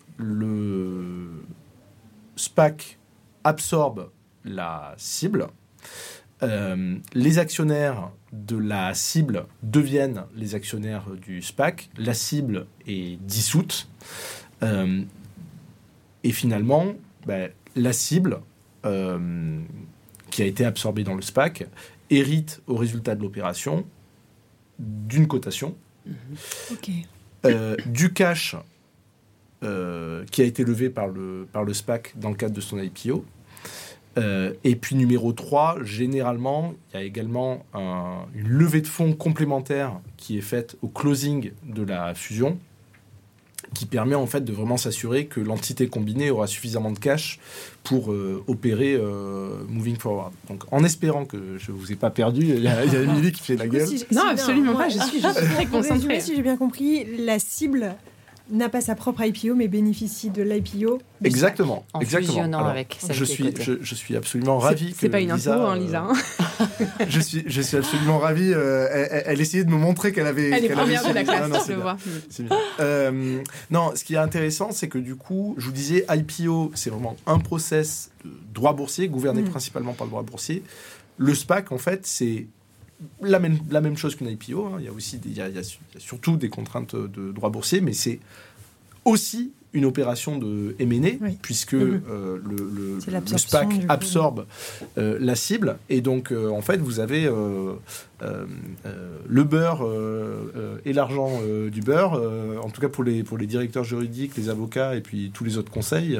SPAC 2.35 2.97
absorbe 3.43 4.11
la 4.43 4.93
cible. 4.97 5.47
les 6.41 7.39
actionnaires 7.39 8.11
de 8.31 8.57
la 8.57 8.93
cible 8.93 9.45
deviennent 9.63 10.23
les 10.35 10.53
actionnaires 10.55 11.09
du 11.09 11.41
SPAC. 11.41 11.89
La 11.97 12.13
cible 12.13 12.67
est 12.87 13.17
dissoute. 13.21 13.87
et 14.61 16.31
finalement, 16.31 16.93
ben, 17.25 17.49
la 17.75 17.93
cible 17.93 18.41
qui 18.83 20.41
a 20.41 20.45
été 20.45 20.65
absorbée 20.65 21.03
dans 21.03 21.15
le 21.15 21.21
SPAC 21.21 21.65
hérite 22.09 22.61
au 22.67 22.75
résultat 22.75 23.15
de 23.15 23.21
l'opération 23.21 23.85
d'une 24.79 25.27
cotation, 25.27 25.75
mhm. 26.05 26.15
euh, 27.45 27.75
du 27.85 28.11
cash 28.13 28.55
euh, 28.55 28.59
qui 29.61 30.41
a 30.41 30.45
été 30.45 30.63
levé 30.63 30.89
par 30.89 31.07
le, 31.07 31.47
par 31.51 31.63
le 31.63 31.73
SPAC 31.73 32.13
dans 32.17 32.29
le 32.29 32.35
cadre 32.35 32.53
de 32.53 32.61
son 32.61 32.77
IPO. 32.77 33.25
Euh, 34.17 34.53
et 34.63 34.75
puis 34.75 34.95
numéro 34.95 35.33
3, 35.33 35.83
généralement, 35.83 36.73
il 36.93 36.97
y 36.97 37.03
a 37.03 37.03
également 37.03 37.65
une 37.73 38.47
levée 38.47 38.81
de 38.81 38.87
fonds 38.87 39.13
complémentaire 39.13 39.99
qui 40.17 40.37
est 40.37 40.41
faite 40.41 40.77
au 40.81 40.87
closing 40.87 41.51
de 41.63 41.83
la 41.83 42.13
fusion 42.13 42.57
qui 43.73 43.87
permet 43.87 44.15
en 44.15 44.27
fait 44.27 44.41
de 44.41 44.53
vraiment 44.53 44.77
s'assurer 44.77 45.25
que 45.25 45.41
l'entité 45.41 45.87
combinée 45.87 46.29
aura 46.29 46.47
suffisamment 46.47 46.91
de 46.91 46.99
cash 46.99 47.39
pour 47.83 48.11
euh, 48.11 48.43
opérer 48.47 48.93
euh, 48.93 49.63
moving 49.67 49.97
forward. 49.97 50.31
Donc 50.47 50.63
en 50.71 50.83
espérant 50.83 51.25
que 51.25 51.57
je 51.57 51.71
vous 51.71 51.91
ai 51.91 51.95
pas 51.95 52.11
perdu, 52.11 52.41
il 52.41 52.63
y 52.63 52.67
a, 52.67 52.85
Emily 52.85 53.31
qui 53.31 53.41
fait 53.41 53.57
la 53.57 53.67
gueule. 53.67 53.89
non, 54.11 54.27
absolument 54.29 54.75
pas, 54.75 54.87
je 54.87 54.99
suis 54.99 55.19
très 55.55 55.65
concentrée. 55.65 56.21
Si 56.21 56.35
j'ai 56.35 56.43
bien 56.43 56.57
compris, 56.57 57.05
la 57.17 57.39
cible 57.39 57.95
n'a 58.51 58.69
pas 58.69 58.81
sa 58.81 58.95
propre 58.95 59.23
IPO, 59.23 59.55
mais 59.55 59.67
bénéficie 59.67 60.29
de 60.29 60.43
l'IPO. 60.43 61.01
Exactement. 61.23 61.85
En 61.93 61.99
exactement. 61.99 62.65
avec 62.65 62.97
je 63.09 63.23
suis, 63.23 63.53
je, 63.81 63.95
suis 63.95 64.15
absolument 64.15 64.59
ravi. 64.59 64.93
C'est 64.97 65.09
pas 65.09 65.19
une 65.19 65.31
info, 65.31 65.51
hein, 65.51 65.77
Lisa. 65.77 66.07
Euh, 66.61 66.65
je 67.07 67.19
suis, 67.19 67.43
je 67.45 67.61
suis 67.61 67.77
absolument 67.77 68.19
ravi. 68.19 68.51
Euh, 68.53 68.87
elle, 69.25 69.41
essayait 69.41 69.63
de 69.63 69.71
me 69.71 69.77
montrer 69.77 70.11
qu'elle 70.11 70.27
avait. 70.27 70.49
Elle 70.49 70.65
est 70.65 70.69
première 70.69 71.07
de 71.07 71.13
la 71.13 71.23
classe, 71.23 71.49
non, 71.49 71.59
je 71.65 71.73
le 71.73 71.81
vois. 71.81 71.97
Euh, 72.79 73.41
non, 73.71 73.91
ce 73.95 74.03
qui 74.03 74.15
est 74.15 74.19
intéressant, 74.19 74.71
c'est 74.71 74.89
que 74.89 74.97
du 74.97 75.15
coup, 75.15 75.55
je 75.57 75.65
vous 75.65 75.71
disais, 75.71 76.05
IPO, 76.09 76.71
c'est 76.75 76.89
vraiment 76.89 77.15
un 77.25 77.39
process 77.39 78.11
de 78.23 78.31
droit 78.53 78.73
boursier, 78.73 79.07
gouverné 79.07 79.41
mm. 79.41 79.49
principalement 79.49 79.93
par 79.93 80.05
le 80.05 80.11
droit 80.11 80.23
boursier. 80.23 80.63
Le 81.17 81.33
SPAC, 81.33 81.71
en 81.71 81.77
fait, 81.77 82.05
c'est 82.05 82.47
la 83.21 83.39
même, 83.39 83.97
chose 83.97 84.15
qu'une 84.15 84.29
IPO. 84.29 84.65
Hein. 84.65 84.77
Il 84.79 84.85
y 84.85 84.87
a 84.87 84.91
aussi 84.91 85.19
il, 85.25 85.33
y 85.33 85.41
a, 85.41 85.49
surtout 85.97 86.37
des 86.37 86.49
contraintes 86.49 86.95
de 86.95 87.31
droit 87.31 87.49
boursier, 87.49 87.81
mais 87.81 87.93
c'est 87.93 88.19
aussi 89.03 89.51
une 89.75 89.85
opération 89.85 90.37
de 90.37 90.73
M&A, 90.79 91.29
puisque 91.41 91.73
mhm. 91.73 92.01
euh, 92.09 92.37
le, 92.43 92.99
le, 93.01 93.37
SPAC 93.37 93.67
absorbe 93.89 94.45
euh, 94.97 95.17
la 95.19 95.35
cible. 95.35 95.77
Et 95.89 95.99
donc, 95.99 96.31
euh, 96.31 96.49
en 96.49 96.61
fait, 96.61 96.77
vous 96.77 96.99
avez 96.99 97.29
le 99.27 99.43
beurre 99.43 99.85
et 100.85 100.93
l'argent 100.93 101.41
du 101.69 101.81
beurre, 101.81 102.13
en 102.63 102.69
tout 102.69 102.79
cas 102.79 102.87
pour 102.87 103.03
les, 103.03 103.23
pour 103.23 103.37
les 103.37 103.45
directeurs 103.45 103.83
juridiques, 103.83 104.37
les 104.37 104.49
avocats 104.49 104.95
et 104.95 105.01
puis 105.01 105.31
tous 105.33 105.43
les 105.43 105.57
autres 105.57 105.71
conseils. 105.71 106.17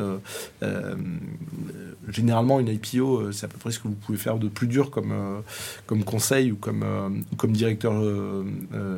généralement, 2.10 2.60
une 2.60 2.68
IPO, 2.68 3.32
c'est 3.32 3.46
à 3.46 3.48
peu 3.48 3.58
près 3.58 3.72
ce 3.72 3.80
que 3.80 3.88
vous 3.88 3.96
pouvez 3.96 4.18
faire 4.18 4.38
de 4.38 4.50
plus 4.50 4.68
dur 4.68 4.92
comme, 4.92 5.14
comme 5.86 6.04
conseil 6.04 6.52
ou 6.52 6.58
comme, 6.58 7.24
comme 7.38 7.54
directeur 7.54 7.94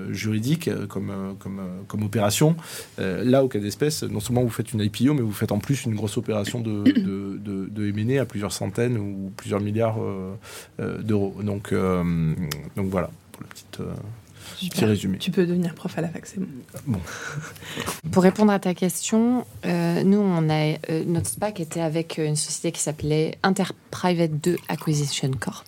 juridique, 0.10 0.70
comme, 0.88 1.36
comme, 1.40 1.62
comme 1.88 2.04
opération. 2.04 2.56
là, 2.98 3.44
au 3.44 3.48
cas 3.48 3.60
d'espèce, 3.60 4.02
non 4.04 4.20
seulement 4.20 4.44
vous 4.48 4.54
faites 4.54 4.74
une 4.74 4.82
IPO, 4.82 5.14
mais 5.14 5.22
vous 5.22 5.32
faites 5.32 5.52
en 5.52 5.60
plus 5.60 5.86
une 5.86 5.96
grosse 5.96 6.18
opération 6.18 6.60
de, 6.68 6.84
de, 6.84 7.68
de, 7.70 7.88
M&A 7.90 8.22
à 8.22 8.26
plusieurs 8.26 8.52
centaines 8.52 8.98
ou 8.98 9.32
plusieurs 9.36 9.60
milliards 9.60 10.02
euh, 10.02 10.36
euh, 10.80 11.02
d'euros. 11.02 11.36
Donc, 11.44 11.72
euh, 11.72 12.34
donc 12.76 12.88
voilà, 12.88 13.10
pour 13.32 13.44
le 13.44 13.48
petit, 13.48 13.66
petit 14.60 14.86
résumé. 14.86 15.18
Tu 15.18 15.32
peux 15.32 15.46
devenir 15.46 15.74
prof 15.74 15.98
à 15.98 16.02
la 16.02 16.10
fac, 16.10 16.26
c'est 16.26 16.40
bon. 16.40 17.00
Pour 18.12 18.24
répondre 18.24 18.52
à 18.52 18.60
ta 18.60 18.74
question, 18.74 19.46
nous, 19.64 20.20
on 20.20 20.50
a, 20.50 20.78
notre 21.06 21.28
SPAC 21.28 21.60
était 21.60 21.82
avec 21.82 22.18
une 22.18 22.36
société 22.36 22.72
qui 22.72 22.82
s'appelait 22.82 23.38
Interprivate 23.44 24.40
2 24.42 24.58
Acquisition 24.68 25.32
Corp. 25.40 25.66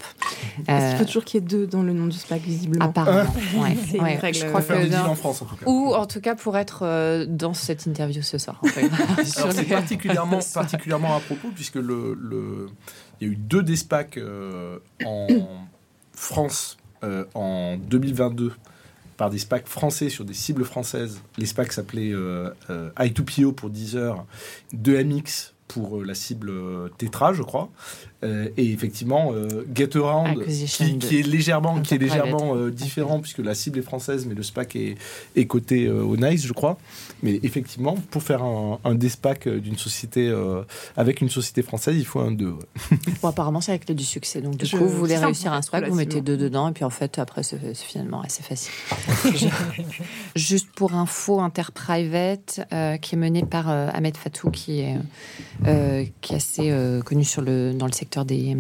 Est-ce 0.68 0.90
qu'il 0.90 0.98
faut 0.98 1.06
toujours 1.06 1.26
qu'il 1.26 1.42
y 1.42 1.44
ait 1.44 1.48
deux 1.48 1.68
dans 1.68 1.84
le 1.84 1.94
nom 1.94 2.08
du 2.08 2.18
SPAC, 2.18 2.42
visiblement 2.42 2.86
Apparemment, 2.86 3.30
ouais. 3.58 3.78
c'est 3.88 3.98
une 3.98 4.04
règle. 4.04 4.38
Je 4.38 4.46
crois 4.46 4.62
que 4.62 5.08
en 5.08 5.16
France, 5.16 5.42
en 5.42 5.46
tout 5.46 5.56
cas. 5.56 5.66
Ou 5.66 5.94
en 5.94 6.06
tout 6.06 6.22
cas 6.22 6.36
pour 6.36 6.58
être 6.58 6.84
euh, 6.84 7.26
dans 7.28 7.54
cette 7.54 7.86
interview 7.86 8.22
ce 8.22 8.38
soir. 8.38 8.62
c'est 9.24 9.68
particulièrement, 9.68 10.40
particulièrement 10.54 11.16
à 11.16 11.20
propos, 11.20 11.50
puisque 11.54 11.76
le, 11.76 12.18
le, 12.20 12.70
il 13.20 13.28
y 13.28 13.30
a 13.30 13.34
eu 13.34 13.36
deux 13.36 13.64
des 13.64 13.76
SPAC 13.76 14.18
euh, 14.18 14.80
en 15.06 15.28
France 16.14 16.78
euh, 17.04 17.26
en 17.34 17.78
2022 17.78 18.54
par 19.20 19.30
des 19.30 19.38
SPAC 19.38 19.68
français 19.68 20.08
sur 20.08 20.24
des 20.24 20.34
cibles 20.34 20.64
françaises. 20.64 21.22
Les 21.38 21.46
SPAC 21.46 21.74
s'appelaient 21.74 22.14
I2PO 22.98 23.52
pour 23.52 23.70
Deezer, 23.70 24.26
2MX 24.74 25.52
pour 25.70 26.04
la 26.04 26.14
cible 26.14 26.52
Tetra, 26.98 27.32
je 27.34 27.44
crois. 27.44 27.70
Euh, 28.22 28.50
et 28.58 28.72
effectivement, 28.74 29.32
euh, 29.34 29.66
Get 29.74 29.96
Around, 29.96 30.46
qui, 30.46 31.20
est 31.20 31.26
légèrement, 31.26 31.80
qui 31.80 31.96
est 31.96 31.98
légèrement 31.98 32.54
euh, 32.54 32.70
différent 32.70 33.22
puisque 33.22 33.40
la 33.40 33.56
cible 33.56 33.80
est 33.80 33.84
française, 33.84 34.26
mais 34.26 34.36
le 34.36 34.44
SPAC 34.44 34.76
est, 34.76 34.96
est 35.38 35.46
coté 35.46 35.90
au 35.90 36.18
Nice, 36.18 36.46
je 36.46 36.52
crois. 36.52 36.78
Mais 37.24 37.40
effectivement, 37.44 37.96
pour 38.12 38.22
faire 38.22 38.44
un, 38.44 38.80
un 38.84 39.00
SPAC 39.00 39.48
d'une 39.48 39.78
société 39.78 40.34
avec 40.98 41.22
une 41.22 41.30
société 41.30 41.62
française, 41.62 41.96
il 41.98 42.06
faut 42.06 42.20
un 42.20 42.32
2. 42.32 42.56
Bon, 43.22 43.30
apparemment, 43.30 43.60
c'est 43.60 43.72
avec 43.72 43.88
le 43.90 43.96
du 43.96 44.04
succès. 44.04 44.42
Donc, 44.42 44.58
du 44.58 44.70
coup, 44.70 44.86
vous 44.86 44.98
voulez 44.98 45.18
réussir 45.18 45.52
un 45.52 45.62
SPAC, 45.62 45.88
vous 45.88 45.96
mettez 45.96 46.22
deux 46.22 46.38
dedans, 46.38 46.70
et 46.70 46.72
puis 46.72 46.84
en 46.84 46.90
fait, 46.90 47.20
après, 47.20 47.44
c'est 47.44 47.60
finalement 47.76 48.22
assez 48.22 48.44
facile. 48.44 48.72
Juste 50.36 50.70
pour 50.76 50.94
info, 50.94 51.40
Interprivate, 51.40 52.62
qui 53.02 53.16
est 53.16 53.18
mené 53.18 53.44
par 53.44 53.70
Ahmed 53.70 54.18
Fatou, 54.18 54.52
qui 54.52 54.82
est, 54.82 54.98
qui 56.22 56.34
est 56.34 56.36
assez 56.36 56.74
connu 57.06 57.24
sur 57.24 57.42
le, 57.42 57.74
dans 57.74 57.86
le 57.86 57.92
secteur 57.92 58.26
des, 58.26 58.56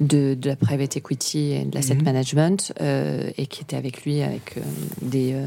de, 0.00 0.36
la 0.44 0.56
private 0.56 0.96
equity 0.96 1.52
et 1.52 1.64
de 1.64 1.74
l'asset 1.74 1.94
mhm. 1.94 2.04
management, 2.04 2.72
euh, 2.80 3.30
et 3.36 3.46
qui 3.46 3.62
était 3.62 3.76
avec 3.76 4.04
lui, 4.04 4.22
avec 4.22 4.56
euh, 4.56 4.60
des, 5.02 5.34
euh, 5.34 5.46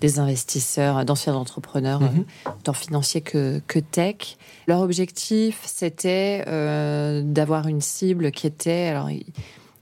des 0.00 0.18
investisseurs, 0.18 1.04
d'anciens 1.04 1.34
entrepreneurs, 1.34 2.00
mhm. 2.00 2.24
tant 2.62 2.72
financiers 2.72 3.20
que, 3.20 3.60
que 3.66 3.78
tech. 3.78 4.36
Leur 4.66 4.80
objectif, 4.80 5.60
c'était 5.64 6.44
d'avoir 7.24 7.68
une 7.68 7.80
cible 7.80 8.30
qui 8.30 8.46
était... 8.46 8.88
Alors, 8.88 9.08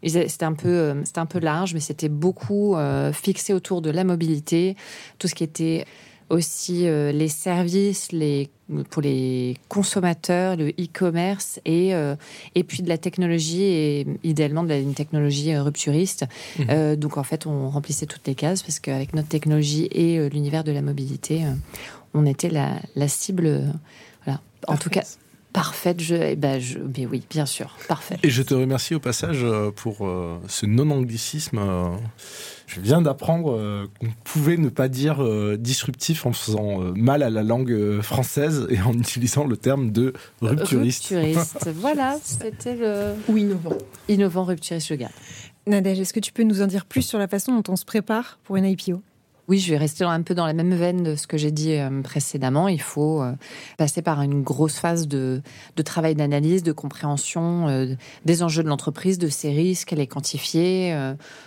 c'était 0.02 0.44
un 0.44 0.52
peu, 0.52 0.94
c'était 1.04 1.18
un 1.18 1.26
peu 1.26 1.40
large, 1.40 1.74
mais 1.74 1.80
c'était 1.80 2.08
beaucoup 2.08 2.76
fixé 3.12 3.52
autour 3.52 3.82
de 3.82 3.90
la 3.90 4.04
mobilité, 4.04 4.76
tout 5.18 5.26
ce 5.26 5.34
qui 5.34 5.42
était 5.42 5.84
aussi 6.30 6.82
les 6.82 7.28
services, 7.28 8.12
les 8.12 8.50
pour 8.90 9.02
les 9.02 9.56
consommateurs, 9.68 10.56
le 10.56 10.70
e-commerce 10.70 11.60
et, 11.64 11.94
euh, 11.94 12.16
et 12.54 12.64
puis 12.64 12.82
de 12.82 12.88
la 12.88 12.98
technologie 12.98 13.62
et 13.62 14.06
idéalement 14.24 14.64
de 14.64 14.68
la, 14.68 14.78
une 14.78 14.94
technologie 14.94 15.52
euh, 15.52 15.62
rupturiste. 15.62 16.24
Mhm. 16.58 16.66
Euh, 16.70 16.96
donc 16.96 17.16
en 17.16 17.22
fait, 17.22 17.46
on 17.46 17.68
remplissait 17.68 18.06
toutes 18.06 18.26
les 18.26 18.34
cases 18.34 18.62
parce 18.62 18.80
qu'avec 18.80 19.14
notre 19.14 19.28
technologie 19.28 19.88
et 19.92 20.28
l'univers 20.28 20.64
de 20.64 20.72
la 20.72 20.82
mobilité, 20.82 21.44
on 22.14 22.26
était 22.26 22.50
la, 22.50 22.80
la 22.96 23.08
cible. 23.08 23.72
voilà. 24.24 24.40
En 24.66 24.76
tout 24.76 24.90
cas, 24.90 25.04
parfaite. 25.52 26.00
Je, 26.00 26.14
eh 26.14 26.36
ben 26.36 26.60
je, 26.60 26.78
mais 26.78 27.06
oui, 27.06 27.22
bien 27.30 27.46
sûr, 27.46 27.76
parfait. 27.88 28.18
Et 28.22 28.30
je 28.30 28.42
te 28.42 28.54
remercie 28.54 28.94
au 28.94 29.00
passage 29.00 29.44
pour 29.76 30.08
ce 30.48 30.66
non-anglicisme. 30.66 31.60
Je 32.66 32.80
viens 32.80 33.00
d'apprendre 33.00 33.56
euh, 33.56 33.86
qu'on 34.00 34.08
pouvait 34.24 34.56
ne 34.56 34.68
pas 34.68 34.88
dire 34.88 35.22
euh, 35.22 35.56
disruptif 35.56 36.26
en 36.26 36.32
faisant 36.32 36.82
euh, 36.82 36.92
mal 36.94 37.22
à 37.22 37.30
la 37.30 37.42
langue 37.42 38.00
française 38.00 38.66
et 38.70 38.80
en 38.80 38.92
utilisant 38.98 39.46
le 39.46 39.56
terme 39.56 39.92
de 39.92 40.12
rupturiste. 40.42 41.06
Rupturiste, 41.06 41.70
voilà, 41.76 42.18
c'était 42.22 42.74
le... 42.74 43.14
Ou 43.28 43.36
innovant. 43.36 43.78
Innovant, 44.08 44.44
rupturiste, 44.44 44.88
je 44.88 44.94
garde. 44.94 45.12
Nadège, 45.66 46.00
est-ce 46.00 46.12
que 46.12 46.20
tu 46.20 46.32
peux 46.32 46.42
nous 46.42 46.60
en 46.60 46.66
dire 46.66 46.86
plus 46.86 47.02
sur 47.02 47.18
la 47.18 47.28
façon 47.28 47.58
dont 47.58 47.72
on 47.72 47.76
se 47.76 47.84
prépare 47.84 48.38
pour 48.44 48.56
une 48.56 48.64
IPO 48.64 49.00
oui, 49.48 49.60
je 49.60 49.70
vais 49.70 49.76
rester 49.76 50.04
un 50.04 50.22
peu 50.22 50.34
dans 50.34 50.46
la 50.46 50.52
même 50.52 50.74
veine 50.74 51.02
de 51.02 51.14
ce 51.14 51.26
que 51.26 51.36
j'ai 51.36 51.52
dit 51.52 51.74
euh, 51.74 52.02
précédemment. 52.02 52.66
Il 52.68 52.80
faut 52.80 53.22
euh, 53.22 53.32
passer 53.78 54.02
par 54.02 54.20
une 54.22 54.42
grosse 54.42 54.78
phase 54.78 55.06
de, 55.06 55.40
travail 55.84 56.16
d'analyse, 56.16 56.64
de 56.64 56.72
compréhension 56.72 57.68
euh, 57.68 57.94
des 58.24 58.42
enjeux 58.42 58.64
de 58.64 58.68
l'entreprise, 58.68 59.18
de 59.18 59.28
ses 59.28 59.50
risques, 59.50 59.92
les 59.92 60.06
quantifier, 60.06 60.96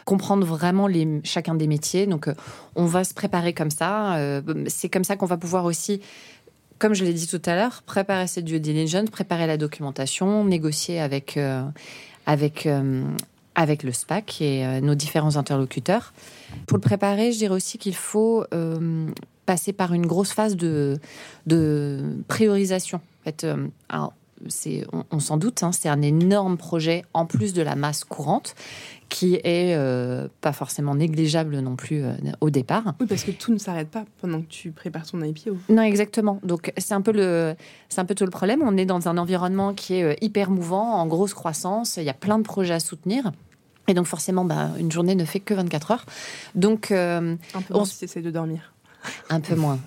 comprendre 0.06 0.46
vraiment 0.46 0.88
chacun 1.24 1.56
des 1.56 1.68
métiers. 1.68 2.08
Donc, 2.08 2.30
on 2.76 2.86
va 2.86 3.04
se 3.04 3.14
préparer 3.14 3.54
comme 3.54 3.72
ça. 3.72 4.42
C'est 4.68 4.90
comme 4.90 5.04
ça 5.04 5.16
qu'on 5.18 5.26
va 5.26 5.38
pouvoir 5.38 5.66
aussi 5.66 6.02
comme 6.78 6.94
je 6.94 7.04
l'ai 7.04 7.14
dit 7.14 7.28
tout 7.28 7.42
à 7.46 7.56
l'heure, 7.56 7.84
préparer 7.86 8.26
cette 8.28 8.46
due 8.46 8.62
diligence, 8.62 9.10
préparer 9.10 9.48
la 9.48 9.58
documentation, 9.58 10.46
négocier 10.46 11.02
avec, 11.02 11.38
avec 12.26 12.68
avec 13.60 13.84
le 13.84 13.92
SPAC 13.92 14.42
et 14.42 14.82
nos 14.82 14.96
différents 14.96 15.36
interlocuteurs. 15.36 16.14
Pour 16.66 16.78
le 16.78 16.82
préparer, 16.82 17.34
je 17.34 17.40
dirais 17.40 17.56
aussi 17.56 17.78
qu'il 17.78 17.96
faut 17.96 18.46
passer 19.46 19.74
par 19.74 19.94
une 19.94 20.06
grosse 20.06 20.32
phase 20.32 20.56
de, 20.56 20.98
de 21.46 22.02
priorisation. 22.28 22.98
En 22.98 23.24
fait, 23.26 23.46
alors, 23.90 24.14
on, 25.12 25.20
s'en 25.20 25.38
doute, 25.38 25.64
hein, 25.64 25.72
c'est 25.72 25.90
un 25.90 26.02
énorme 26.02 26.58
projet 26.58 27.04
en 27.14 27.26
plus 27.26 27.54
de 27.54 27.62
la 27.62 27.76
masse 27.76 28.04
courante 28.04 28.56
qui 29.10 29.36
est 29.36 29.76
euh, 29.76 30.28
pas 30.42 30.54
forcément 30.54 30.94
négligeable 30.96 31.60
non 31.60 31.76
plus 31.76 32.04
euh, 32.04 32.14
au 32.42 32.50
départ. 32.50 32.94
Oui, 33.00 33.08
parce 33.08 33.24
que 33.24 33.32
tout 33.32 33.52
ne 33.52 33.58
s'arrête 33.58 33.90
pas 33.90 34.06
pendant 34.22 34.42
que 34.42 34.48
tu 34.48 34.72
prépares 34.72 35.06
ton 35.06 35.22
IPO. 35.22 35.58
Non, 35.70 35.82
exactement. 35.82 36.40
Donc 36.44 36.72
c'est 36.78 36.94
un 36.94 37.02
peu 37.02 37.12
le, 37.12 37.56
c'est 37.90 38.00
un 38.00 38.06
peu 38.06 38.16
tout 38.16 38.26
le 38.26 38.32
problème. 38.32 38.62
On 38.64 38.78
est 38.78 38.86
dans 38.86 39.08
un 39.08 39.18
environnement 39.18 39.74
qui 39.74 39.96
est 39.96 40.04
euh, 40.04 40.14
hyper 40.22 40.52
mouvant, 40.52 40.94
en 40.94 41.08
grosse 41.08 41.34
croissance. 41.34 41.98
Il 41.98 42.04
y 42.04 42.10
a 42.10 42.14
plein 42.14 42.38
de 42.38 42.44
projets 42.44 42.76
à 42.76 42.80
soutenir. 42.80 43.32
Et 43.90 43.94
donc 43.94 44.06
forcément, 44.08 44.46
bah, 44.46 44.70
une 44.80 44.92
journée 44.92 45.16
ne 45.16 45.26
fait 45.26 45.42
que 45.42 45.54
24 45.54 45.92
heures. 45.92 46.06
Donc 46.56 46.92
un 46.92 47.38
peu 47.68 47.74
on 47.74 47.86
si 47.86 48.06
de 48.06 48.32
dormir. 48.32 48.74
Un 49.30 49.42
peu 49.42 49.56
moins. 49.56 49.80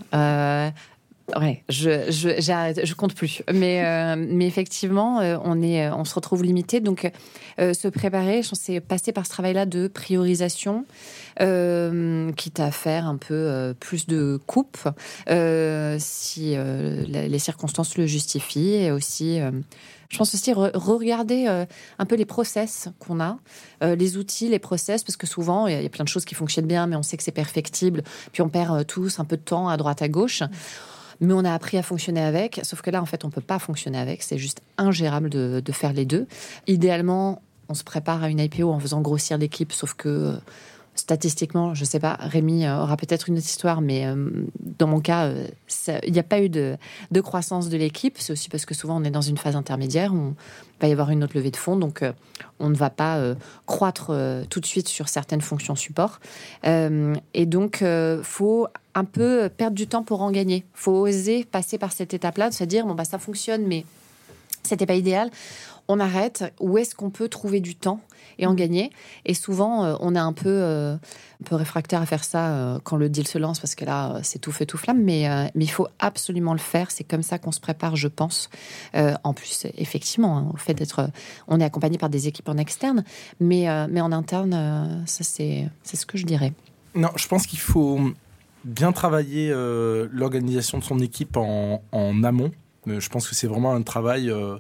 Ouais, 1.36 1.62
je, 1.68 2.11
je, 2.11 2.40
j'arrête, 2.40 2.84
je 2.84 2.94
compte 2.94 3.14
plus. 3.14 3.42
Mais, 3.53 3.84
euh, 3.84 4.16
mais 4.18 4.46
effectivement, 4.46 5.20
euh, 5.20 5.38
on, 5.44 5.62
est, 5.62 5.86
euh, 5.86 5.94
on 5.94 6.05
se 6.05 6.14
retrouve 6.14 6.42
limité. 6.42 6.80
Donc, 6.80 7.11
se 7.59 7.88
préparer, 7.88 8.42
c'est 8.42 8.80
passer 8.80 9.12
par 9.12 9.26
ce 9.26 9.30
travail-là 9.30 9.66
de 9.66 9.86
priorisation, 9.86 10.84
quitte 11.38 12.61
à 12.61 12.70
faire 12.70 13.07
un 13.07 13.16
peu 13.16 13.74
plus 13.78 14.07
de 14.07 14.40
coupe, 14.46 14.78
si 15.98 16.57
les 16.57 17.38
circonstances 17.38 17.96
le 17.96 18.07
justifient. 18.07 18.74
Et 18.74 18.90
aussi, 18.90 19.38
je 20.12 20.18
pense 20.18 20.34
aussi 20.34 20.52
regarder 20.52 21.46
un 21.98 22.04
peu 22.04 22.16
les 22.16 22.26
process 22.26 22.90
qu'on 22.98 23.18
a, 23.18 23.38
les 23.80 24.18
outils, 24.18 24.48
les 24.48 24.58
process, 24.58 25.02
parce 25.02 25.16
que 25.16 25.26
souvent, 25.26 25.66
il 25.66 25.82
y, 25.82 25.86
a 25.86 25.88
plein 25.88 26.04
de 26.04 26.08
choses 26.08 26.26
qui 26.26 26.34
fonctionnent 26.34 26.66
bien, 26.66 26.86
mais 26.86 26.96
on 26.96 27.02
sait 27.02 27.16
que 27.16 27.22
c'est 27.22 27.32
perfectible. 27.32 28.02
Puis 28.30 28.42
on 28.42 28.50
perd 28.50 28.86
tous 28.86 29.18
un 29.18 29.24
peu 29.24 29.38
de 29.38 29.42
temps 29.42 29.68
à 29.68 29.76
droite, 29.78 30.02
à 30.02 30.08
gauche 30.08 30.42
mais 31.22 31.34
on 31.34 31.44
a 31.44 31.54
appris 31.54 31.78
à 31.78 31.82
fonctionner 31.82 32.20
avec. 32.20 32.60
Sauf 32.64 32.82
que 32.82 32.90
là, 32.90 33.00
en 33.00 33.06
fait, 33.06 33.24
on 33.24 33.30
peut 33.30 33.40
pas 33.40 33.58
fonctionner 33.58 33.98
avec. 33.98 34.22
C'est 34.22 34.38
juste 34.38 34.60
ingérable 34.76 35.30
de, 35.30 35.72
faire 35.72 35.92
les 35.92 36.04
deux. 36.04 36.26
Idéalement, 36.66 37.42
on 37.68 37.74
se 37.74 37.84
prépare 37.84 38.24
à 38.24 38.28
une 38.28 38.40
IPO 38.40 38.70
en 38.70 38.80
faisant 38.80 39.00
grossir 39.00 39.38
l'équipe, 39.38 39.72
sauf 39.72 39.94
que 39.94 40.36
statistiquement, 40.95 41.74
je 41.74 41.84
sais 41.84 41.99
pas, 41.99 42.16
Rémi 42.20 42.66
euh, 42.66 42.82
aura 42.82 42.97
peut-être 42.97 43.28
une 43.28 43.38
autre 43.38 43.47
histoire, 43.47 43.80
mais 43.80 44.07
euh, 44.07 44.28
dans 44.61 44.86
mon 44.86 45.01
cas, 45.01 45.26
euh, 45.26 45.47
il 46.05 46.12
n'y 46.12 46.18
a 46.18 46.24
pas 46.24 46.40
eu 46.40 46.49
de, 46.49 46.76
croissance 47.22 47.68
de 47.68 47.76
l'équipe. 47.76 48.16
C'est 48.18 48.32
aussi 48.32 48.49
parce 48.49 48.66
que 48.66 48.74
souvent 48.74 49.01
on 49.01 49.05
est 49.05 49.11
dans 49.11 49.22
une 49.22 49.38
phase 49.38 49.57
intermédiaire, 49.57 50.12
on 50.12 50.34
va 50.80 50.88
y 50.88 50.93
avoir 50.93 51.11
une 51.11 51.24
autre 51.24 51.36
levée 51.36 51.51
de 51.51 51.57
fonds, 51.57 51.76
donc 51.76 52.05
on 52.59 52.68
ne 52.68 52.74
va 52.74 52.90
pas 52.90 53.20
croître 53.66 54.12
tout 54.51 54.61
de 54.61 54.66
suite 54.66 54.88
sur 54.88 55.09
certaines 55.09 55.40
fonctions 55.40 55.76
support. 55.76 56.18
et 56.64 57.47
donc, 57.47 57.84
faut 58.22 58.66
un 58.95 59.05
peu 59.05 59.49
perdre 59.49 59.76
du 59.76 59.86
temps 59.86 60.03
pour 60.03 60.22
en 60.22 60.32
gagner. 60.32 60.64
Faut 60.74 60.93
oser 60.93 61.45
passer 61.45 61.78
par 61.78 61.93
cette 61.93 62.14
étape-là, 62.14 62.51
de 62.51 62.55
se 62.55 62.64
dire 62.64 62.84
bon 62.84 62.95
bah 62.95 63.05
ça 63.05 63.18
fonctionne, 63.18 63.64
mais 63.66 63.84
c'était 64.64 64.86
pas 64.86 64.95
idéal 64.95 65.30
on 65.89 66.01
arrête, 66.01 66.53
où 66.61 66.78
est-ce 66.78 66.95
qu'on 66.95 67.11
peut 67.11 67.28
trouver 67.28 67.61
du 67.61 67.74
temps 67.74 68.01
et 68.39 68.47
en 68.47 68.55
gagner? 68.55 68.91
Et 69.24 69.35
souvent, 69.35 69.85
euh, 69.85 69.97
on 70.01 70.14
est 70.14 70.18
un 70.20 70.33
peu, 70.33 70.49
euh, 70.49 70.95
un 70.95 71.45
peu 71.45 71.57
réfractaire 71.57 72.01
à 72.01 72.07
faire 72.07 72.24
ça 72.24 72.51
euh, 72.51 72.78
quand 72.83 72.97
le 72.97 73.09
deal 73.09 73.26
se 73.26 73.39
lance, 73.39 73.59
parce 73.59 73.74
que 73.74 73.85
là, 73.85 74.20
c'est 74.22 74.39
tout 74.39 74.53
fait, 74.53 74.66
tout 74.66 74.78
flamme, 74.78 75.03
mais, 75.03 75.28
mais 75.55 75.64
il 75.64 75.70
faut 75.70 75.89
absolument 75.99 76.53
le 76.53 76.59
faire. 76.59 76.91
C'est 76.91 77.05
comme 77.05 77.22
ça 77.22 77.39
qu'on 77.39 77.53
se 77.53 77.61
prépare, 77.61 77.97
je 77.97 78.09
pense. 78.09 78.49
en 78.95 79.35
plus, 79.35 79.66
effectivement, 79.76 80.39
hein, 80.39 80.51
au 80.53 80.57
fait 80.57 80.74
d'être... 80.74 81.11
on 81.49 81.61
est 81.61 81.64
accompagné 81.64 81.99
par 81.99 82.11
des 82.11 82.28
équipes 82.28 82.49
en 82.49 82.57
externe, 82.57 83.05
mais, 83.41 83.66
mais 83.89 84.01
en 84.01 84.12
interne, 84.12 85.05
ça, 85.07 85.24
c'est 85.24 85.70
ce 85.85 86.07
que 86.07 86.18
je 86.18 86.24
dirais. 86.24 86.53
Non, 86.95 87.11
je 87.16 87.26
pense 87.26 87.47
qu'il 87.47 87.59
faut 87.59 88.01
bien 88.64 88.93
travailler 88.93 89.53
l'organisation 90.12 90.78
de 90.78 90.85
son 90.85 91.01
équipe 91.01 91.37
en, 91.37 91.83
en 91.93 92.24
amont 92.24 92.51
je 92.87 93.09
pense 93.09 93.28
que 93.28 93.35
c'est 93.35 93.47
vraiment 93.47 93.74
un 93.74 93.83
travail. 93.83 94.30
Euh, 94.30 94.57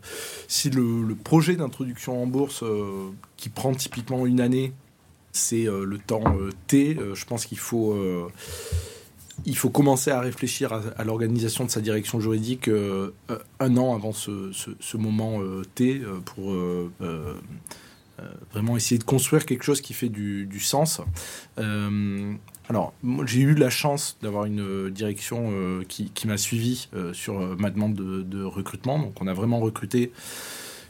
si 0.48 0.70
le, 0.70 1.14
projet 1.14 1.56
d'introduction 1.56 2.22
en 2.22 2.26
bourse, 2.26 2.62
euh, 2.62 3.10
qui 3.36 3.48
prend 3.48 3.74
typiquement 3.74 4.26
une 4.26 4.40
année, 4.40 4.72
c'est 5.32 5.66
euh, 5.66 5.84
le 5.84 5.98
temps 5.98 6.24
T, 6.66 6.96
je 7.14 7.24
pense 7.24 7.46
qu'il 7.46 7.58
faut, 7.58 7.96
faut 9.54 9.70
commencer 9.70 10.10
à 10.10 10.20
réfléchir 10.20 10.72
à, 10.72 11.04
l'organisation 11.04 11.64
de 11.64 11.70
sa 11.70 11.80
direction 11.80 12.20
juridique 12.20 12.68
un 12.68 13.76
an 13.76 13.94
avant 13.94 14.12
ce, 14.12 14.52
ce 14.52 14.96
moment 14.96 15.40
T 15.74 16.02
pour 16.26 16.52
vraiment 18.52 18.76
essayer 18.76 18.98
de 18.98 19.04
construire 19.04 19.46
quelque 19.46 19.64
chose 19.64 19.80
qui 19.80 19.94
fait 19.94 20.10
du, 20.10 20.44
du 20.46 20.60
sens. 20.60 21.00
Alors, 22.72 22.94
j'ai 23.26 23.42
eu 23.42 23.54
la 23.54 23.68
chance 23.68 24.16
d'avoir 24.22 24.46
une 24.46 24.62
euh, 24.62 24.90
direction 24.90 25.50
euh, 25.52 25.84
qui, 25.86 26.26
m'a 26.26 26.38
suivi 26.38 26.88
euh, 26.94 27.12
sur 27.12 27.38
ma 27.58 27.68
demande 27.68 27.94
de, 27.94 28.44
recrutement. 28.44 28.98
Donc, 28.98 29.20
on 29.20 29.26
a 29.26 29.34
vraiment 29.34 29.60
recruté 29.60 30.10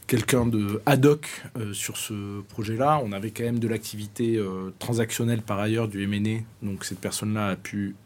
quelqu'un 0.07 0.45
de 0.45 0.81
ad 0.85 1.05
hoc 1.05 1.43
sur 1.73 1.97
ce 1.97 2.39
projet-là. 2.43 3.01
On 3.03 3.11
avait 3.11 3.31
quand 3.31 3.43
même 3.43 3.59
de 3.59 3.67
l'activité 3.67 4.41
transactionnelle 4.79 5.41
par 5.41 5.59
ailleurs, 5.59 5.89
du 5.89 6.03
M&A. 6.03 6.39
Donc, 6.65 6.85
cette 6.85 6.99
personne-là 6.99 7.49
a 7.49 7.55
pu 7.57 7.97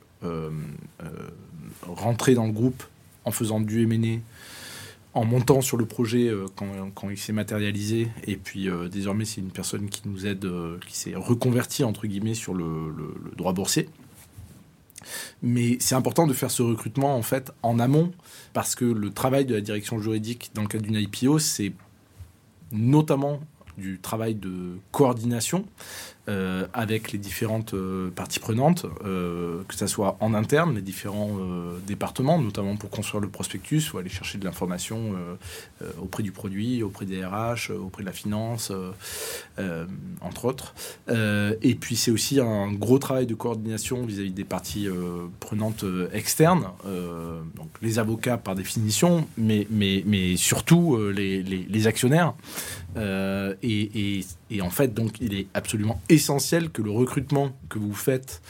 rentrer 1.84 2.34
dans 2.34 2.48
le 2.48 2.52
groupe 2.52 2.84
en 3.26 3.32
faisant 3.32 3.60
du 3.60 3.84
M&A 3.84 4.20
en 5.18 5.26
montant 5.26 5.62
sur 5.62 5.78
le 5.78 5.86
projet 5.86 6.28
euh, 6.28 6.46
quand, 6.56 7.10
il 7.10 7.18
s'est 7.18 7.34
matérialisé. 7.34 8.08
Et 8.26 8.38
puis 8.38 8.70
euh, 8.70 8.88
désormais, 8.88 9.26
c'est 9.26 9.42
une 9.42 9.52
personne 9.52 9.90
qui 9.90 10.08
nous 10.08 10.26
aide, 10.26 10.46
euh, 10.46 10.78
qui 10.88 10.96
s'est 10.96 11.16
reconvertie 11.16 11.84
entre 11.84 12.08
guillemets 12.08 12.36
sur 12.36 12.54
le, 12.54 12.94
droit 13.36 13.54
boursier. 13.54 13.90
Mais 15.42 15.78
c'est 15.80 15.96
important 15.96 16.28
de 16.28 16.34
faire 16.34 16.52
ce 16.52 16.62
recrutement 16.62 17.16
en 17.16 17.22
fait 17.22 17.52
en 17.64 17.80
amont 17.80 18.12
parce 18.54 18.76
que 18.76 18.86
le 18.86 19.12
travail 19.12 19.46
de 19.46 19.56
la 19.56 19.62
direction 19.62 20.00
juridique 20.00 20.52
dans 20.54 20.62
le 20.62 20.68
cadre 20.68 20.84
d'une 20.84 20.96
IPO, 20.96 21.40
c'est 21.40 21.72
notamment 22.72 23.40
du 23.78 24.00
travail 24.00 24.36
de 24.36 24.78
coordination 24.92 25.66
euh, 26.30 26.68
avec 26.74 27.14
les 27.14 27.20
différentes 27.20 27.74
euh, 27.74 28.10
parties 28.10 28.40
prenantes, 28.40 28.86
euh, 29.06 29.64
que 29.70 29.76
ce 29.76 29.88
soit 29.88 30.18
en 30.20 30.34
interne, 30.34 30.76
les 30.76 30.82
différents 30.82 31.38
départements, 31.86 32.38
notamment 32.38 32.76
pour 32.76 32.90
construire 32.90 33.22
le 33.22 33.30
prospectus 33.30 33.94
ou 33.94 33.98
aller 33.98 34.10
chercher 34.10 34.38
de 34.38 34.46
l'information 34.46 35.16
auprès 36.02 36.24
du 36.24 36.32
produit, 36.32 36.84
auprès 36.84 37.06
des 37.06 37.24
RH, 37.24 37.72
auprès 37.72 38.04
de 38.04 38.08
la 38.08 38.14
finance, 38.14 38.72
entre 40.22 40.46
autres. 40.46 40.74
et 41.10 41.76
puis 41.76 41.96
c'est 41.96 42.12
aussi 42.12 42.40
un 42.40 42.72
gros 42.72 43.00
travail 43.00 43.26
de 43.26 43.36
coordination 43.36 44.06
vis-à-vis 44.06 44.32
des 44.32 44.44
parties 44.44 44.88
prenantes 45.40 45.86
externes, 46.14 46.68
donc 47.56 47.70
les 47.82 48.00
avocats 48.00 48.38
par 48.38 48.56
définition, 48.56 49.28
mais, 49.38 49.68
mais, 49.70 50.04
mais 50.06 50.36
surtout 50.36 50.98
les, 51.12 51.44
les, 51.44 51.88
actionnaires. 51.88 52.34
Et, 52.96 53.60
et, 53.64 54.26
et, 54.50 54.62
en 54.62 54.72
fait, 54.72 54.94
donc, 54.94 55.22
il 55.22 55.36
est 55.36 55.48
absolument 55.54 56.02
essentiel 56.10 56.72
que 56.72 56.82
le 56.82 56.90
recrutement 56.90 57.52
que 57.70 57.78
vous 57.78 57.94
faites 57.94 58.42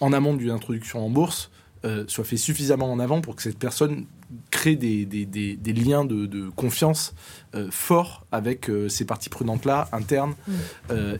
en 0.00 0.12
amont 0.12 0.34
d'une 0.34 0.50
introduction 0.50 1.04
en 1.04 1.08
bourse 1.08 1.50
euh, 1.86 2.04
soit 2.08 2.24
fait 2.24 2.36
suffisamment 2.36 2.90
en 2.90 2.98
avant 2.98 3.20
pour 3.20 3.36
que 3.36 3.42
cette 3.42 3.58
personne 3.58 4.06
crée 4.50 4.74
des, 4.74 5.04
des, 5.04 5.24
des, 5.24 5.72
liens 5.72 6.04
de, 6.04 6.26
de 6.26 6.48
confiance 6.48 7.14
euh, 7.54 7.68
forts 7.70 8.26
avec 8.32 8.68
euh, 8.68 8.88
ces 8.88 9.04
parties 9.04 9.28
prenantes-là, 9.28 9.88
internes 9.92 10.34
mmh. 10.48 10.52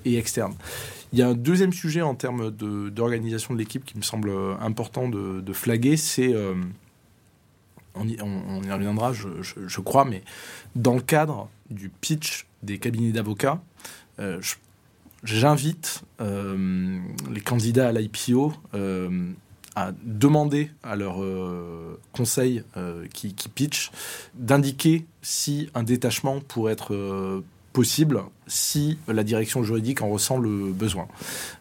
et 0.05 0.19
externes. 0.19 0.55
Il 1.12 1.21
y 1.21 1.23
a 1.23 1.29
un 1.29 1.35
deuxième 1.35 1.73
sujet 1.73 2.03
en 2.03 2.17
termes 2.17 2.51
d'organisation 2.51 3.55
de, 3.55 3.59
l'équipe 3.61 3.85
qui 3.85 3.97
me 3.97 4.03
semble 4.03 4.33
important 4.61 5.09
de, 5.09 5.41
de 5.41 5.53
flaguer, 5.53 5.97
c'est, 5.97 6.35
on, 7.95 8.09
y, 8.09 8.17
on, 8.21 8.62
y 8.62 8.71
reviendra 8.73 9.12
je, 9.12 9.29
je, 9.43 9.69
je, 9.69 9.81
crois, 9.81 10.05
mais 10.05 10.23
dans 10.75 10.95
le 10.95 11.01
cadre 11.01 11.49
du 11.71 11.91
pitch 11.91 12.47
des 12.67 12.79
cabinets 12.79 13.12
d'avocats, 13.12 13.62
j'invite 15.27 16.03
euh, 16.21 16.99
les 17.31 17.41
candidats 17.41 17.89
à 17.89 17.93
l'IPO 17.93 18.55
euh, 18.75 19.31
à 19.75 19.93
demander 20.05 20.71
à 20.83 20.97
leur 20.97 21.23
euh, 21.23 22.01
conseil 22.12 22.62
qui, 23.12 23.35
pitch 23.55 23.91
d'indiquer 24.35 25.05
si 25.21 25.69
un 25.75 25.83
détachement 25.83 26.41
pourrait 26.41 26.73
être 26.73 27.43
possible 27.75 28.23
si 28.47 28.97
la 29.07 29.23
direction 29.23 29.62
juridique 29.62 30.01
en 30.01 30.09
ressent 30.09 30.39
le 30.39 30.73
besoin. 30.73 31.09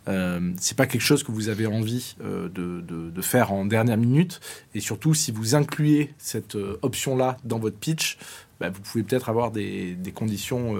Euh, 0.08 0.53
c'est 0.62 0.78
pas 0.78 0.88
quelque 0.88 1.01
chose 1.01 1.24
que 1.24 1.32
vous 1.34 1.49
avez 1.49 1.66
envie 1.66 2.16
de, 2.22 2.49
de, 2.80 3.22
faire 3.22 3.51
en 3.51 3.66
dernière 3.66 3.97
minute 3.97 4.39
et 4.76 4.80
surtout 4.80 5.14
si 5.14 5.32
vous 5.34 5.56
incluez 5.56 6.14
cette 6.18 6.56
option 6.84 7.18
là 7.18 7.36
dans 7.43 7.60
votre 7.60 7.78
pitch, 7.78 8.18
bah, 8.60 8.70
vous 8.70 8.82
pouvez 8.82 9.03
peut-être 9.03 9.30
avoir 9.30 9.51
des, 9.51 9.97
conditions 10.14 10.76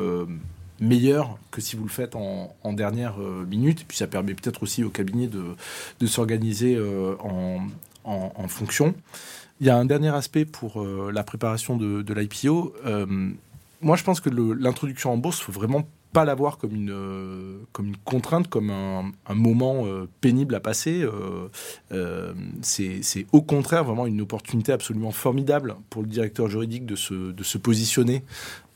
meilleur 0.80 1.38
que 1.52 1.62
si 1.62 1.76
vous 1.76 1.84
le 1.84 1.90
faites 1.90 2.16
en, 2.16 2.74
dernière 2.74 3.22
euh, 3.22 3.46
minute. 3.46 3.86
puis 3.88 3.98
ça 3.98 4.08
permet 4.08 4.34
peut-être 4.34 4.64
aussi 4.64 4.84
au 4.84 4.90
cabinet 4.90 5.28
de, 5.28 5.44
de 6.00 6.08
s'organiser 6.08 6.76
euh, 6.76 7.16
en, 7.20 7.60
en, 8.04 8.48
fonction. 8.48 8.94
Il 9.62 9.68
y 9.68 9.70
a 9.70 9.78
un 9.78 9.86
dernier 9.86 10.14
aspect 10.14 10.46
pour 10.46 10.82
euh, 10.82 11.12
la 11.14 11.24
préparation 11.24 11.78
de, 11.78 12.02
de 12.02 12.14
l'IPO. 12.14 12.76
moi, 13.82 13.96
je 13.96 14.04
pense 14.04 14.20
que 14.20 14.30
l'introduction 14.30 15.14
en 15.14 15.18
bourse, 15.18 15.40
il 15.40 15.44
faut 15.46 15.52
vraiment 15.52 15.88
pas 16.16 16.24
la 16.24 16.34
voir 16.34 16.58
comme 16.58 16.74
une, 16.74 16.92
euh, 16.92 17.58
comme 17.74 17.88
une 17.88 17.98
contrainte, 17.98 18.48
comme 18.48 18.70
un, 18.70 19.12
moment 19.36 19.86
euh, 19.86 20.08
pénible 20.22 20.56
à 20.56 20.62
passer. 20.62 21.06
Euh, 21.92 22.34
c'est 22.62 23.26
au 23.34 23.42
contraire 23.42 23.84
vraiment 23.84 24.08
une 24.08 24.22
opportunité 24.22 24.72
absolument 24.72 25.12
formidable 25.12 25.76
pour 25.90 26.04
le 26.04 26.08
directeur 26.08 26.48
juridique 26.48 26.86
de 26.86 26.96
se, 26.96 27.32
de 27.34 27.44
se 27.44 27.58
positionner 27.58 28.24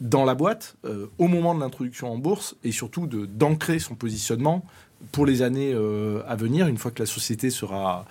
dans 0.01 0.25
la 0.25 0.35
boîte 0.35 0.75
au 1.17 1.27
moment 1.27 1.55
de 1.55 1.59
l'introduction 1.59 2.11
en 2.11 2.17
bourse 2.17 2.55
et 2.63 2.71
surtout 2.71 3.07
d'ancrer 3.07 3.79
son 3.79 3.95
positionnement 3.95 4.65
pour 5.11 5.25
les 5.25 5.41
années 5.41 5.73
à 6.27 6.35
venir, 6.35 6.67
une 6.67 6.77
fois 6.77 6.91
que 6.91 7.01
la 7.01 7.05
société 7.05 7.49
sera, 7.49 8.05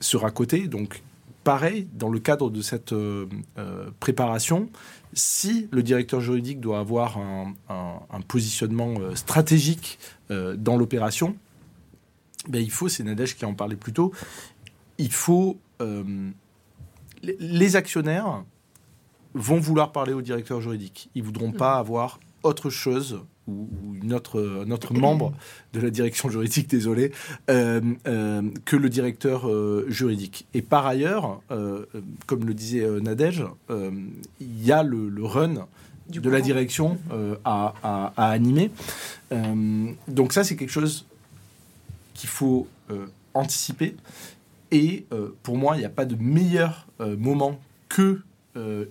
sera 0.00 0.30
cotée. 0.30 0.68
Donc 0.68 1.02
pareil, 1.44 1.88
dans 1.94 2.10
le 2.10 2.18
cadre 2.18 2.50
de 2.50 2.60
cette 2.60 2.94
préparation, 4.00 4.68
si 5.16 5.66
le 5.72 5.82
directeur 5.82 6.20
juridique 6.20 6.60
doit 6.60 6.78
avoir 6.78 7.18
un, 7.18 7.54
positionnement 8.28 8.94
euh, 9.00 9.14
stratégique 9.14 9.98
euh, 10.30 10.56
dans 10.56 10.76
l'opération, 10.76 11.36
ben 12.48 12.62
il 12.62 12.70
faut, 12.70 12.88
c'est 12.88 13.02
Nadège 13.02 13.34
qui 13.34 13.44
en 13.44 13.54
parlait 13.54 13.76
plus 13.76 13.92
tôt, 13.92 14.12
il 14.98 15.12
faut... 15.12 15.58
Euh, 15.80 16.30
les 17.22 17.76
actionnaires 17.76 18.44
vont 19.34 19.58
vouloir 19.58 19.90
parler 19.90 20.12
au 20.12 20.22
directeur 20.22 20.60
juridique. 20.60 21.10
Ils 21.14 21.22
voudront 21.22 21.50
pas 21.50 21.76
avoir 21.76 22.20
autre 22.46 22.70
chose 22.70 23.20
ou, 23.46 23.68
une 24.02 24.12
autre, 24.12 24.64
un 24.66 24.70
autre 24.70 24.94
membre 24.94 25.32
de 25.72 25.80
la 25.80 25.90
direction 25.90 26.28
juridique, 26.28 26.68
désolé, 26.68 27.12
euh, 27.50 27.80
euh, 28.06 28.42
que 28.64 28.76
le 28.76 28.88
directeur 28.88 29.48
euh, 29.48 29.86
juridique. 29.88 30.46
Et 30.54 30.62
par 30.62 30.86
ailleurs, 30.86 31.40
comme 32.26 32.44
le 32.44 32.54
disait 32.54 32.86
Nadège, 33.00 33.44
il 34.40 34.64
y 34.64 34.72
a 34.72 34.82
le, 34.82 35.24
run 35.24 35.66
de 36.08 36.30
la 36.30 36.40
direction 36.40 36.98
à, 37.44 37.74
à, 38.16 38.30
animer. 38.30 38.70
donc 40.08 40.32
ça, 40.32 40.44
c'est 40.44 40.56
quelque 40.56 40.70
chose 40.70 41.06
qu'il 42.14 42.28
faut 42.28 42.66
anticiper. 43.34 43.96
Et 44.72 45.06
pour 45.42 45.56
moi, 45.56 45.76
il 45.76 45.80
n'y 45.80 45.84
a 45.84 45.90
pas 45.90 46.04
de 46.04 46.16
meilleur 46.16 46.86
moment 47.00 47.60
que 47.88 48.20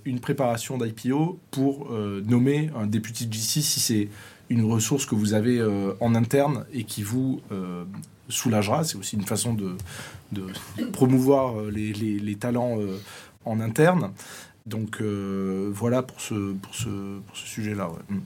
une 0.06 0.20
préparation 0.20 0.78
d'IPO 0.78 1.40
pour 1.52 1.90
nommer 1.92 2.70
un 2.76 2.86
député 2.86 3.26
de 3.26 3.34
GC 3.34 3.62
si 3.62 3.80
c'est 3.80 4.10
une 4.50 4.72
ressource 4.72 5.06
que 5.06 5.16
vous 5.16 5.34
avez 5.34 5.60
euh, 5.60 5.94
en 6.00 6.16
interne 6.16 6.66
et 6.74 6.84
qui 6.84 7.04
vous 7.04 7.42
euh, 7.52 7.86
soulagera. 8.30 8.84
C'est 8.84 8.98
aussi 8.98 9.16
une 9.16 9.26
façon 9.26 9.54
de, 9.54 9.76
promouvoir 10.92 11.60
euh, 11.60 11.72
les, 11.72 12.36
talents 12.36 12.78
en 13.46 13.60
interne. 13.60 14.12
Donc 14.66 15.02
voilà 15.02 16.04
pour 16.04 16.22
ce, 16.22 16.54
pour 16.54 16.76
ce, 16.76 17.20
pour 17.20 17.38
ce 17.38 17.48
sujet-là. 17.48 17.90
Mm. 18.10 18.18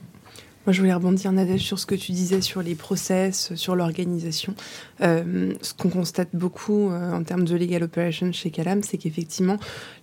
Moi, 0.66 0.74
je 0.74 0.80
voulais 0.80 0.92
rebondir, 0.92 1.32
Nadège, 1.32 1.62
sur 1.62 1.78
ce 1.78 1.86
que 1.86 1.94
tu 1.94 2.12
disais 2.12 2.42
sur 2.42 2.62
les 2.62 2.74
process, 2.74 3.54
sur 3.54 3.76
l'organisation. 3.76 4.54
ce 5.00 5.74
qu'on 5.74 5.88
constate 5.88 6.28
beaucoup 6.34 6.90
en 6.90 7.22
termes 7.24 7.44
de 7.44 7.56
legal 7.56 7.82
operation 7.82 8.30
chez 8.32 8.50
Calam, 8.50 8.82
c'est 8.82 8.98
qu'effectivement, 8.98 9.56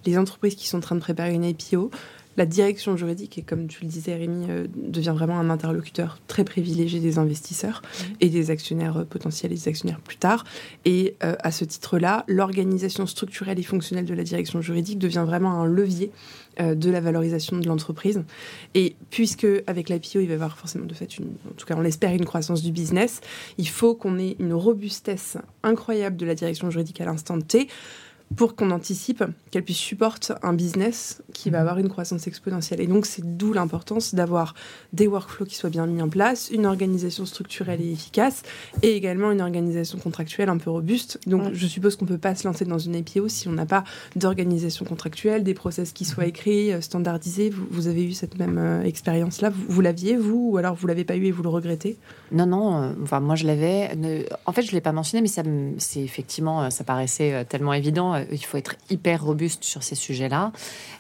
les 0.06 0.18
entreprises 0.18 0.56
qui 0.56 0.68
sont 0.68 0.78
en 0.78 0.82
train 0.82 0.96
de 0.96 1.02
préparer 1.02 1.34
une 1.34 1.44
IPO, 1.44 1.92
la 2.38 2.46
direction 2.46 2.96
juridique, 2.96 3.40
et 3.40 3.42
comme 3.42 3.68
tu 3.68 3.84
le 3.84 3.90
disais, 3.90 4.16
Rémi, 4.16 4.46
euh, 4.50 4.68
devient 4.76 5.14
vraiment 5.14 5.40
un 5.40 5.50
interlocuteur 5.50 6.20
très 6.28 6.44
privilégié 6.44 7.00
des 7.00 7.18
investisseurs 7.18 7.82
mmh. 7.82 8.04
et 8.22 8.30
des 8.30 8.52
actionnaires 8.52 8.98
euh, 8.98 9.04
potentiels 9.04 9.52
et 9.52 9.56
des 9.56 9.68
actionnaires 9.68 10.00
plus 10.00 10.18
tard. 10.18 10.44
Et 10.86 11.16
euh, 11.24 11.36
à 11.40 11.52
ce 11.52 11.66
titre-là, 11.66 12.24
l'organisation 12.28 13.08
structurelle 13.08 13.60
et 13.60 13.64
fonctionnelle 13.64 14.06
de 14.06 14.14
la 14.14 14.24
direction 14.24 14.62
juridique 14.62 15.00
devient 15.00 15.24
vraiment 15.26 15.60
un 15.60 15.66
levier 15.66 16.12
de 16.60 16.90
la 16.90 17.00
valorisation 17.02 17.60
de 17.60 17.68
l'entreprise. 17.68 18.24
Et 18.74 18.96
puisque 19.12 19.46
avec 19.68 19.90
l'IPO, 19.90 20.22
il 20.22 20.26
va 20.26 20.32
y 20.32 20.34
avoir 20.34 20.58
forcément 20.58 20.86
de 20.86 20.94
fait, 20.96 21.20
une, 21.20 21.26
en 21.48 21.54
tout 21.56 21.68
cas 21.68 21.76
on 21.78 21.82
l'espère, 21.82 22.12
une 22.16 22.26
croissance 22.26 22.64
du 22.64 22.72
business, 22.72 23.22
il 23.60 23.70
faut 23.70 23.94
qu'on 23.94 24.18
ait 24.18 24.36
une 24.40 24.56
robustesse 24.56 25.38
incroyable 25.62 26.18
de 26.18 26.26
la 26.26 26.34
direction 26.34 26.72
juridique 26.72 27.00
à 27.00 27.06
l'instant 27.06 27.40
T 27.40 27.68
pour 28.36 28.56
qu'on 28.56 28.72
anticipe, 28.72 29.24
qu'elle 29.52 29.64
puisse 29.64 29.78
supporter 29.78 30.34
un 30.44 30.54
business 30.54 31.22
qui 31.34 31.50
va 31.50 31.62
avoir 31.62 31.80
une 31.80 31.90
croissance 31.90 32.28
exponentielle. 32.28 32.82
Et 32.82 32.88
donc, 32.88 33.06
c'est 33.06 33.38
d'où 33.38 33.54
l'importance 33.54 34.14
d'avoir 34.14 34.54
des 34.92 35.08
workflows 35.08 35.46
qui 35.46 35.56
soient 35.56 35.70
bien 35.70 35.88
mis 35.88 36.02
en 36.02 36.10
place, 36.10 36.50
une 36.52 36.66
organisation 36.66 37.26
structurelle 37.26 37.82
et 37.82 37.92
efficace, 37.92 38.44
et 38.84 38.96
également 38.96 39.32
une 39.32 39.42
organisation 39.42 39.98
contractuelle 39.98 40.50
un 40.50 40.58
peu 40.58 40.70
robuste. 40.70 41.20
Donc, 41.26 41.54
je 41.54 41.68
suppose 41.68 41.96
qu'on 41.96 42.06
ne 42.06 42.10
peut 42.10 42.18
pas 42.18 42.36
se 42.36 42.48
lancer 42.48 42.66
dans 42.66 42.78
une 42.78 42.96
APO 42.96 43.28
si 43.30 43.48
on 43.48 43.54
n'a 43.54 43.66
pas 43.66 43.84
d'organisation 44.16 44.86
contractuelle, 44.86 45.44
des 45.44 45.54
process 45.54 45.94
qui 45.94 46.06
soient 46.06 46.26
écrits, 46.26 46.74
euh, 46.74 46.82
standardisés. 46.82 47.50
Vous, 47.50 47.88
avez 47.88 48.04
eu 48.04 48.12
cette 48.12 48.38
même 48.38 48.58
euh, 48.58 48.84
expérience-là 48.84 49.52
vous, 49.70 49.82
l'aviez, 49.82 50.18
vous, 50.18 50.50
ou 50.52 50.58
alors 50.58 50.76
vous 50.76 50.88
l'avez 50.88 51.06
pas 51.06 51.16
eu 51.16 51.26
et 51.26 51.32
vous 51.32 51.44
le 51.44 51.50
regrettez? 51.50 51.98
Non, 52.32 52.46
non. 52.46 52.82
Euh, 52.82 52.92
enfin, 53.04 53.20
moi, 53.20 53.36
je 53.36 53.46
l'avais. 53.46 53.90
En 54.46 54.52
fait, 54.52 54.64
je 54.64 54.72
ne 54.72 54.74
l'ai 54.74 54.82
pas 54.82 54.92
mentionné, 54.92 55.22
mais 55.22 55.28
ça, 55.28 55.44
c'est 55.78 56.02
effectivement, 56.02 56.70
ça 56.70 56.84
paraissait 56.84 57.46
tellement 57.46 57.74
évident 57.74 58.17
euh, 58.18 58.26
il 58.32 58.44
faut 58.44 58.58
être 58.58 58.76
hyper 58.90 59.24
robuste 59.24 59.64
sur 59.64 59.84
ces 59.84 59.96
sujets-là. 59.96 60.52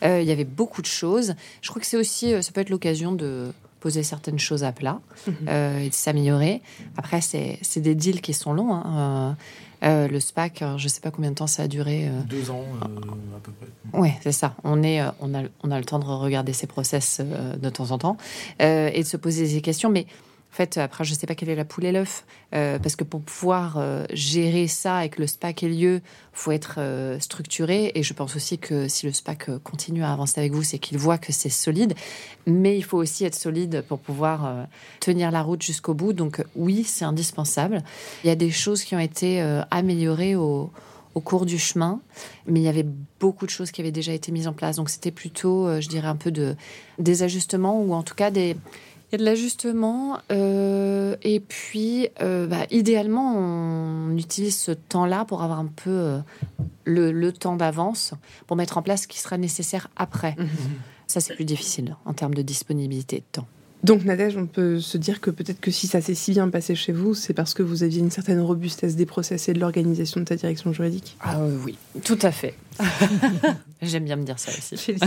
Euh, 0.04 0.22
il 0.22 0.28
y 0.28 0.32
avait 0.32 0.46
beaucoup 0.46 0.82
de 0.82 0.88
choses. 0.88 1.36
Je 1.62 1.70
crois 1.70 1.80
que 1.80 1.88
c'est 1.88 1.98
aussi, 1.98 2.34
euh, 2.34 2.42
ça 2.42 2.52
peut 2.52 2.62
être 2.62 2.70
l'occasion 2.70 3.12
de 3.12 3.52
poser 3.80 4.04
certaines 4.04 4.40
choses 4.40 4.64
à 4.64 4.72
plat 4.72 5.00
mhm. 5.28 5.82
et 5.84 5.90
de 5.90 5.94
s'améliorer. 5.94 6.62
Après, 6.98 7.22
c'est 7.22 7.80
des 7.80 7.94
deals 7.94 8.22
qui 8.22 8.34
sont 8.34 8.52
longs. 8.52 8.74
Hein. 8.74 9.38
le 9.84 10.20
SPAC, 10.20 10.64
je 10.78 10.84
ne 10.84 10.90
sais 10.90 11.00
pas 11.00 11.12
combien 11.12 11.30
de 11.30 11.36
temps 11.36 11.46
ça 11.46 11.64
a 11.64 11.68
duré. 11.68 12.10
Deux 12.28 12.50
ans 12.50 12.66
à 12.82 13.40
peu 13.40 13.52
près. 13.52 13.68
Oui, 13.94 14.10
c'est 14.24 14.32
ça. 14.32 14.56
On, 14.64 14.82
est, 14.82 15.00
on, 15.20 15.36
a, 15.36 15.44
on 15.64 15.70
a 15.70 15.78
le 15.78 15.86
temps 15.86 16.00
de 16.00 16.06
regarder 16.06 16.54
ces 16.54 16.66
process 16.66 17.22
de 17.22 17.70
temps 17.70 17.92
en 17.92 18.00
temps 18.00 18.18
et 18.60 19.00
de 19.00 19.08
se 19.08 19.16
poser 19.16 19.48
des 19.48 19.62
questions. 19.62 19.92
Mais 19.92 20.08
en 20.52 20.56
fait, 20.58 20.78
après, 20.78 21.04
je 21.04 21.14
ne 21.14 21.18
sais 21.18 21.28
pas 21.28 21.36
quelle 21.36 21.50
est 21.50 21.56
la 21.56 21.66
poule 21.66 21.86
et 21.86 21.92
l'œuf, 21.92 22.26
euh, 22.56 22.80
parce 22.80 22.96
que 22.96 23.04
pour 23.04 23.22
pouvoir 23.22 23.76
euh, 23.78 24.06
gérer 24.12 24.68
ça 24.68 25.06
et 25.06 25.10
que 25.10 25.22
le 25.22 25.28
SPAC 25.28 25.62
ait 25.62 25.70
lieu, 25.70 26.02
faut 26.34 26.52
être 26.52 26.76
euh, 26.80 27.20
structuré. 27.20 27.92
Et 27.94 28.02
je 28.02 28.14
pense 28.14 28.36
aussi 28.36 28.58
que 28.58 28.88
si 28.88 29.06
le 29.06 29.12
SPAC 29.12 29.52
continue 29.60 30.04
à 30.04 30.12
avancer 30.12 30.40
avec 30.40 30.54
vous, 30.54 30.64
c'est 30.64 30.80
qu'il 30.80 30.98
voit 30.98 31.20
que 31.20 31.32
c'est 31.32 31.50
solide. 31.50 31.94
Mais 32.48 32.76
il 32.76 32.84
faut 32.84 32.98
aussi 32.98 33.26
être 33.26 33.36
solide 33.36 33.84
pour 33.88 34.00
pouvoir 34.00 34.68
tenir 35.00 35.30
la 35.30 35.44
route 35.44 35.62
jusqu'au 35.62 35.94
bout. 35.94 36.14
Donc 36.14 36.44
oui, 36.56 36.84
c'est 36.86 37.06
indispensable. 37.06 37.84
Il 38.24 38.28
y 38.28 38.32
a 38.32 38.36
des 38.36 38.50
choses 38.50 38.84
qui 38.84 38.96
ont 38.96 39.00
été 39.00 39.42
améliorées 39.70 40.36
au, 40.36 40.72
cours 41.24 41.48
du 41.48 41.58
chemin, 41.58 42.00
mais 42.46 42.60
il 42.60 42.64
y 42.64 42.68
avait 42.68 42.86
beaucoup 43.20 43.48
de 43.48 43.52
choses 43.52 43.72
qui 43.72 43.82
avaient 43.82 43.92
déjà 43.92 44.14
été 44.14 44.32
mises 44.32 44.48
en 44.48 44.54
place. 44.54 44.76
Donc 44.76 44.92
c'était 44.92 45.10
plutôt, 45.10 45.82
je 45.82 45.88
dirais, 45.88 46.08
un 46.08 46.16
peu 46.16 46.30
de 46.30 46.56
des 47.00 47.24
ajustements 47.24 47.82
ou 47.82 47.94
en 47.94 48.04
tout 48.04 48.14
cas 48.14 48.30
des 48.30 48.56
il 49.10 49.14
y 49.14 49.16
a 49.16 49.18
de 49.20 49.24
l'ajustement. 49.24 50.20
Euh, 50.32 51.16
et 51.24 51.40
puis, 51.40 52.10
euh, 52.22 52.48
bah, 52.48 52.66
idéalement, 52.72 53.36
on 53.38 54.18
utilise 54.18 54.58
ce 54.58 54.72
temps-là 54.72 55.26
pour 55.26 55.44
avoir 55.44 55.60
un 55.60 55.68
peu 55.68 55.90
euh, 55.90 56.20
le, 56.86 57.32
temps 57.32 57.56
d'avance 57.56 58.14
pour 58.48 58.58
mettre 58.58 58.78
en 58.78 58.82
place 58.82 59.04
ce 59.04 59.08
qui 59.08 59.20
sera 59.20 59.38
nécessaire 59.38 59.90
après. 59.96 60.36
Mhm. 60.38 60.48
Ça, 61.08 61.22
c'est 61.22 61.36
plus 61.36 61.46
difficile 61.46 61.96
en 62.06 62.14
termes 62.14 62.34
de 62.34 62.42
disponibilité 62.42 63.18
de 63.18 63.26
temps. 63.32 63.48
Donc 63.84 64.04
Nadège, 64.04 64.36
on 64.36 64.48
peut 64.48 64.80
se 64.80 64.98
dire 64.98 65.22
que 65.22 65.30
peut-être 65.30 65.62
que 65.62 65.72
si 65.72 65.88
ça 65.88 66.02
s'est 66.02 66.16
si 66.16 66.32
bien 66.32 66.50
passé 66.50 66.76
chez 66.76 66.92
vous, 66.92 67.14
c'est 67.14 67.34
parce 67.34 67.54
que 67.54 67.62
vous 67.62 67.84
aviez 67.84 68.00
une 68.00 68.10
certaine 68.10 68.42
robustesse 68.42 68.96
des 68.96 69.06
process 69.06 69.48
et 69.48 69.54
de 69.54 69.60
l'organisation 69.60 70.20
de 70.20 70.26
ta 70.26 70.36
direction 70.36 70.74
juridique? 70.74 71.16
Ah 71.22 71.40
oui, 71.64 71.78
tout 72.04 72.18
à 72.24 72.32
fait. 72.32 72.56
J'aime 73.82 74.06
bien 74.06 74.16
me 74.16 74.24
dire 74.24 74.40
ça 74.40 74.52
aussi. 74.52 74.96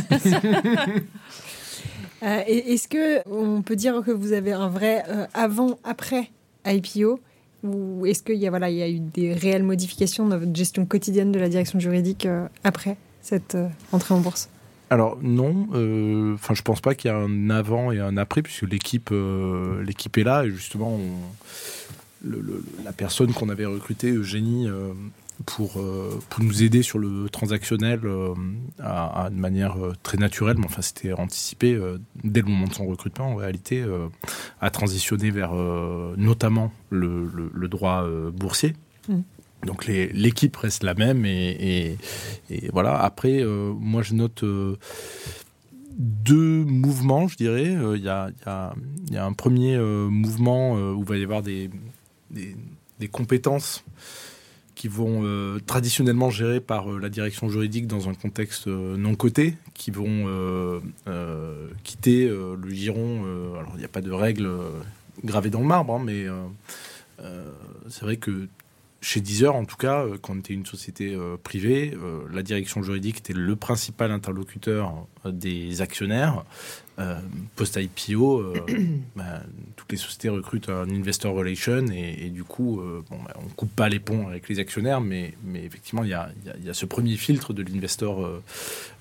Euh, 2.22 2.42
est-ce 2.46 2.86
que 2.86 3.26
on 3.28 3.62
peut 3.62 3.76
dire 3.76 4.02
que 4.04 4.10
vous 4.10 4.32
avez 4.32 4.52
un 4.52 4.68
vrai 4.68 5.04
euh, 5.08 5.26
avant-après 5.32 6.30
IPO 6.66 7.20
ou 7.62 8.06
est-ce 8.06 8.22
qu'il 8.22 8.36
y 8.36 8.46
a 8.46 8.50
voilà 8.50 8.68
il 8.70 8.76
y 8.76 8.82
a 8.82 8.88
eu 8.88 9.00
des 9.00 9.32
réelles 9.32 9.62
modifications 9.62 10.26
dans 10.26 10.38
votre 10.38 10.54
gestion 10.54 10.84
quotidienne 10.84 11.32
de 11.32 11.38
la 11.38 11.48
direction 11.48 11.78
juridique 11.78 12.26
euh, 12.26 12.46
après 12.64 12.96
cette 13.22 13.56
entrée 13.92 14.14
en 14.14 14.20
bourse? 14.20 14.48
Alors 14.90 15.18
non, 15.22 15.68
enfin 16.34 16.54
je 16.54 16.62
pense 16.62 16.80
pas 16.80 16.94
qu'il 16.94 17.10
y 17.10 17.14
a 17.14 17.16
un 17.16 17.48
avant 17.48 17.92
et 17.92 18.00
un 18.00 18.16
après 18.16 18.42
puisque 18.42 18.62
l'équipe 18.62 19.14
l'équipe 19.84 20.18
est 20.18 20.24
là 20.24 20.44
et 20.44 20.50
justement 20.50 20.98
la 22.24 22.92
personne 22.92 23.32
qu'on 23.32 23.50
avait 23.50 23.66
recrutée 23.66 24.10
Eugénie 24.10 24.68
pour, 25.46 25.78
euh, 25.78 26.18
pour 26.28 26.44
nous 26.44 26.62
aider 26.62 26.82
sur 26.82 26.98
le 26.98 27.28
transactionnel 27.28 28.00
euh, 28.04 28.34
à, 28.78 29.28
de 29.30 29.36
manière 29.36 29.76
euh, 29.78 29.94
très 30.02 30.18
naturelle, 30.18 30.56
mais 30.58 30.66
enfin 30.66 30.82
c'était 30.82 31.12
anticipé 31.12 31.78
dès 32.24 32.40
le 32.40 32.48
moment 32.48 32.66
de 32.66 32.74
son 32.74 32.86
recrutement 32.86 33.32
en 33.32 33.34
réalité, 33.36 33.84
à 34.60 34.70
transitionner 34.70 35.30
vers 35.30 35.52
notamment 36.16 36.72
le, 36.90 37.30
le, 37.52 37.68
droit 37.68 38.06
boursier. 38.32 38.74
Mmh. 39.08 39.20
Donc 39.66 39.86
l'équipe 39.86 40.56
reste 40.56 40.82
la 40.82 40.94
même 40.94 41.24
et, 41.26 41.96
et, 42.50 42.68
voilà. 42.72 42.98
Après, 42.98 43.44
moi 43.44 44.02
je 44.02 44.14
note 44.14 44.44
deux 45.98 46.64
mouvements, 46.64 47.28
je 47.28 47.36
dirais. 47.36 47.76
Il 47.96 48.02
y, 48.02 48.08
a, 48.08 48.30
y, 48.30 48.48
a, 48.48 48.74
y, 49.10 49.16
a, 49.16 49.24
un 49.24 49.32
premier 49.32 49.78
mouvement 49.78 50.74
où 50.74 51.00
il 51.00 51.08
va 51.08 51.16
y 51.16 51.22
avoir 51.22 51.42
des, 51.42 51.70
des, 52.30 52.56
des 52.98 53.08
compétences 53.08 53.84
qui 54.80 54.88
vont 54.88 55.20
euh, 55.24 55.58
traditionnellement 55.66 56.30
gérer 56.30 56.58
par 56.58 56.90
euh, 56.90 56.98
la 56.98 57.10
direction 57.10 57.50
juridique 57.50 57.86
dans 57.86 58.08
un 58.08 58.14
contexte 58.14 58.66
euh, 58.66 58.96
non 58.96 59.14
coté, 59.14 59.58
qui 59.74 59.90
vont 59.90 60.80
quitter 61.84 62.26
le 62.28 62.70
giron. 62.70 63.24
alors 63.58 63.72
il 63.74 63.80
n'y 63.80 63.84
a 63.84 63.88
pas 63.88 64.00
de 64.00 64.10
règle 64.10 64.48
gravé 65.22 65.50
dans 65.50 65.60
le 65.60 65.66
marbre, 65.66 65.94
hein, 65.94 66.02
mais 66.02 66.26
c'est 67.88 68.02
vrai 68.02 68.16
que 68.16 68.48
chez 69.02 69.20
Deezer, 69.20 69.54
en 69.54 69.64
tout 69.64 69.76
cas, 69.76 70.04
quand 70.22 70.34
on 70.34 70.38
était 70.38 70.54
une 70.54 70.66
société 70.66 71.16
privée, 71.42 71.96
la 72.32 72.42
direction 72.42 72.82
juridique 72.82 73.18
était 73.18 73.32
le 73.32 73.56
principal 73.56 74.10
interlocuteur 74.12 75.06
des 75.26 75.80
actionnaires. 75.80 76.44
Euh, 77.00 77.14
post-IPO, 77.56 78.40
euh, 78.40 78.54
bah, 79.16 79.42
toutes 79.76 79.92
les 79.92 79.98
sociétés 79.98 80.28
recrutent 80.28 80.68
un 80.68 80.88
investor 80.90 81.34
relation 81.34 81.86
et, 81.92 82.28
du 82.30 82.44
coup, 82.44 82.80
euh, 82.80 83.02
bon, 83.10 83.16
bah, 83.24 83.34
on 83.36 83.48
coupe 83.48 83.74
pas 83.74 83.88
les 83.88 84.00
ponts 84.00 84.28
avec 84.28 84.48
les 84.48 84.58
actionnaires, 84.58 85.00
mais, 85.00 85.34
mais 85.44 85.64
effectivement, 85.64 86.04
il 86.04 86.10
y 86.10 86.14
a, 86.14 86.30
y 86.62 86.68
a, 86.68 86.74
ce 86.74 86.86
premier 86.86 87.16
filtre 87.16 87.52
de 87.52 87.62
l'investor 87.62 88.28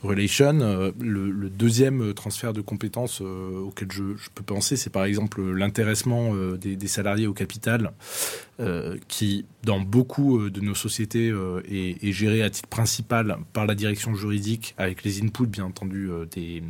relation. 0.03 0.93
Le, 0.99 1.49
deuxième 1.49 2.13
transfert 2.13 2.53
de 2.53 2.61
compétences 2.61 3.21
auquel 3.21 3.91
je, 3.91 4.03
peux 4.33 4.43
penser, 4.43 4.77
c'est 4.77 4.89
par 4.89 5.03
exemple 5.03 5.41
l'intéressement 5.41 6.33
des, 6.55 6.87
salariés 6.87 7.27
au 7.27 7.33
capital, 7.33 7.91
qui, 9.07 9.45
dans 9.63 9.79
beaucoup 9.79 10.49
de 10.49 10.61
nos 10.61 10.75
sociétés, 10.75 11.33
est, 11.69 12.03
est, 12.03 12.11
géré 12.11 12.43
à 12.43 12.49
titre 12.49 12.69
principal 12.69 13.37
par 13.53 13.65
la 13.65 13.75
direction 13.75 14.15
juridique, 14.15 14.73
avec 14.77 15.03
les 15.03 15.21
inputs, 15.21 15.47
bien 15.47 15.65
entendu, 15.65 16.09
des 16.31 16.63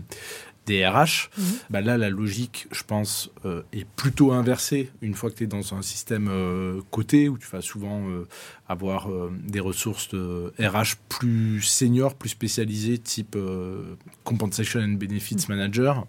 des 0.69 0.85
RH, 0.85 1.29
mhm. 1.35 1.43
bah 1.71 1.81
là, 1.81 1.97
la 1.97 2.11
logique, 2.11 2.67
je 2.71 2.83
pense, 2.83 3.31
euh, 3.43 3.63
est 3.73 3.85
plutôt 3.85 4.31
inversée 4.33 4.91
une 5.01 5.15
fois 5.15 5.31
que 5.31 5.35
tu 5.35 5.45
es 5.45 5.47
dans 5.47 5.73
un 5.73 5.81
système 5.81 6.27
euh, 6.29 6.81
coté 6.91 7.27
où 7.27 7.39
tu 7.39 7.47
vas 7.47 7.61
souvent 7.61 8.07
euh, 8.07 8.27
avoir 8.67 9.09
des 9.47 9.59
ressources 9.59 10.09
de 10.09 10.53
RH 10.59 10.97
plus 11.09 11.63
seniors, 11.63 12.13
plus 12.13 12.29
spécialisées, 12.29 12.99
type 12.99 13.35
Compensation 14.23 14.79
and 14.79 14.93
Benefits 14.99 15.47
mhm. 15.49 15.55
Manager, 15.55 16.05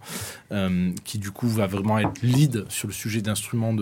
qui 1.04 1.18
du 1.18 1.30
coup 1.30 1.48
va 1.48 1.66
vraiment 1.66 1.98
être 1.98 2.20
lead 2.22 2.66
sur 2.68 2.88
le 2.88 2.92
sujet 2.92 3.22
d'instruments 3.22 3.72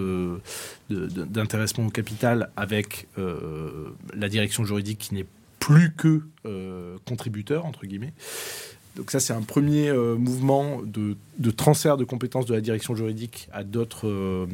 d'intéressement 0.89 1.83
de, 1.85 1.89
au 1.89 1.91
capital 1.91 2.51
avec 2.57 3.09
la 3.17 4.29
direction 4.29 4.65
juridique 4.65 4.99
qui 4.99 5.15
n'est 5.15 5.27
plus 5.59 5.93
que 5.97 6.23
contributeur, 7.05 7.67
entre 7.67 7.85
guillemets. 7.85 8.13
Donc 8.99 9.13
ça, 9.13 9.21
c'est 9.21 9.33
un 9.33 9.43
premier 9.43 9.89
euh, 9.89 10.17
mouvement 10.17 10.81
de, 10.83 11.17
transfert 11.53 11.97
de 11.97 12.03
compétences 12.03 12.47
de 12.47 12.55
la 12.55 12.61
direction 12.61 12.97
juridique 12.97 13.49
à 13.53 13.63
d'autres 13.63 14.09
euh, 14.09 14.47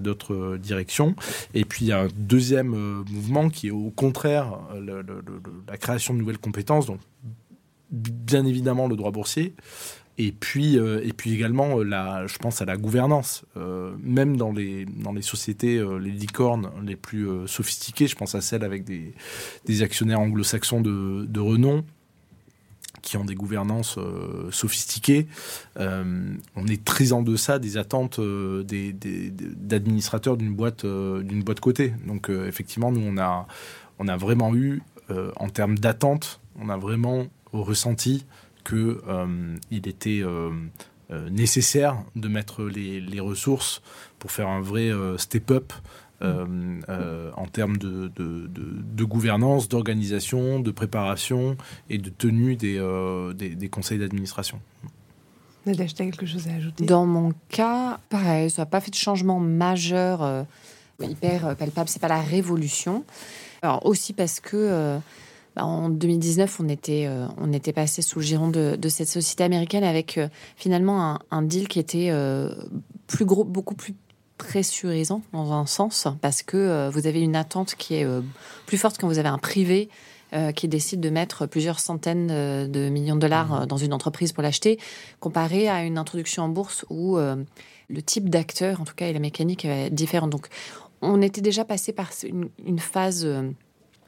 d'autres 0.00 0.56
directions. 0.56 1.14
Et 1.52 1.66
puis 1.66 1.84
il 1.84 1.88
y 1.88 1.92
a 1.92 2.00
un 2.00 2.08
deuxième 2.16 2.72
euh, 2.74 3.04
mouvement 3.10 3.50
qui 3.50 3.68
est 3.68 3.70
au 3.70 3.90
contraire 3.90 4.58
la 5.68 5.76
création 5.76 6.14
de 6.14 6.20
nouvelles 6.20 6.38
compétences. 6.38 6.86
Donc 6.86 7.00
bien 7.90 8.46
évidemment 8.46 8.88
le 8.88 8.96
droit 8.96 9.10
boursier. 9.10 9.54
Et 10.16 10.30
puis, 10.30 10.76
et 10.76 11.12
puis 11.12 11.34
également, 11.34 11.82
la, 11.82 12.28
je 12.28 12.38
pense 12.38 12.62
à 12.62 12.64
la 12.64 12.76
gouvernance. 12.76 13.44
même 14.00 14.36
dans 14.36 14.52
les, 14.52 14.84
dans 14.84 15.12
les 15.12 15.22
sociétés, 15.22 15.84
les 16.00 16.12
licornes 16.12 16.70
les 16.84 16.94
plus 16.94 17.26
sophistiquées, 17.46 18.06
je 18.06 18.14
pense 18.14 18.36
à 18.36 18.40
celles 18.40 18.62
avec 18.62 18.84
des, 18.84 19.82
actionnaires 19.82 20.20
anglo-saxons 20.20 20.80
de 20.80 21.40
renom, 21.40 21.82
qui 23.04 23.16
ont 23.16 23.24
des 23.24 23.34
gouvernances 23.34 23.96
euh, 23.98 24.50
sophistiquées. 24.50 25.28
Euh, 25.78 26.34
on 26.56 26.66
est 26.66 26.84
très 26.84 27.12
en 27.12 27.22
deçà 27.22 27.58
des 27.58 27.76
attentes 27.76 28.18
euh, 28.18 28.64
d'administrateurs 28.64 30.36
d'une 30.36 30.54
boîte, 30.54 30.84
d'une 30.84 31.42
boîte 31.42 31.60
cotée. 31.60 31.94
Donc 32.06 32.30
effectivement, 32.30 32.90
nous, 32.90 33.02
on 33.06 33.18
a, 33.18 33.46
on 33.98 34.08
a 34.08 34.16
vraiment 34.16 34.54
eu, 34.54 34.82
en 35.36 35.48
termes 35.48 35.78
d'attente, 35.78 36.40
on 36.58 36.68
a 36.70 36.76
vraiment 36.76 37.26
ressenti 37.52 38.24
qu'il 38.64 39.58
était 39.70 40.22
nécessaire 41.30 42.02
de 42.16 42.28
mettre 42.28 42.64
les, 42.64 43.20
ressources 43.20 43.82
pour 44.18 44.32
faire 44.32 44.48
un 44.48 44.60
vrai 44.60 44.90
step-up 45.18 45.72
en 47.36 47.46
termes 47.46 47.76
de, 47.76 48.10
de, 48.16 49.04
gouvernance, 49.04 49.68
d'organisation, 49.68 50.60
de 50.60 50.70
préparation 50.70 51.56
et 51.90 51.98
de 51.98 52.10
tenue 52.10 52.56
des, 52.56 52.78
euh, 52.78 53.32
des, 53.32 53.68
conseils 53.68 53.98
d'administration. 53.98 54.60
Nadège, 55.66 55.94
tu 55.94 56.02
as 56.02 56.04
quelque 56.06 56.26
chose 56.26 56.48
à 56.48 56.54
ajouter? 56.54 56.84
Dans 56.84 57.06
mon 57.06 57.32
cas, 57.48 57.98
pareil, 58.08 58.50
ça 58.50 58.62
n'a 58.62 58.66
pas 58.66 58.80
fait 58.80 58.90
de 58.90 58.96
changement 58.96 59.40
majeur 59.40 60.46
hyper 61.00 61.56
palpable. 61.56 61.88
C'est 61.88 62.00
pas 62.00 62.08
la 62.08 62.20
révolution. 62.20 63.04
Alors 63.62 63.84
aussi 63.86 64.12
parce 64.12 64.40
que 64.40 64.98
bah, 65.56 65.64
en 65.64 65.88
2019, 65.88 66.60
on 66.60 66.68
était, 66.68 67.08
on 67.38 67.52
était 67.52 67.72
passé 67.72 68.02
sous 68.02 68.18
le 68.18 68.24
giron 68.24 68.48
de, 68.48 68.88
cette 68.88 69.08
société 69.08 69.44
américaine 69.44 69.84
avec 69.84 70.20
finalement 70.56 71.12
un, 71.12 71.18
un, 71.30 71.42
deal 71.42 71.68
qui 71.68 71.78
était 71.78 72.10
plus 73.06 73.24
gros, 73.24 73.44
beaucoup 73.44 73.74
plus 73.74 73.94
pressurisant 74.44 75.22
dans 75.32 75.52
un 75.52 75.64
sens 75.64 76.06
parce 76.20 76.42
que 76.42 76.56
euh, 76.56 76.90
vous 76.90 77.06
avez 77.06 77.20
une 77.20 77.34
attente 77.34 77.74
qui 77.76 77.94
est 77.94 78.04
euh, 78.04 78.20
plus 78.66 78.76
forte 78.76 78.98
quand 78.98 79.08
vous 79.08 79.18
avez 79.18 79.28
un 79.28 79.38
privé 79.38 79.88
euh, 80.34 80.52
qui 80.52 80.68
décide 80.68 81.00
de 81.00 81.08
mettre 81.08 81.46
plusieurs 81.46 81.80
centaines 81.80 82.28
de 82.28 82.88
millions 82.90 83.14
de 83.14 83.20
dollars 83.20 83.62
mmh. 83.62 83.66
dans 83.66 83.78
une 83.78 83.94
entreprise 83.94 84.32
pour 84.32 84.42
l'acheter, 84.42 84.78
comparé 85.18 85.68
à 85.68 85.82
une 85.82 85.96
introduction 85.96 86.42
en 86.42 86.48
bourse 86.48 86.84
où 86.90 87.16
le 87.16 88.02
type 88.02 88.28
d'acteur, 88.28 88.80
en 88.80 88.84
tout 88.84 88.94
cas, 88.94 89.06
et 89.06 89.12
la 89.12 89.20
mécanique 89.20 89.64
est 89.64 89.90
différente. 89.90 90.30
Donc, 90.30 90.48
on 91.02 91.22
était 91.22 91.40
déjà 91.40 91.64
passé 91.64 91.92
par 91.92 92.10
une, 92.24 92.48
une 92.66 92.78
phase 92.78 93.28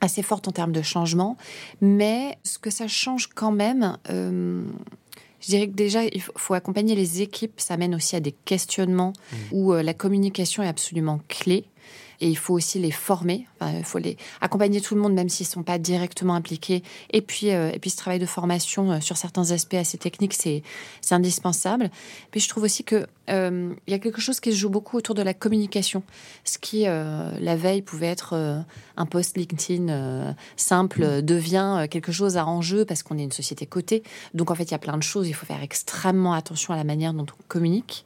assez 0.01 0.23
forte 0.23 0.49
en 0.49 0.53
termes 0.53 0.73
de 0.73 0.83
changement, 0.83 1.37
mais 1.81 2.39
ce 2.43 2.59
que 2.59 2.71
ça 2.71 2.89
change 2.89 3.29
quand 3.29 3.53
même, 3.53 3.97
je 5.47 5.51
dirais 5.53 5.69
que 5.69 5.75
déjà, 5.75 6.03
il 6.05 6.21
faut 6.21 6.55
accompagner 6.55 6.97
les 6.97 7.23
équipes. 7.23 7.61
Ça 7.61 7.77
mène 7.77 7.95
aussi 7.95 8.17
à 8.17 8.21
des 8.21 8.33
questionnements 8.33 9.13
mmh. 9.13 9.37
où 9.53 9.73
euh, 9.73 9.83
la 9.85 9.95
communication 9.95 10.65
est 10.65 10.69
absolument 10.69 11.21
clé 11.29 11.65
et 12.21 12.29
il 12.29 12.37
faut 12.37 12.55
aussi 12.55 12.79
les 12.79 12.91
former. 12.91 13.47
il 13.63 13.85
faut 13.85 13.99
les 13.99 14.17
accompagner 14.41 14.81
tout 14.81 14.95
le 14.95 15.01
monde, 15.01 15.15
même 15.15 15.29
s'ils 15.29 15.47
ne 15.47 15.51
sont 15.51 15.63
pas 15.63 15.79
directement 15.79 16.35
impliqués. 16.35 16.83
Et 17.11 17.21
puis, 17.21 17.51
euh, 17.51 17.71
et 17.73 17.79
puis 17.79 17.91
ce 17.91 17.97
travail 17.97 18.19
de 18.19 18.27
formation 18.27 18.93
euh, 18.93 19.01
sur 19.01 19.17
certains 19.17 19.51
aspects 19.51 19.75
assez 19.75 19.99
techniques, 19.99 20.35
c'est 20.35 20.63
indispensable. 21.11 21.91
Puis 22.31 22.41
je 22.41 22.49
trouve 22.49 22.65
aussi 22.65 22.85
que 22.85 23.07
euh, 23.29 23.75
il 23.87 23.91
y 23.91 23.95
a 23.95 23.99
quelque 23.99 24.21
chose 24.21 24.41
qui 24.41 24.53
se 24.53 24.57
joue 24.57 24.71
beaucoup 24.71 24.97
autour 24.97 25.15
de 25.15 25.23
la 25.23 25.35
communication. 25.35 26.03
Ce 26.45 26.59
qui, 26.59 26.83
la 26.85 27.57
veille, 27.57 27.83
pouvait 27.83 28.07
être 28.07 28.65
un 28.97 29.07
post 29.07 29.37
LinkedIn 29.37 30.35
simple, 30.57 31.23
devient 31.23 31.87
quelque 31.91 32.13
chose 32.13 32.37
à 32.37 32.47
enjeu 32.47 32.85
parce 32.85 33.03
qu'on 33.03 33.19
est 33.19 33.25
une 33.25 33.33
société 33.33 33.67
cotée. 33.67 34.03
Donc, 34.35 34.51
en 34.51 34.55
fait, 34.55 34.65
il 34.65 34.71
y 34.71 34.75
a 34.75 34.79
plein 34.79 34.97
de 34.97 35.03
choses. 35.03 35.29
Il 35.29 35.33
faut 35.33 35.47
faire 35.47 35.63
extrêmement 35.63 36.33
attention 36.33 36.73
à 36.73 36.77
la 36.77 36.85
manière 36.85 37.13
dont 37.15 37.27
on 37.27 37.43
communique. 37.49 38.05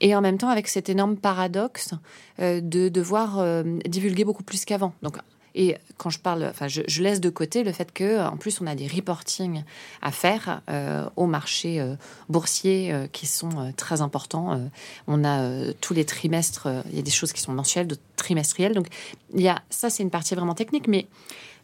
Et 0.00 0.14
en 0.14 0.20
même 0.20 0.38
temps, 0.38 0.48
avec 0.48 0.68
cet 0.68 0.88
énorme 0.88 1.16
paradoxe 1.16 1.92
de 2.38 2.88
devoir 2.88 3.38
divulguer 3.86 4.24
beaucoup 4.24 4.42
plus 4.42 4.64
qu'avant. 4.64 4.94
Donc, 5.02 5.18
et 5.54 5.76
quand 5.98 6.10
je 6.10 6.18
parle, 6.18 6.44
enfin, 6.44 6.68
je, 6.68 7.02
laisse 7.02 7.20
de 7.20 7.28
côté 7.28 7.62
le 7.62 7.72
fait 7.72 7.92
que, 7.92 8.20
en 8.20 8.36
plus, 8.36 8.60
on 8.60 8.66
a 8.66 8.74
des 8.74 8.86
reporting 8.86 9.64
à 10.00 10.10
faire 10.10 10.62
euh, 10.70 11.08
au 11.16 11.26
marché 11.26 11.80
euh, 11.80 11.94
boursier 12.28 12.92
euh, 12.92 13.06
qui 13.06 13.26
sont 13.26 13.72
très 13.76 14.00
importants. 14.00 14.60
on 15.06 15.24
a 15.24 15.72
tous 15.80 15.94
les 15.94 16.04
trimestres, 16.04 16.68
il 16.90 16.96
y 16.96 16.98
a 16.98 17.02
des 17.02 17.10
choses 17.10 17.32
qui 17.32 17.40
sont 17.40 17.52
mensuelles, 17.52 17.86
d'autres 17.86 18.02
trimestrielles. 18.16 18.74
Donc, 18.74 18.86
il 19.34 19.42
y 19.42 19.48
a 19.48 19.62
ça, 19.68 19.90
c'est 19.90 20.02
une 20.02 20.10
partie 20.10 20.34
vraiment 20.34 20.54
technique, 20.54 20.88
mais 20.88 21.06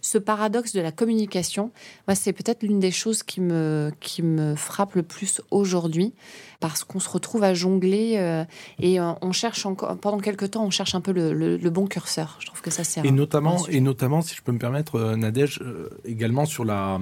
ce 0.09 0.17
paradoxe 0.17 0.73
de 0.73 0.81
la 0.81 0.91
communication, 0.91 1.71
moi, 2.07 2.15
c'est 2.15 2.33
peut-être 2.33 2.63
l'une 2.63 2.81
des 2.81 2.91
choses 2.91 3.23
qui 3.23 3.43
me, 3.43 3.93
qui 4.01 4.23
me 4.23 4.55
frappe 4.55 4.95
le 4.95 5.03
plus 5.03 5.43
aujourd'hui, 5.51 6.15
parce 6.61 6.83
qu'on 6.83 6.99
se 6.99 7.11
retrouve 7.11 7.45
à 7.45 7.53
jongler 7.53 8.15
euh, 8.17 8.45
et 8.81 8.99
euh, 8.99 9.13
on 9.21 9.33
cherche 9.33 9.67
encore, 9.67 9.97
pendant 9.99 10.19
quelques 10.19 10.53
temps, 10.53 10.65
on 10.65 10.71
cherche 10.71 10.95
un 10.95 11.03
peu 11.03 11.13
le, 11.13 11.71
bon 11.71 11.87
curseur. 11.87 12.39
Je 12.41 12.47
trouve 12.47 12.63
que 12.63 12.71
ça 12.71 12.85
c'est 12.85 13.05
et 13.05 13.11
notamment 13.11 13.67
et 13.69 13.81
notamment, 13.81 14.23
si 14.23 14.35
je 14.35 14.43
peux 14.43 14.53
me 14.53 14.59
permettre, 14.59 14.95
euh, 14.95 15.17
Nadège, 15.17 15.61
également 16.07 16.47
sur 16.47 16.65
la, 16.65 16.99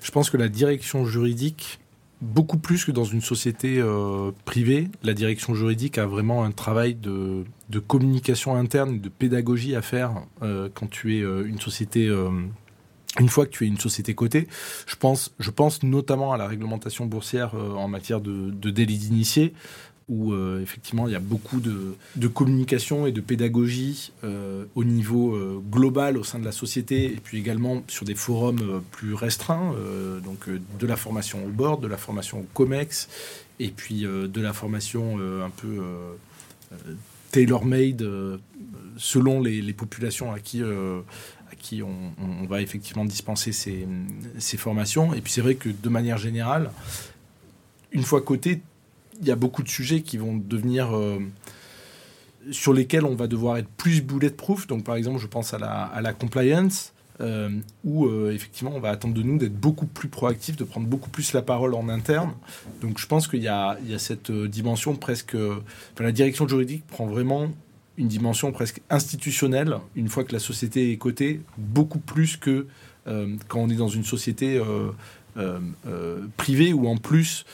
je 0.00 0.10
pense 0.12 0.30
que 0.30 0.36
la 0.36 0.48
direction 0.48 1.04
juridique 1.04 1.80
beaucoup 2.24 2.58
plus 2.58 2.84
que 2.84 2.90
dans 2.90 3.04
une 3.04 3.20
société 3.20 3.78
euh, 3.78 4.32
privée, 4.44 4.88
la 5.02 5.12
direction 5.12 5.54
juridique 5.54 5.98
a 5.98 6.06
vraiment 6.06 6.44
un 6.44 6.50
travail 6.50 6.94
de, 6.94 7.44
communication 7.86 8.56
interne, 8.56 9.00
de 9.00 9.08
pédagogie 9.08 9.76
à 9.76 9.82
faire 9.82 10.22
euh, 10.42 10.68
quand 10.72 10.88
tu 10.88 11.18
es 11.18 11.22
euh, 11.22 11.46
une 11.46 11.60
société. 11.60 12.06
une 13.20 13.28
fois 13.28 13.46
que 13.46 13.50
tu 13.50 13.64
es 13.64 13.68
une 13.68 13.78
société 13.78 14.14
cotée, 14.14 14.48
je 14.86 14.96
pense, 14.96 15.82
notamment 15.82 16.32
à 16.32 16.36
la 16.36 16.48
réglementation 16.48 17.06
boursière 17.06 17.54
en 17.54 17.86
matière 17.86 18.20
de, 18.20 18.50
de 18.50 18.70
délit 18.70 18.98
d'initié 18.98 19.54
où 20.08 20.32
euh, 20.32 20.60
effectivement 20.60 21.06
il 21.06 21.12
y 21.12 21.16
a 21.16 21.20
beaucoup 21.20 21.60
de, 21.60 22.28
communication 22.28 23.06
et 23.06 23.12
de 23.12 23.20
pédagogie 23.20 24.12
euh, 24.22 24.64
au 24.74 24.84
niveau 24.84 25.34
euh, 25.34 25.62
global 25.70 26.18
au 26.18 26.24
sein 26.24 26.38
de 26.38 26.44
la 26.44 26.52
société 26.52 27.04
et 27.06 27.20
puis 27.22 27.38
également 27.38 27.82
sur 27.88 28.04
des 28.04 28.14
forums 28.14 28.82
plus 28.90 29.14
restreints, 29.14 29.74
donc 30.24 30.48
de 30.48 30.86
la 30.86 30.96
formation 30.96 31.44
au 31.44 31.48
board, 31.48 31.82
de 31.82 31.88
la 31.88 31.96
formation 31.96 32.40
au 32.40 32.46
COMEX 32.54 33.08
et 33.60 33.68
puis 33.68 34.02
de 34.02 34.40
la 34.40 34.52
formation 34.52 35.18
un 35.18 35.50
peu 35.50 35.82
tailor-made 37.30 38.06
selon 38.96 39.40
les, 39.40 39.72
populations 39.72 40.32
à 40.32 40.40
qui 40.40 40.62
qui 41.58 41.82
on, 41.82 42.46
va 42.46 42.60
effectivement 42.60 43.04
dispenser 43.04 43.52
ces, 43.52 43.86
ces 44.38 44.56
formations. 44.56 45.14
Et 45.14 45.20
puis 45.20 45.32
c'est 45.32 45.40
vrai 45.40 45.54
que 45.54 45.70
de 45.70 45.88
manière 45.88 46.18
générale, 46.18 46.70
une 47.92 48.02
fois 48.02 48.20
coté, 48.20 48.60
il 49.20 49.26
y 49.26 49.30
a 49.30 49.36
beaucoup 49.36 49.62
de 49.62 49.68
sujets 49.68 50.02
qui 50.02 50.18
vont 50.18 50.36
devenir 50.36 50.96
euh, 50.96 51.18
sur 52.50 52.72
lesquels 52.72 53.04
on 53.04 53.14
va 53.14 53.26
devoir 53.26 53.56
être 53.56 53.68
plus 53.68 54.02
bulletproof. 54.02 54.66
Donc, 54.66 54.84
par 54.84 54.96
exemple, 54.96 55.18
je 55.18 55.26
pense 55.26 55.54
à 55.54 55.58
la, 55.58 56.12
compliance, 56.12 56.92
euh, 57.20 57.50
où 57.84 58.06
euh, 58.06 58.32
effectivement, 58.32 58.72
on 58.74 58.80
va 58.80 58.90
attendre 58.90 59.14
de 59.14 59.22
nous 59.22 59.38
d'être 59.38 59.58
beaucoup 59.58 59.86
plus 59.86 60.08
proactif, 60.08 60.56
de 60.56 60.64
prendre 60.64 60.86
beaucoup 60.86 61.10
plus 61.10 61.32
la 61.32 61.42
parole 61.42 61.74
en 61.74 61.88
interne. 61.88 62.32
Donc, 62.80 62.98
je 62.98 63.06
pense 63.06 63.28
qu'il 63.28 63.42
y, 63.42 63.48
a, 63.48 63.78
cette 63.98 64.30
dimension 64.30 64.94
presque. 64.96 65.36
La 65.98 66.12
direction 66.12 66.46
juridique 66.48 66.86
prend 66.86 67.06
vraiment 67.06 67.52
une 67.96 68.08
dimension 68.08 68.50
presque 68.50 68.80
institutionnelle 68.90 69.76
une 69.94 70.08
fois 70.08 70.24
que 70.24 70.32
la 70.32 70.40
société 70.40 70.90
est 70.90 70.96
cotée, 70.96 71.40
beaucoup 71.56 72.00
plus 72.00 72.36
que 72.36 72.66
quand 73.06 73.60
on 73.60 73.68
est 73.68 73.76
dans 73.76 73.88
une 73.88 74.02
société 74.02 74.60
privée 76.36 76.72
où 76.72 76.88
en 76.88 76.96
plus 76.96 77.44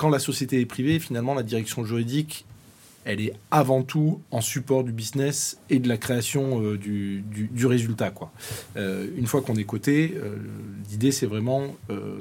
quand 0.00 0.08
la 0.08 0.18
société 0.18 0.58
est 0.58 0.66
privée, 0.66 0.98
finalement, 0.98 1.34
la 1.34 1.42
direction 1.42 1.84
juridique 1.84 2.46
elle 3.04 3.20
est 3.20 3.32
avant 3.50 3.82
tout 3.82 4.20
en 4.30 4.40
support 4.40 4.84
du 4.84 4.92
business 4.92 5.58
et 5.70 5.78
de 5.78 5.88
la 5.88 5.96
création 5.96 6.62
euh, 6.62 6.76
du, 6.76 7.66
résultat. 7.66 8.10
Quoi. 8.10 8.30
Euh, 8.76 9.06
une 9.16 9.26
fois 9.26 9.40
qu'on 9.42 9.56
est 9.56 9.64
coté, 9.64 10.14
euh, 10.16 10.36
l'idée 10.90 11.12
c'est 11.12 11.26
vraiment, 11.26 11.76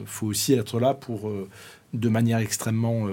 faut 0.06 0.28
aussi 0.28 0.54
être 0.54 0.80
là 0.80 0.94
pour, 0.94 1.32
de 1.94 2.10
manière 2.10 2.40
extrêmement 2.40 3.08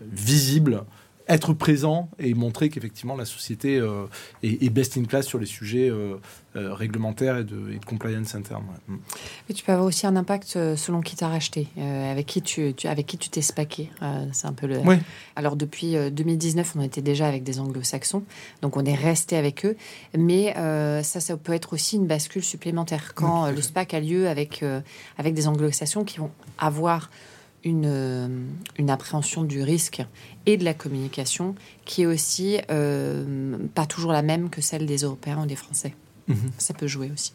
visible, 0.00 0.82
être 1.28 1.54
présent 1.54 2.10
et 2.18 2.34
montrer 2.34 2.68
qu'effectivement 2.68 3.16
la 3.16 3.24
société 3.24 3.78
euh, 3.78 4.06
est, 4.42 4.68
best 4.68 4.98
in 4.98 5.04
class 5.04 5.26
sur 5.26 5.38
les 5.38 5.46
sujets 5.46 5.88
euh, 5.88 6.16
euh, 6.56 6.74
réglementaires 6.74 7.38
et 7.38 7.44
de, 7.44 7.78
compliance 7.86 8.34
interne. 8.34 8.64
Mm. 8.88 8.96
Mais 9.48 9.54
tu 9.54 9.64
peux 9.64 9.72
avoir 9.72 9.86
aussi 9.86 10.06
un 10.06 10.16
impact 10.16 10.58
selon 10.76 11.00
qui 11.00 11.16
t'a 11.16 11.28
racheté, 11.28 11.68
avec 11.78 12.26
qui 12.26 12.42
tu, 12.42 12.74
avec 12.84 13.06
qui 13.06 13.16
tu 13.16 13.30
t'es 13.30 13.42
spacké. 13.42 13.90
c'est 14.32 14.46
un 14.46 14.52
peu 14.52 14.66
le. 14.66 14.80
Alors 15.36 15.56
depuis 15.56 15.94
2019, 16.10 16.74
on 16.76 16.82
était 16.82 17.02
déjà 17.02 17.26
avec 17.26 17.42
des 17.42 17.58
Anglo-Saxons, 17.58 18.24
donc 18.62 18.76
on 18.76 18.84
est 18.84 18.94
resté 18.94 19.36
avec 19.36 19.64
eux. 19.64 19.76
Mais 20.16 20.54
ça, 21.02 21.20
ça 21.20 21.36
peut 21.36 21.52
être 21.52 21.72
aussi 21.72 21.96
une 21.96 22.06
bascule 22.06 22.44
supplémentaire 22.44 23.14
quand 23.14 23.50
le 23.50 23.62
SPAC 23.62 23.94
a 23.94 24.00
lieu 24.00 24.28
avec 24.28 24.64
avec 25.18 25.34
des 25.34 25.48
Anglo-Saxons 25.48 26.04
qui 26.04 26.18
vont 26.18 26.30
avoir 26.58 27.10
une, 27.64 27.86
euh, 27.86 28.28
une 28.78 28.90
appréhension 28.90 29.42
du 29.42 29.62
risque 29.62 30.02
et 30.46 30.56
de 30.56 30.64
la 30.64 30.74
communication 30.74 31.54
qui 31.84 32.02
est 32.02 32.06
aussi 32.06 32.58
euh, 32.70 33.56
pas 33.74 33.86
toujours 33.86 34.12
la 34.12 34.22
même 34.22 34.50
que 34.50 34.60
celle 34.60 34.86
des 34.86 34.98
Européens 34.98 35.42
ou 35.42 35.46
des 35.46 35.56
Français. 35.56 35.94
Mhm. 36.28 36.36
Ça 36.58 36.74
peut 36.74 36.86
jouer 36.86 37.10
aussi. 37.12 37.32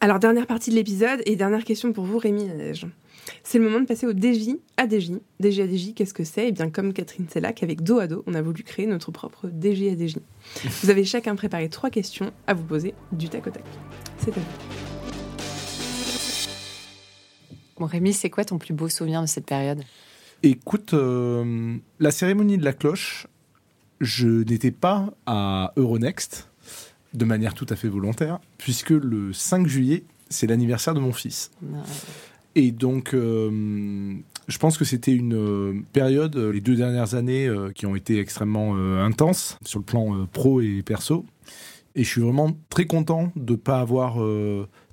Alors, 0.00 0.20
dernière 0.20 0.46
partie 0.46 0.70
de 0.70 0.76
l'épisode 0.76 1.22
et 1.26 1.34
dernière 1.34 1.64
question 1.64 1.92
pour 1.92 2.04
vous, 2.04 2.18
Rémi 2.18 2.46
C'est 3.42 3.58
le 3.58 3.64
moment 3.64 3.80
de 3.80 3.86
passer 3.86 4.06
au 4.06 4.12
DJ 4.12 4.56
à 4.76 4.86
DJ. 4.86 5.10
DJ 5.40 5.60
à 5.60 5.66
DJ, 5.66 5.94
qu'est-ce 5.94 6.14
que 6.14 6.22
c'est? 6.22 6.48
Eh 6.48 6.52
bien, 6.52 6.70
comme 6.70 6.92
Catherine 6.92 7.26
Sellac, 7.28 7.64
avec 7.64 7.82
dos 7.82 7.98
à 7.98 8.06
dos, 8.06 8.22
on 8.26 8.34
a 8.34 8.42
voulu 8.42 8.62
créer 8.62 8.86
notre 8.86 9.10
propre 9.10 9.48
DJ 9.48 9.88
à 9.88 9.96
DJ. 9.96 10.18
Vous 10.82 10.90
avez 10.90 11.04
chacun 11.04 11.34
préparé 11.34 11.68
trois 11.68 11.90
questions 11.90 12.30
à 12.46 12.54
vous 12.54 12.64
poser 12.64 12.94
du 13.10 13.28
tac 13.28 13.46
au 13.48 13.50
tac. 13.50 13.64
C'est 14.18 14.30
à 14.36 14.40
vous. 14.40 14.87
Bon, 17.78 17.86
Rémi, 17.86 18.12
c'est 18.12 18.28
quoi 18.28 18.44
ton 18.44 18.58
plus 18.58 18.74
beau 18.74 18.88
souvenir 18.88 19.22
de 19.22 19.26
cette 19.26 19.46
période? 19.46 19.82
Écoute, 20.42 20.94
euh, 20.94 21.76
la 22.00 22.10
cérémonie 22.10 22.58
de 22.58 22.64
la 22.64 22.72
cloche, 22.72 23.28
je 24.00 24.28
n'étais 24.28 24.72
pas 24.72 25.12
à 25.26 25.72
Euronext 25.76 26.50
de 27.14 27.24
manière 27.24 27.54
tout 27.54 27.66
à 27.68 27.76
fait 27.76 27.88
volontaire, 27.88 28.40
puisque 28.58 28.90
le 28.90 29.32
5 29.32 29.68
juillet, 29.68 30.02
c'est 30.28 30.48
l'anniversaire 30.48 30.92
de 30.94 31.00
mon 31.00 31.12
fils. 31.12 31.52
Et 32.56 32.72
donc, 32.72 33.14
euh, 33.14 34.14
je 34.48 34.58
pense 34.58 34.76
que 34.76 34.84
c'était 34.84 35.14
une 35.14 35.34
euh, 35.34 35.80
période, 35.92 36.36
les 36.36 36.60
deux 36.60 36.74
dernières 36.74 37.14
années, 37.14 37.48
qui 37.76 37.86
ont 37.86 37.94
été 37.94 38.18
extrêmement 38.18 38.74
intenses 38.76 39.56
sur 39.64 39.78
le 39.78 39.84
plan 39.84 40.26
pro 40.32 40.60
et 40.60 40.82
perso. 40.82 41.24
Et 41.94 42.02
je 42.02 42.08
suis 42.08 42.20
vraiment 42.20 42.56
très 42.70 42.86
content 42.86 43.30
de 43.36 43.52
ne 43.52 43.56
pas 43.56 43.80
avoir 43.80 44.18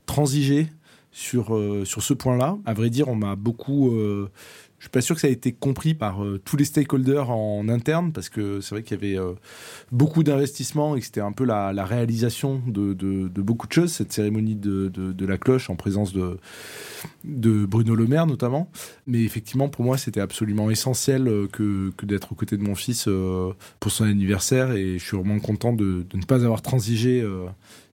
transigé 0.06 0.70
sur, 1.16 1.55
euh, 1.55 1.86
sur 1.86 2.03
ce 2.03 2.13
point-là. 2.13 2.57
À 2.66 2.74
vrai 2.74 2.89
dire, 2.89 3.07
on 3.07 3.16
m'a 3.16 3.38
beaucoup. 3.38 3.95
Euh, 3.95 4.30
je 4.80 4.84
suis 4.84 4.91
pas 4.91 4.99
sûr 4.99 5.16
que 5.16 5.22
ça 5.22 5.28
a 5.28 5.32
été 5.32 5.53
compris 5.53 5.93
par 5.93 6.22
euh, 6.22 6.41
tous 6.43 6.57
les 6.57 6.66
stakeholders 6.66 7.32
en 7.32 7.70
interne, 7.70 8.11
parce 8.11 8.28
que 8.28 8.59
c'est 8.59 8.76
vrai 8.76 8.84
qu'il 8.84 9.01
y 9.01 9.16
avait 9.16 9.34
beaucoup 9.93 10.24
d'investissements 10.24 10.97
et 10.97 10.99
que 10.99 11.05
c'était 11.05 11.22
un 11.22 11.32
peu 11.32 11.45
la, 11.45 11.72
réalisation 11.86 12.61
de, 12.68 12.93
de, 12.93 13.41
beaucoup 13.41 13.66
de 13.66 13.72
choses, 13.72 13.93
cette 13.93 14.11
cérémonie 14.11 14.55
de, 14.55 14.89
de, 14.89 15.26
la 15.26 15.38
cloche 15.38 15.70
en 15.70 15.78
présence 15.78 16.11
de, 16.11 16.38
de 17.24 17.66
Bruno 17.66 17.95
Le 17.95 18.05
Maire 18.05 18.28
notamment. 18.28 18.70
Mais 19.07 19.24
effectivement, 19.24 19.70
pour 19.70 19.86
moi, 19.86 19.97
c'était 19.97 20.22
absolument 20.22 20.70
essentiel 20.70 21.47
que, 21.53 21.91
que 21.95 22.05
d'être 22.05 22.34
aux 22.34 22.36
côtés 22.36 22.57
de 22.57 22.63
mon 22.63 22.76
fils 22.76 23.07
pour 23.80 23.91
son 23.91 24.03
anniversaire 24.03 24.74
et 24.74 24.99
je 24.99 25.03
suis 25.03 25.18
vraiment 25.18 25.39
content 25.39 25.72
de, 25.72 26.05
ne 26.13 26.26
pas 26.26 26.43
avoir 26.43 26.61
transigé 26.61 27.26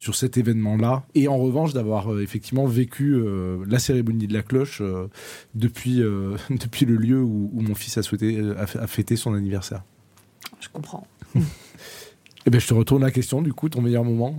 sur 0.03 0.17
cet 0.17 0.37
événement-là. 0.37 1.05
Et 1.15 1.29
en 1.29 1.39
revanche, 1.39 1.75
d'avoir 1.75 2.13
euh, 2.13 2.23
effectivement 2.25 2.67
vécu 2.67 3.15
euh, 3.15 3.65
la 3.69 3.79
cérémonie 3.79 4.27
de 4.27 4.35
la 4.35 4.43
cloche 4.43 4.81
euh, 4.81 5.07
depuis, 5.55 6.03
depuis 6.51 6.85
le 6.87 6.97
lieu 6.97 7.23
où, 7.23 7.51
mon 7.55 7.77
fils 7.77 7.97
a, 7.99 8.03
souhaité, 8.03 8.43
a, 8.59 8.87
fêté 8.89 9.15
son 9.15 9.33
anniversaire. 9.33 9.85
Je 10.61 10.69
comprends. 10.69 11.07
Eh 12.45 12.51
ben, 12.51 12.61
je 12.61 12.67
te 12.67 12.75
retourne 12.75 13.03
la 13.03 13.13
question, 13.13 13.41
du 13.41 13.53
coup, 13.53 13.69
ton 13.69 13.81
meilleur 13.81 14.03
moment 14.03 14.35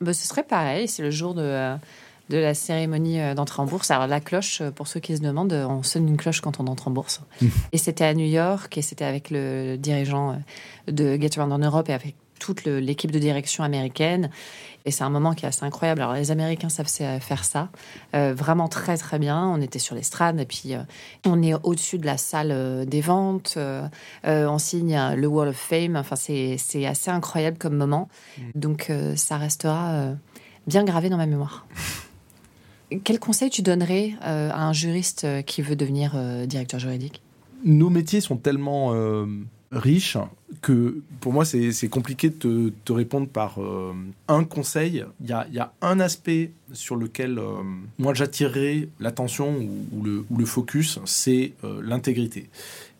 bah, 0.00 0.14
Ce 0.14 0.26
serait 0.26 0.42
pareil, 0.42 0.88
c'est 0.88 1.02
le 1.02 1.10
jour 1.10 1.34
de, 1.34 1.76
de 2.30 2.38
la 2.38 2.54
cérémonie 2.54 3.18
d'entrée 3.34 3.60
en 3.60 3.66
bourse. 3.66 3.90
Alors, 3.90 4.06
la 4.06 4.20
cloche, 4.20 4.62
pour 4.74 4.86
ceux 4.86 5.00
qui 5.00 5.14
se 5.14 5.20
demandent, 5.20 5.52
on 5.52 5.82
sonne 5.82 6.08
une 6.08 6.16
cloche 6.16 6.40
quand 6.40 6.60
on 6.60 6.66
entre 6.66 6.88
en 6.88 6.92
bourse. 6.92 7.20
Mmh. 7.42 7.46
Et 7.72 7.76
c'était 7.76 8.04
à 8.04 8.14
New 8.14 8.24
York, 8.24 8.78
et 8.78 8.80
c'était 8.80 9.04
avec 9.04 9.28
le 9.30 9.76
dirigeant 9.76 10.42
de 10.88 11.20
Get 11.20 11.38
Around 11.38 11.52
en 11.52 11.58
Europe 11.58 11.90
et 11.90 11.92
avec 11.92 12.14
toute 12.42 12.64
l'équipe 12.64 13.12
de 13.12 13.18
direction 13.18 13.62
américaine. 13.62 14.30
Et 14.84 14.90
c'est 14.90 15.04
un 15.04 15.10
moment 15.10 15.34
qui 15.34 15.44
est 15.44 15.48
assez 15.48 15.64
incroyable. 15.64 16.00
Alors, 16.02 16.14
les 16.14 16.30
Américains 16.30 16.68
savent 16.68 16.88
faire 16.88 17.44
ça 17.44 17.68
euh, 18.14 18.34
vraiment 18.36 18.68
très, 18.68 18.96
très 18.96 19.18
bien. 19.18 19.46
On 19.46 19.60
était 19.60 19.78
sur 19.78 19.94
l'estrade 19.94 20.40
et 20.40 20.44
puis 20.44 20.74
euh, 20.74 20.82
on 21.24 21.42
est 21.42 21.54
au-dessus 21.62 21.98
de 21.98 22.06
la 22.06 22.16
salle 22.16 22.50
euh, 22.50 22.84
des 22.84 23.00
ventes. 23.00 23.58
on 24.24 24.58
signe 24.58 25.14
le 25.16 25.26
Wall 25.26 25.48
of 25.48 25.56
Fame. 25.56 25.96
Enfin, 25.96 26.16
c'est 26.16 26.86
assez 26.86 27.10
incroyable 27.10 27.58
comme 27.58 27.76
moment. 27.76 28.08
Mm. 28.38 28.42
Donc, 28.54 28.92
ça 29.16 29.36
restera 29.36 30.14
bien 30.66 30.84
gravé 30.84 31.08
dans 31.08 31.16
ma 31.16 31.26
mémoire. 31.26 31.66
Quel 33.04 33.18
conseil 33.18 33.48
tu 33.48 33.62
donnerais 33.62 34.14
à 34.20 34.66
un 34.66 34.72
juriste 34.72 35.26
qui 35.44 35.62
veut 35.62 35.76
devenir 35.76 36.14
directeur 36.46 36.78
juridique? 36.78 37.22
Nos 37.64 37.88
métiers 37.88 38.20
sont 38.20 38.36
tellement 38.36 38.92
riche 39.72 40.18
que 40.60 41.00
pour 41.20 41.32
moi 41.32 41.44
c'est 41.44 41.88
compliqué 41.88 42.30
de 42.30 42.72
te, 42.84 42.92
répondre 42.92 43.26
par 43.26 43.60
euh, 43.60 43.92
un 44.28 44.44
conseil. 44.44 45.04
Il 45.20 45.28
y 45.28 45.32
a, 45.32 45.72
un 45.80 45.98
aspect 45.98 46.52
sur 46.72 46.96
lequel 46.96 47.38
euh, 47.38 47.62
moi 47.98 48.14
j'attirerai 48.14 48.88
l'attention 49.00 49.56
ou, 49.56 50.02
le, 50.02 50.24
ou, 50.30 50.36
le, 50.36 50.44
focus, 50.44 51.00
c'est 51.04 51.52
euh, 51.64 51.80
l'intégrité. 51.82 52.48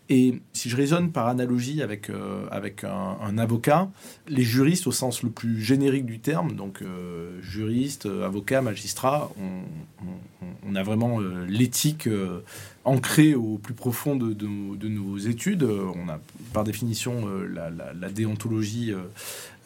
Et 0.08 0.40
si 0.52 0.68
je 0.68 0.76
raisonne 0.76 1.10
par 1.10 1.28
analogie 1.28 1.80
avec, 1.80 2.10
avec 2.50 2.84
un, 2.84 3.38
avocat, 3.38 3.88
les 4.28 4.42
juristes 4.42 4.86
au 4.86 4.92
sens 4.92 5.22
le 5.22 5.30
plus 5.30 5.60
générique 5.60 6.04
du 6.04 6.18
terme, 6.18 6.52
donc 6.54 6.82
juristes, 7.40 8.06
avocats, 8.06 8.60
magistrats, 8.60 9.30
on, 10.66 10.74
a 10.74 10.82
vraiment 10.82 11.18
l'éthique 11.48 12.08
ancré 12.84 13.34
au 13.34 13.58
plus 13.58 13.74
profond 13.74 14.16
de, 14.16 14.88
nos 14.88 15.18
études. 15.18 15.62
On 15.62 16.08
a 16.08 16.18
par 16.52 16.64
définition 16.64 17.26
euh, 17.26 17.46
la, 17.46 18.08
déontologie 18.10 18.92
euh, 18.92 18.98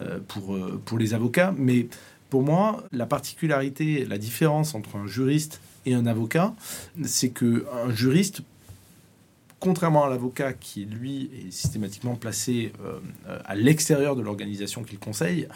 euh, 0.03 0.19
pour, 0.29 0.57
pour 0.85 0.99
les 0.99 1.15
avocats, 1.15 1.55
mais 1.57 1.89
pour 2.31 2.43
moi, 2.43 2.85
la 2.93 3.07
particularité, 3.07 4.05
la 4.05 4.19
différence 4.19 4.75
entre 4.75 4.97
un 4.97 5.07
juriste 5.07 5.61
et 5.87 5.95
un 5.95 6.07
avocat, 6.07 6.55
c'est 7.05 7.31
que 7.31 7.65
un 7.87 7.95
juriste 7.95 8.43
contrairement 9.67 10.05
à 10.05 10.09
l'avocat 10.09 10.53
qui, 10.53 10.85
lui, 10.85 11.29
est 11.35 11.51
systématiquement 11.51 12.15
placé 12.15 12.73
à 13.45 13.57
l'extérieur 13.57 14.15
de 14.15 14.23
l'organisation 14.23 14.85
qu'il 14.85 15.01
conseille, 15.01 15.49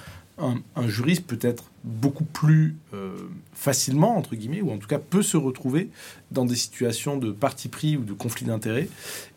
un, 0.76 0.88
juriste 0.88 1.26
peut 1.26 1.38
être 1.40 1.70
beaucoup 1.84 2.24
plus 2.24 2.76
euh, 2.94 3.16
facilement, 3.52 4.16
entre 4.16 4.34
guillemets, 4.34 4.60
ou 4.60 4.70
en 4.70 4.78
tout 4.78 4.86
cas 4.86 4.98
peut 4.98 5.22
se 5.22 5.36
retrouver 5.36 5.90
dans 6.30 6.44
des 6.44 6.56
situations 6.56 7.16
de 7.16 7.30
parti 7.30 7.68
pris 7.68 7.96
ou 7.96 8.04
de 8.04 8.12
conflit 8.12 8.46
d'intérêts. 8.46 8.88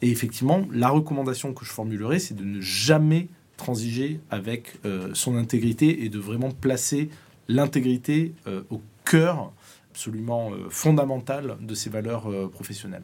Et 0.01 0.09
effectivement, 0.09 0.65
la 0.71 0.89
recommandation 0.89 1.53
que 1.53 1.65
je 1.65 1.71
formulerai, 1.71 2.19
c'est 2.19 2.35
de 2.35 2.43
ne 2.43 2.61
jamais 2.61 3.27
transiger 3.57 4.19
avec 4.31 4.79
euh, 4.85 5.09
son 5.13 5.35
intégrité 5.35 6.03
et 6.03 6.09
de 6.09 6.19
vraiment 6.19 6.51
placer 6.51 7.09
l'intégrité 7.47 8.33
euh, 8.47 8.63
au 8.69 8.81
cœur 9.05 9.51
absolument 9.91 10.51
fondamental 10.69 11.57
de 11.61 11.75
ses 11.75 11.91
valeurs 11.91 12.49
professionnelles. 12.49 13.03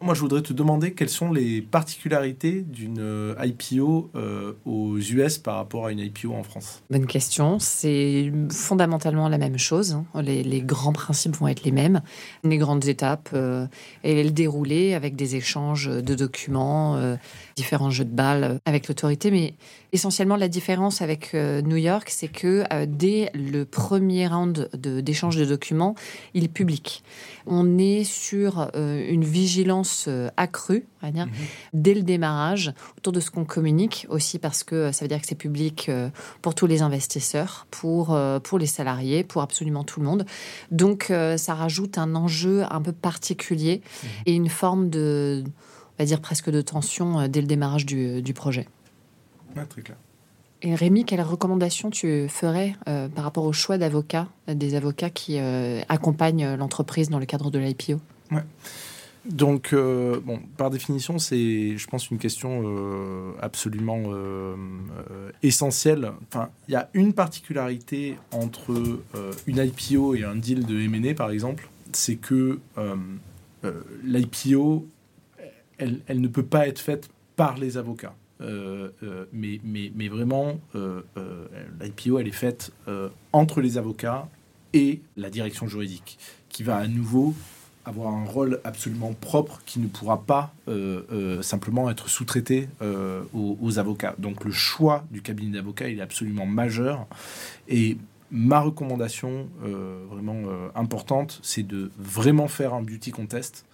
Moi, 0.00 0.14
je 0.14 0.20
voudrais 0.20 0.42
te 0.42 0.52
demander 0.52 0.92
quelles 0.92 1.08
sont 1.08 1.32
les 1.32 1.60
particularités 1.60 2.62
d'une 2.62 3.00
euh, 3.00 3.34
IPO 3.44 4.10
euh, 4.14 4.52
aux 4.64 4.96
US 4.96 5.38
par 5.38 5.56
rapport 5.56 5.86
à 5.86 5.92
une 5.92 5.98
IPO 5.98 6.32
en 6.32 6.44
France? 6.44 6.82
Bonne 6.88 7.06
question. 7.06 7.58
C'est 7.58 8.32
fondamentalement 8.50 9.28
la 9.28 9.38
même 9.38 9.58
chose. 9.58 9.92
Hein. 9.92 10.22
Les, 10.22 10.60
grands 10.60 10.92
principes 10.92 11.36
vont 11.36 11.48
être 11.48 11.64
les 11.64 11.72
mêmes. 11.72 12.00
Les 12.44 12.58
grandes 12.58 12.86
étapes 12.86 13.30
euh, 13.32 13.66
et 14.04 14.22
le 14.22 14.30
déroulé 14.30 14.94
avec 14.94 15.16
des 15.16 15.34
échanges 15.34 15.88
de 15.88 16.14
documents, 16.14 17.16
différents 17.58 17.90
jeux 17.90 18.04
de 18.04 18.14
balles 18.14 18.60
avec 18.64 18.88
l'autorité. 18.88 19.30
Mais 19.30 19.54
essentiellement, 19.92 20.36
la 20.36 20.48
différence 20.48 21.02
avec 21.02 21.34
New 21.34 21.76
York, 21.76 22.08
c'est 22.10 22.28
que 22.28 22.64
dès 22.86 23.30
le 23.34 23.64
premier 23.64 24.28
round 24.28 24.70
d'échange 24.74 25.36
de, 25.36 25.44
de, 25.44 25.50
documents, 25.50 25.94
il 26.34 26.44
est 26.44 26.54
public. 26.62 27.02
On 27.46 27.78
est 27.78 28.04
sur 28.04 28.70
une 28.74 29.24
vigilance 29.24 30.06
euh, 30.08 30.28
accrue, 30.36 30.86
dire, 31.02 31.26
mhm. 31.26 31.32
dès 31.72 31.94
le 31.94 32.02
démarrage, 32.02 32.72
autour 32.96 33.12
de 33.12 33.20
ce 33.20 33.30
qu'on 33.30 33.44
communique, 33.44 34.06
aussi 34.08 34.38
parce 34.38 34.62
que 34.64 34.92
ça 34.92 35.04
veut 35.04 35.08
dire 35.08 35.20
que 35.20 35.26
c'est 35.26 35.34
public 35.34 35.88
euh, 35.88 36.08
pour 36.42 36.54
tous 36.54 36.66
les 36.66 36.82
investisseurs, 36.82 37.66
pour, 37.70 38.14
euh, 38.14 38.38
pour 38.38 38.58
les 38.58 38.66
salariés, 38.66 39.24
pour 39.24 39.42
absolument 39.42 39.84
tout 39.84 40.00
le 40.00 40.06
monde. 40.06 40.26
Donc 40.70 41.12
ça 41.36 41.54
rajoute 41.54 41.98
un 41.98 42.14
enjeu 42.14 42.64
un 42.70 42.80
peu 42.80 42.92
particulier 42.92 43.80
mhm. 43.80 44.08
et 44.26 44.34
une 44.34 44.48
forme 44.48 44.90
de, 44.90 45.44
va 45.98 46.04
dire 46.04 46.20
presque 46.20 46.50
de 46.50 46.60
tension 46.60 47.28
dès 47.28 47.40
le 47.40 47.46
démarrage 47.46 47.86
du, 47.86 48.22
du 48.22 48.34
projet. 48.34 48.66
très 49.68 49.82
clair. 49.82 49.96
Et 50.62 50.74
Rémi, 50.74 51.04
quelles 51.04 51.20
recommandations 51.22 51.90
tu 51.90 52.28
ferais 52.28 52.74
par 52.84 53.22
rapport 53.22 53.44
au 53.44 53.52
choix 53.52 53.78
d'avocats, 53.78 54.26
des 54.48 54.74
avocats 54.74 55.10
qui 55.10 55.38
accompagnent 55.88 56.56
l'entreprise 56.56 57.10
dans 57.10 57.20
le 57.20 57.26
cadre 57.26 57.50
de 57.50 57.60
l'IPO 57.60 58.00
ouais. 58.32 58.42
Donc, 59.28 59.72
euh, 59.72 60.20
bon, 60.24 60.40
par 60.56 60.70
définition, 60.70 61.18
c'est, 61.18 61.76
je 61.76 61.86
pense, 61.86 62.10
une 62.10 62.18
question 62.18 62.62
euh, 62.64 63.32
absolument 63.40 64.04
euh, 64.06 64.54
essentielle. 65.42 66.12
Enfin, 66.28 66.48
il 66.66 66.72
y 66.72 66.76
a 66.76 66.88
une 66.94 67.12
particularité 67.12 68.16
entre 68.32 69.00
une 69.46 69.58
IPO 69.58 70.14
et 70.14 70.24
un 70.24 70.34
deal 70.34 70.64
de 70.64 70.80
M&A, 70.80 71.14
par 71.14 71.30
exemple, 71.30 71.68
c'est 71.92 72.16
que 72.16 72.58
l'IPO, 74.04 74.86
elle, 75.78 76.20
ne 76.20 76.28
peut 76.28 76.44
pas 76.44 76.68
être 76.68 76.78
faite 76.78 77.08
par 77.36 77.56
les 77.58 77.76
avocats. 77.76 78.14
mais, 78.40 79.60
mais, 79.64 79.92
mais, 79.94 80.08
vraiment, 80.08 80.58
l'IPO, 81.80 82.18
elle 82.18 82.28
est 82.28 82.32
faite 82.32 82.72
entre 83.32 83.60
les 83.60 83.78
avocats 83.78 84.28
et 84.74 85.00
la 85.16 85.30
direction 85.30 85.66
juridique, 85.66 86.18
qui 86.48 86.62
va 86.62 86.76
à 86.76 86.86
nouveau 86.86 87.34
avoir 87.88 88.14
un 88.14 88.24
rôle 88.24 88.60
absolument 88.64 89.14
propre 89.14 89.60
qui 89.64 89.80
ne 89.80 89.86
pourra 89.86 90.22
pas 90.22 90.52
euh, 90.68 91.02
euh, 91.10 91.42
simplement 91.42 91.90
être 91.90 92.08
sous-traité 92.08 92.68
euh, 92.82 93.22
aux, 93.32 93.78
avocats. 93.78 94.14
Donc 94.18 94.44
le 94.44 94.50
choix 94.50 95.04
du 95.10 95.22
cabinet 95.22 95.56
d'avocats 95.56 95.88
il 95.88 95.98
est 95.98 96.02
absolument 96.02 96.46
majeur. 96.46 97.06
Et 97.66 97.96
ma 98.30 98.60
recommandation 98.60 99.48
vraiment 100.10 100.42
importante, 100.74 101.40
c'est 101.42 101.62
de 101.62 101.90
vraiment 101.98 102.46
faire 102.46 102.74
un 102.74 102.82
beauty 102.82 103.10
contest. 103.10 103.64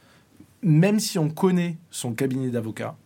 Même 0.64 0.98
si 0.98 1.18
on 1.18 1.28
connaît 1.28 1.76
son 1.90 2.14
cabinet 2.14 2.48
d'avocats, 2.48 2.96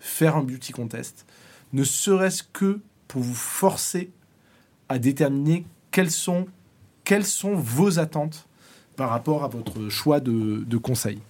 faire 0.00 0.36
un 0.36 0.42
beauty 0.42 0.72
contest, 0.72 1.26
ne 1.72 1.84
serait-ce 1.84 2.42
que 2.42 2.80
pour 3.06 3.22
vous 3.22 3.34
forcer 3.34 4.10
à 4.88 4.98
déterminer 4.98 5.64
quelles 5.92 6.10
sont, 6.10 6.46
vos 7.54 7.98
attentes 8.00 8.48
par 8.96 9.10
rapport 9.10 9.44
à 9.44 9.48
votre 9.48 9.88
choix 9.88 10.18
de, 10.18 10.76
conseil. 10.76 11.20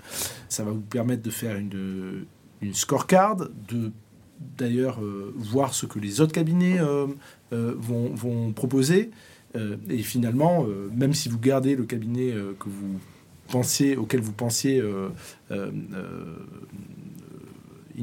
Ça 0.49 0.65
va 0.65 0.71
vous 0.71 0.81
permettre 0.81 1.23
de 1.23 1.31
faire 1.31 1.57
une, 1.57 2.27
scorecard, 2.73 3.37
de 3.37 3.93
d'ailleurs 4.59 5.01
euh, 5.03 5.33
voir 5.37 5.75
ce 5.75 5.87
que 5.87 5.99
les 5.99 6.21
autres 6.21 6.33
cabinets 6.33 6.81
euh, 6.81 7.07
euh, 7.53 7.75
vont, 7.79 8.53
proposer. 8.53 9.11
et 9.55 10.03
finalement, 10.03 10.67
même 10.93 11.15
si 11.15 11.29
vous 11.29 11.39
gardez 11.39 11.77
le 11.77 11.85
cabinet 11.85 12.33
que 12.59 12.69
vous 12.69 12.99
pensiez, 13.49 13.97
auquel 13.97 14.21
vous 14.21 14.33
pensiez 14.33 14.83
in 15.51 15.65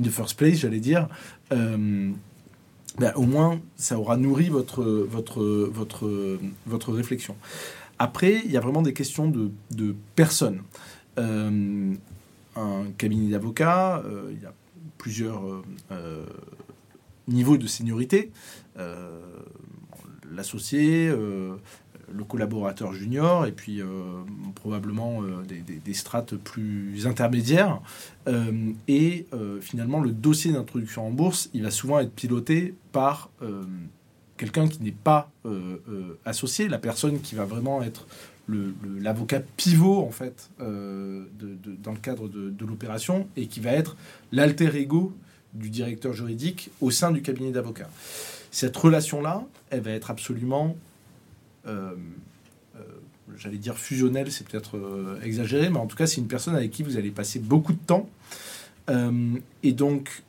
the 0.02 0.10
first 0.10 0.38
place, 0.38 0.60
j'allais 0.60 0.80
dire, 0.80 1.08
ben, 1.50 3.14
au 3.16 3.24
moins 3.24 3.60
ça 3.78 3.98
aura 3.98 4.18
nourri 4.18 4.50
votre, 4.50 4.84
votre, 4.84 5.44
votre, 5.44 6.40
votre 6.66 6.94
réflexion. 6.94 7.36
Après, 8.02 8.42
il 8.44 8.52
y 8.52 8.58
a 8.58 8.60
vraiment 8.60 8.82
des 8.82 8.94
questions 8.94 9.30
de, 9.30 9.96
personnes. 10.16 10.64
Euh, 11.20 11.94
un 12.56 12.86
cabinet 12.98 13.30
d'avocats, 13.30 14.00
euh, 14.00 14.32
il 14.32 14.42
y 14.42 14.46
a 14.48 14.54
plusieurs 14.98 15.44
euh, 15.92 16.26
niveaux 17.28 17.58
de 17.58 17.68
seniorité. 17.68 18.32
L'associé, 20.34 21.14
le 22.14 22.24
collaborateur 22.24 22.94
junior 22.94 23.46
et 23.46 23.52
puis 23.52 23.82
probablement 24.56 25.22
des, 25.48 25.94
strates 25.94 26.36
plus 26.36 27.06
intermédiaires. 27.08 27.82
et 28.88 29.28
finalement, 29.62 30.00
le 30.00 30.12
dossier 30.12 30.52
d'introduction 30.52 31.08
en 31.08 31.12
bourse, 31.12 31.50
il 31.54 31.64
va 31.64 31.72
souvent 31.72 32.00
être 32.00 32.14
piloté 32.14 32.74
par 32.92 33.30
quelqu'un 34.42 34.68
qui 34.68 34.82
n'est 34.82 34.92
pas 34.92 35.30
euh, 35.46 35.78
euh, 35.88 36.18
associé, 36.26 36.68
la 36.68 36.80
personne 36.80 37.22
qui 37.22 37.36
va 37.36 37.46
vraiment 37.46 37.84
être 37.84 38.08
l'avocat 38.48 39.40
pivot 39.56 40.00
en 40.00 40.10
fait 40.10 40.50
euh, 40.60 41.26
dans 41.84 41.92
le 41.92 42.00
cadre 42.00 42.28
de, 42.28 42.66
l'opération 42.66 43.28
et 43.38 43.46
qui 43.46 43.60
va 43.60 43.72
être 43.72 43.96
l'alter 44.32 44.76
ego 44.76 45.14
du 45.54 45.70
directeur 45.70 46.14
juridique 46.14 46.72
au 46.82 46.90
sein 46.90 47.12
du 47.12 47.22
cabinet 47.22 47.52
d'avocats. 47.52 47.90
Cette 48.50 48.76
relation-là, 48.76 49.46
elle 49.70 49.82
va 49.82 49.92
être 49.92 50.10
absolument, 50.10 50.76
j'allais 53.38 53.58
dire 53.58 53.78
fusionnelle, 53.78 54.32
c'est 54.32 54.48
peut-être 54.48 54.78
exagéré, 55.24 55.70
mais 55.70 55.78
en 55.78 55.88
tout 55.88 55.96
cas 55.96 56.08
c'est 56.08 56.22
une 56.22 56.28
personne 56.28 56.56
avec 56.56 56.72
qui 56.72 56.84
vous 56.84 56.98
allez 56.98 57.12
passer 57.12 57.40
beaucoup 57.40 57.74
de 57.74 57.80
temps. 57.80 58.10
et 59.64 59.72
donc, 59.72 60.24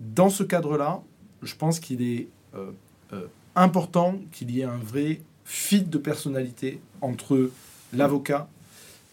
dans 0.00 0.30
ce 0.30 0.42
cadre-là, 0.42 1.02
je 1.42 1.54
pense 1.54 1.80
qu'il 1.80 2.02
est 2.02 2.28
important 3.56 4.18
qu'il 4.32 4.50
y 4.50 4.60
ait 4.60 4.64
un 4.64 4.78
vrai 4.78 5.20
fit 5.44 5.82
de 5.82 5.98
personnalité 5.98 6.80
entre 7.00 7.50
l'avocat 7.92 8.48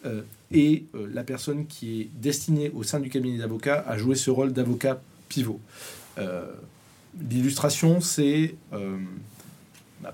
euh, 0.05 0.21
et 0.51 0.85
euh, 0.95 1.07
la 1.11 1.23
personne 1.23 1.65
qui 1.65 2.01
est 2.01 2.09
destinée 2.21 2.71
au 2.73 2.83
sein 2.83 2.99
du 2.99 3.09
cabinet 3.09 3.39
d'avocat 3.39 3.83
à 3.87 3.97
jouer 3.97 4.15
ce 4.15 4.29
rôle 4.29 4.53
d'avocat 4.53 5.01
pivot. 5.29 5.59
Euh, 6.19 6.45
l'illustration, 7.19 7.99
c'est 7.99 8.55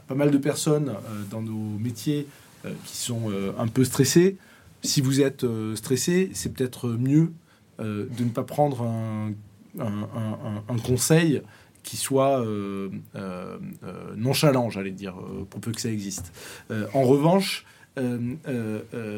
pas 0.08 0.16
mal 0.16 0.32
de 0.32 0.38
personnes 0.38 0.94
dans 1.30 1.42
nos 1.42 1.78
métiers 1.80 2.28
qui 2.86 2.98
sont 2.98 3.32
un 3.58 3.68
peu 3.68 3.84
stressées. 3.84 4.38
Si 4.82 5.02
vous 5.02 5.22
êtes 5.22 5.46
stressé, 5.76 6.32
c'est 6.34 6.54
peut-être 6.54 6.90
mieux 6.90 7.32
de 7.80 8.24
ne 8.24 8.30
pas 8.30 8.44
prendre 8.44 8.86
un, 9.80 10.78
conseil 10.86 11.42
qui 11.84 11.98
soit 11.98 12.40
euh, 12.40 12.90
euh, 13.16 13.58
euh, 13.84 14.14
nonchalant, 14.16 14.70
j'allais 14.70 14.92
dire, 14.92 15.16
pour 15.50 15.60
peu 15.60 15.72
que 15.72 15.82
ça 15.82 15.90
existe. 15.90 16.32
en 16.94 17.04
revanche, 17.04 17.66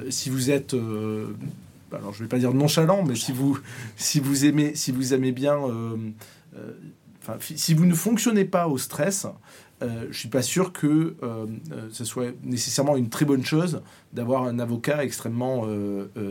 si 0.10 0.30
vous 0.30 0.52
êtes 0.52 0.76
alors 1.92 2.12
je 2.14 2.24
vais 2.24 2.30
pas 2.30 2.40
dire 2.40 2.54
nonchalant, 2.54 3.04
mais 3.04 3.16
si 3.16 3.32
vous, 3.32 3.58
si 3.96 4.20
vous 4.20 4.46
aimez, 4.46 4.76
si 4.76 4.92
vous 4.92 5.14
aimez 5.14 5.32
bien, 5.32 5.58
si 7.40 7.74
vous 7.74 7.86
ne 7.86 7.94
fonctionnez 7.94 8.46
pas 8.46 8.68
au 8.68 8.78
stress, 8.78 9.28
euh, 9.82 10.08
je 10.10 10.18
suis 10.18 10.30
pas 10.30 10.42
sûr 10.42 10.72
que 10.72 11.16
ce 11.92 12.06
soit 12.06 12.34
nécessairement 12.44 12.96
une 12.96 13.10
très 13.10 13.26
bonne 13.26 13.44
chose 13.44 13.82
d'avoir 14.14 14.44
un 14.44 14.60
avocat 14.60 15.04
extrêmement 15.04 15.68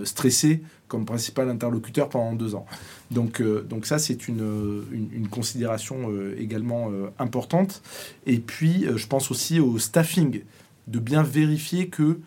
stressé 0.04 0.62
comme 0.94 1.06
principal 1.06 1.48
interlocuteur 1.48 2.08
pendant 2.08 2.34
deux 2.34 2.54
ans. 2.54 2.66
Donc, 3.10 3.40
euh, 3.40 3.62
donc 3.62 3.86
ça, 3.86 3.98
c'est 3.98 4.28
une, 4.28 4.84
une, 4.92 5.28
considération 5.28 6.08
euh, 6.08 6.36
également 6.38 6.90
euh, 6.90 7.08
importante. 7.18 7.82
Et 8.26 8.38
puis, 8.38 8.86
je 8.94 9.06
pense 9.08 9.30
aussi 9.30 9.58
au 9.60 9.78
staffing, 9.78 10.42
de 10.86 10.98
bien 10.98 11.22
vérifier 11.22 11.88
que 11.88 12.20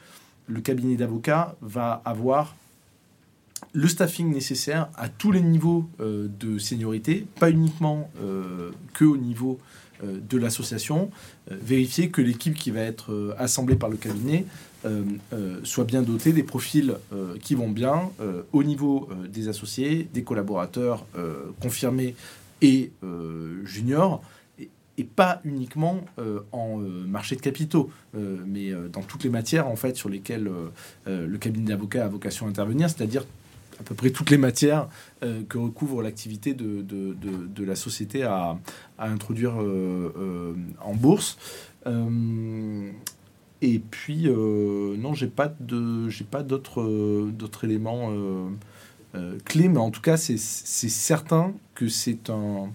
le 0.47 0.61
cabinet 0.61 0.95
d'avocats 0.95 1.55
va 1.61 2.01
avoir 2.03 2.55
le 3.73 3.87
staffing 3.87 4.33
nécessaire 4.33 4.89
à 4.95 5.09
tous 5.09 5.31
les 5.31 5.41
niveaux 5.41 5.87
de 5.99 6.57
seniorité, 6.57 7.27
pas 7.39 7.49
uniquement 7.51 8.09
que 8.93 9.05
au 9.05 9.17
niveau 9.17 9.59
de 10.03 10.37
l'association, 10.37 11.09
vérifier 11.49 12.09
que 12.09 12.21
l'équipe 12.21 12.53
qui 12.53 12.71
va 12.71 12.81
être 12.81 13.35
assemblée 13.37 13.75
par 13.75 13.89
le 13.89 13.97
cabinet 13.97 14.45
euh, 14.85 15.03
euh, 15.33 15.59
soit 15.63 15.85
bien 15.85 16.03
doté 16.03 16.33
des 16.33 16.43
profils 16.43 16.95
euh, 17.11 17.35
qui 17.41 17.55
vont 17.55 17.69
bien 17.69 18.11
au 18.53 18.63
niveau 18.63 19.09
des 19.27 19.47
associés, 19.47 20.07
des 20.13 20.23
collaborateurs 20.23 21.05
confirmés 21.59 22.15
et 22.61 22.91
juniors, 23.63 24.21
et, 24.59 25.03
pas 25.03 25.41
uniquement 25.43 26.01
en 26.51 26.77
marché 26.77 27.35
de 27.35 27.41
capitaux, 27.41 27.89
mais 28.13 28.71
dans 28.91 29.01
toutes 29.01 29.23
les 29.23 29.29
matières 29.29 29.67
en 29.67 29.75
fait 29.75 29.95
sur 29.95 30.09
lesquelles 30.09 30.49
le 31.05 31.37
cabinet 31.37 31.67
d'avocats 31.67 32.05
a 32.05 32.07
vocation 32.07 32.47
à 32.47 32.49
intervenir, 32.49 32.89
c'est-à-dire 32.89 33.25
à 33.79 33.83
peu 33.83 33.95
près 33.95 34.09
toutes 34.09 34.29
les 34.29 34.37
matières 34.37 34.87
que 35.21 35.57
recouvre 35.57 36.01
l'activité 36.01 36.53
de, 36.53 37.63
la 37.63 37.75
société 37.75 38.23
à, 38.23 38.57
à 38.97 39.09
introduire 39.09 39.53
en 39.55 40.93
bourse. 40.95 41.37
et 43.61 43.79
puis, 43.79 44.27
non, 44.29 45.13
j'ai 45.13 45.27
pas 45.27 45.53
de, 45.59 46.09
j'ai 46.09 46.23
pas 46.23 46.43
d'autres, 46.43 47.29
d'autres 47.31 47.63
éléments 47.65 48.11
clés, 49.45 49.67
mais 49.67 49.79
en 49.79 49.91
tout 49.91 50.01
cas, 50.01 50.17
c'est, 50.17 50.37
certain 50.37 51.53
que 51.75 51.87
c'est 51.87 52.29
un, 52.29 52.69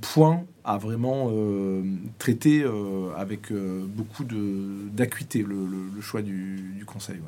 point 0.00 0.44
à 0.64 0.78
vraiment 0.78 1.28
euh, 1.30 1.82
traiter 2.18 2.62
euh, 2.62 3.12
avec 3.16 3.52
euh, 3.52 3.84
beaucoup 3.86 4.24
d'acuité, 4.24 5.42
le, 5.42 6.00
choix 6.00 6.22
du, 6.22 6.84
conseil. 6.86 7.20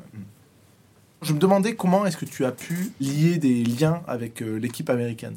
Je 1.21 1.33
me 1.33 1.39
demandais 1.39 1.75
comment 1.75 2.05
est-ce 2.05 2.17
que 2.17 2.25
tu 2.25 2.45
as 2.45 2.51
pu 2.51 2.91
lier 2.99 3.37
des 3.37 3.63
liens 3.63 4.01
avec 4.07 4.39
l'équipe 4.41 4.89
américaine 4.89 5.35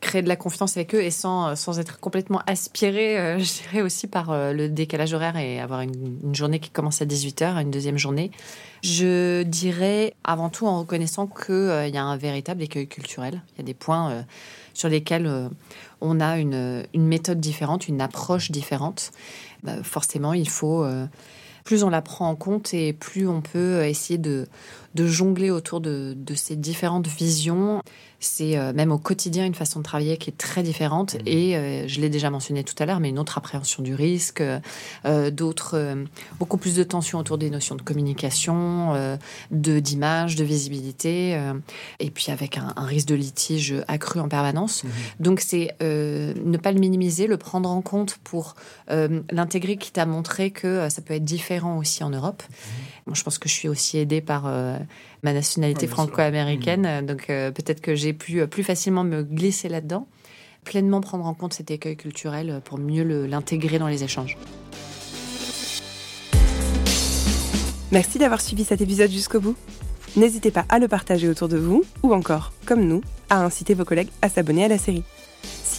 créer 0.00 0.22
de 0.22 0.28
la 0.28 0.36
confiance 0.36 0.78
avec 0.78 0.94
eux 0.94 1.02
et 1.02 1.10
sans, 1.10 1.54
sans 1.56 1.78
être 1.78 2.00
complètement 2.00 2.40
aspiré, 2.46 3.16
je 3.38 3.62
dirais 3.62 3.82
aussi 3.82 4.06
par 4.06 4.32
le 4.32 4.66
décalage 4.70 5.12
horaire 5.12 5.36
et 5.36 5.60
avoir 5.60 5.82
une, 5.82 6.34
journée 6.34 6.58
qui 6.58 6.70
commence 6.70 7.02
à 7.02 7.04
18h, 7.04 7.60
une 7.60 7.70
deuxième 7.70 7.98
journée. 7.98 8.30
Je 8.82 9.42
dirais 9.42 10.14
avant 10.24 10.48
tout 10.48 10.66
en 10.66 10.80
reconnaissant 10.80 11.26
qu'il 11.26 11.90
y 11.92 11.98
a 11.98 12.02
un 12.02 12.16
véritable 12.16 12.62
écueil 12.62 12.88
culturel. 12.88 13.42
Il 13.52 13.58
y 13.58 13.60
a 13.60 13.64
des 13.64 13.74
points 13.74 14.24
sur 14.72 14.88
lesquels 14.88 15.50
on 16.00 16.20
a 16.20 16.38
une, 16.38 16.86
méthode 16.94 17.40
différente, 17.40 17.88
une 17.88 18.00
approche 18.00 18.50
différente. 18.50 19.12
Bah, 19.62 19.82
forcément, 19.82 20.32
il 20.32 20.48
faut 20.48 20.84
euh, 20.84 21.06
plus 21.64 21.82
on 21.82 21.90
la 21.90 22.02
prend 22.02 22.28
en 22.28 22.36
compte 22.36 22.72
et 22.72 22.92
plus 22.92 23.28
on 23.28 23.42
peut 23.42 23.84
essayer 23.84 24.18
de, 24.18 24.46
jongler 24.96 25.50
autour 25.50 25.80
de, 25.80 26.16
ces 26.34 26.56
différentes 26.56 27.08
visions 27.08 27.80
c'est 28.20 28.58
euh, 28.58 28.72
même 28.74 28.92
au 28.92 28.98
quotidien 28.98 29.46
une 29.46 29.54
façon 29.54 29.80
de 29.80 29.84
travailler 29.84 30.18
qui 30.18 30.30
est 30.30 30.36
très 30.36 30.62
différente. 30.62 31.14
Mmh. 31.14 31.26
Et 31.26 31.56
euh, 31.56 31.88
je 31.88 32.00
l'ai 32.00 32.10
déjà 32.10 32.30
mentionné 32.30 32.62
tout 32.62 32.74
à 32.78 32.86
l'heure, 32.86 33.00
mais 33.00 33.08
une 33.08 33.18
autre 33.18 33.38
appréhension 33.38 33.82
du 33.82 33.94
risque, 33.94 34.42
euh, 34.42 35.30
d'autres, 35.30 35.96
beaucoup 36.38 36.58
plus 36.58 36.76
de 36.76 36.84
tension 36.84 37.18
autour 37.18 37.38
des 37.38 37.48
notions 37.50 37.74
de 37.74 37.82
communication, 37.82 39.18
de 39.50 39.80
d'image, 39.80 40.36
de 40.36 40.44
visibilité, 40.44 41.40
et 41.98 42.10
puis 42.10 42.30
avec 42.30 42.58
un, 42.58 42.74
risque 42.76 43.08
de 43.08 43.14
litige 43.14 43.74
accru 43.88 44.20
en 44.20 44.28
permanence. 44.28 44.84
Mmh. 44.84 44.88
Donc 45.20 45.40
c'est 45.40 45.74
ne 45.80 46.56
pas 46.58 46.72
le 46.72 46.80
minimiser, 46.80 47.26
le 47.26 47.38
prendre 47.38 47.70
en 47.70 47.80
compte 47.80 48.18
pour 48.22 48.54
l'intégrer, 48.88 49.78
qui 49.78 49.92
t'a 49.92 50.04
montré 50.04 50.50
que 50.50 50.88
ça 50.90 51.00
peut 51.00 51.14
être 51.14 51.24
différent 51.24 51.78
aussi 51.78 52.04
en 52.04 52.10
Europe. 52.10 52.42
Mmh. 52.42 52.64
Je 53.14 53.22
pense 53.22 53.38
que 53.38 53.48
je 53.48 53.54
suis 53.54 53.68
aussi 53.68 53.98
aidée 53.98 54.20
par 54.20 54.46
ma 55.22 55.32
nationalité 55.32 55.86
franco-américaine. 55.86 57.02
Mm. 57.02 57.06
Donc 57.06 57.30
euh, 57.30 57.50
peut-être 57.50 57.80
que 57.80 57.94
j'ai 57.94 58.12
pu 58.12 58.40
euh, 58.40 58.46
plus 58.46 58.62
facilement 58.62 59.04
me 59.04 59.22
glisser 59.22 59.68
là-dedans, 59.68 60.06
pleinement 60.64 61.00
prendre 61.00 61.26
en 61.26 61.34
compte 61.34 61.54
cet 61.54 61.70
écueil 61.70 61.96
culturel 61.96 62.50
euh, 62.50 62.60
pour 62.60 62.78
mieux 62.78 63.26
l'intégrer 63.26 63.78
dans 63.78 63.88
les 63.88 64.04
échanges. 64.04 64.36
Merci 67.92 68.18
d'avoir 68.18 68.40
suivi 68.40 68.64
cet 68.64 68.80
épisode 68.80 69.10
jusqu'au 69.10 69.40
bout. 69.40 69.56
N'hésitez 70.16 70.50
pas 70.50 70.64
à 70.68 70.78
le 70.78 70.88
partager 70.88 71.28
autour 71.28 71.48
de 71.48 71.56
vous 71.56 71.84
ou 72.02 72.14
encore, 72.14 72.52
comme 72.66 72.84
nous, 72.84 73.00
à 73.30 73.44
inciter 73.44 73.74
vos 73.74 73.84
collègues 73.84 74.10
à 74.22 74.28
s'abonner 74.28 74.64
à 74.64 74.68
la 74.68 74.78
série. 74.78 75.04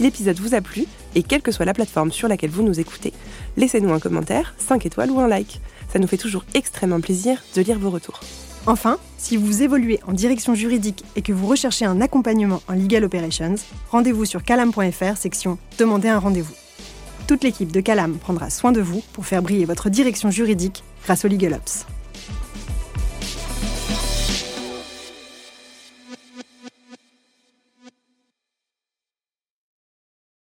L'épisode 0.02 0.40
vous 0.40 0.56
a 0.56 0.62
plu, 0.62 0.86
et 1.14 1.22
quelle 1.22 1.44
que 1.44 1.52
soit 1.52 1.66
la 1.66 1.76
plateforme 1.76 2.12
sur 2.12 2.28
laquelle 2.28 2.50
vous 2.50 2.64
nous 2.64 2.80
écoutez, 2.80 3.14
laissez-nous 3.56 3.94
un 3.94 4.00
commentaire, 4.00 4.56
5 4.58 4.84
étoiles 4.88 5.12
ou 5.12 5.20
un 5.20 5.28
like. 5.28 5.62
Ça 5.94 6.00
nous 6.00 6.08
fait 6.08 6.18
toujours 6.18 6.44
extrêmement 6.56 7.00
plaisir 7.00 7.44
de 7.56 7.62
lire 7.62 7.78
vos 7.78 7.92
retours. 7.92 8.20
Enfin, 8.66 8.98
si 9.20 9.38
vous 9.38 9.62
évoluez 9.62 10.00
en 10.08 10.14
direction 10.14 10.56
juridique 10.56 11.04
et 11.16 11.22
que 11.22 11.32
vous 11.32 11.46
recherchez 11.46 11.86
un 11.86 12.02
accompagnement 12.02 12.64
en 12.68 12.74
legal 12.74 13.04
operations, 13.04 13.54
rendez-vous 13.92 14.26
sur 14.26 14.44
calam.fr 14.44 15.18
section 15.18 15.60
Demander 15.78 16.10
un 16.10 16.18
rendez-vous. 16.18 16.56
Toute 17.28 17.44
l'équipe 17.44 17.72
de 17.72 17.80
Calam 17.80 18.18
prendra 18.18 18.50
soin 18.50 18.72
de 18.72 18.82
vous 18.82 19.04
pour 19.14 19.28
faire 19.28 19.44
briller 19.44 19.66
votre 19.66 19.92
direction 19.92 20.32
juridique 20.32 20.84
grâce 21.04 21.26
au 21.26 21.28
Legal 21.28 21.54
Ops. 21.54 21.86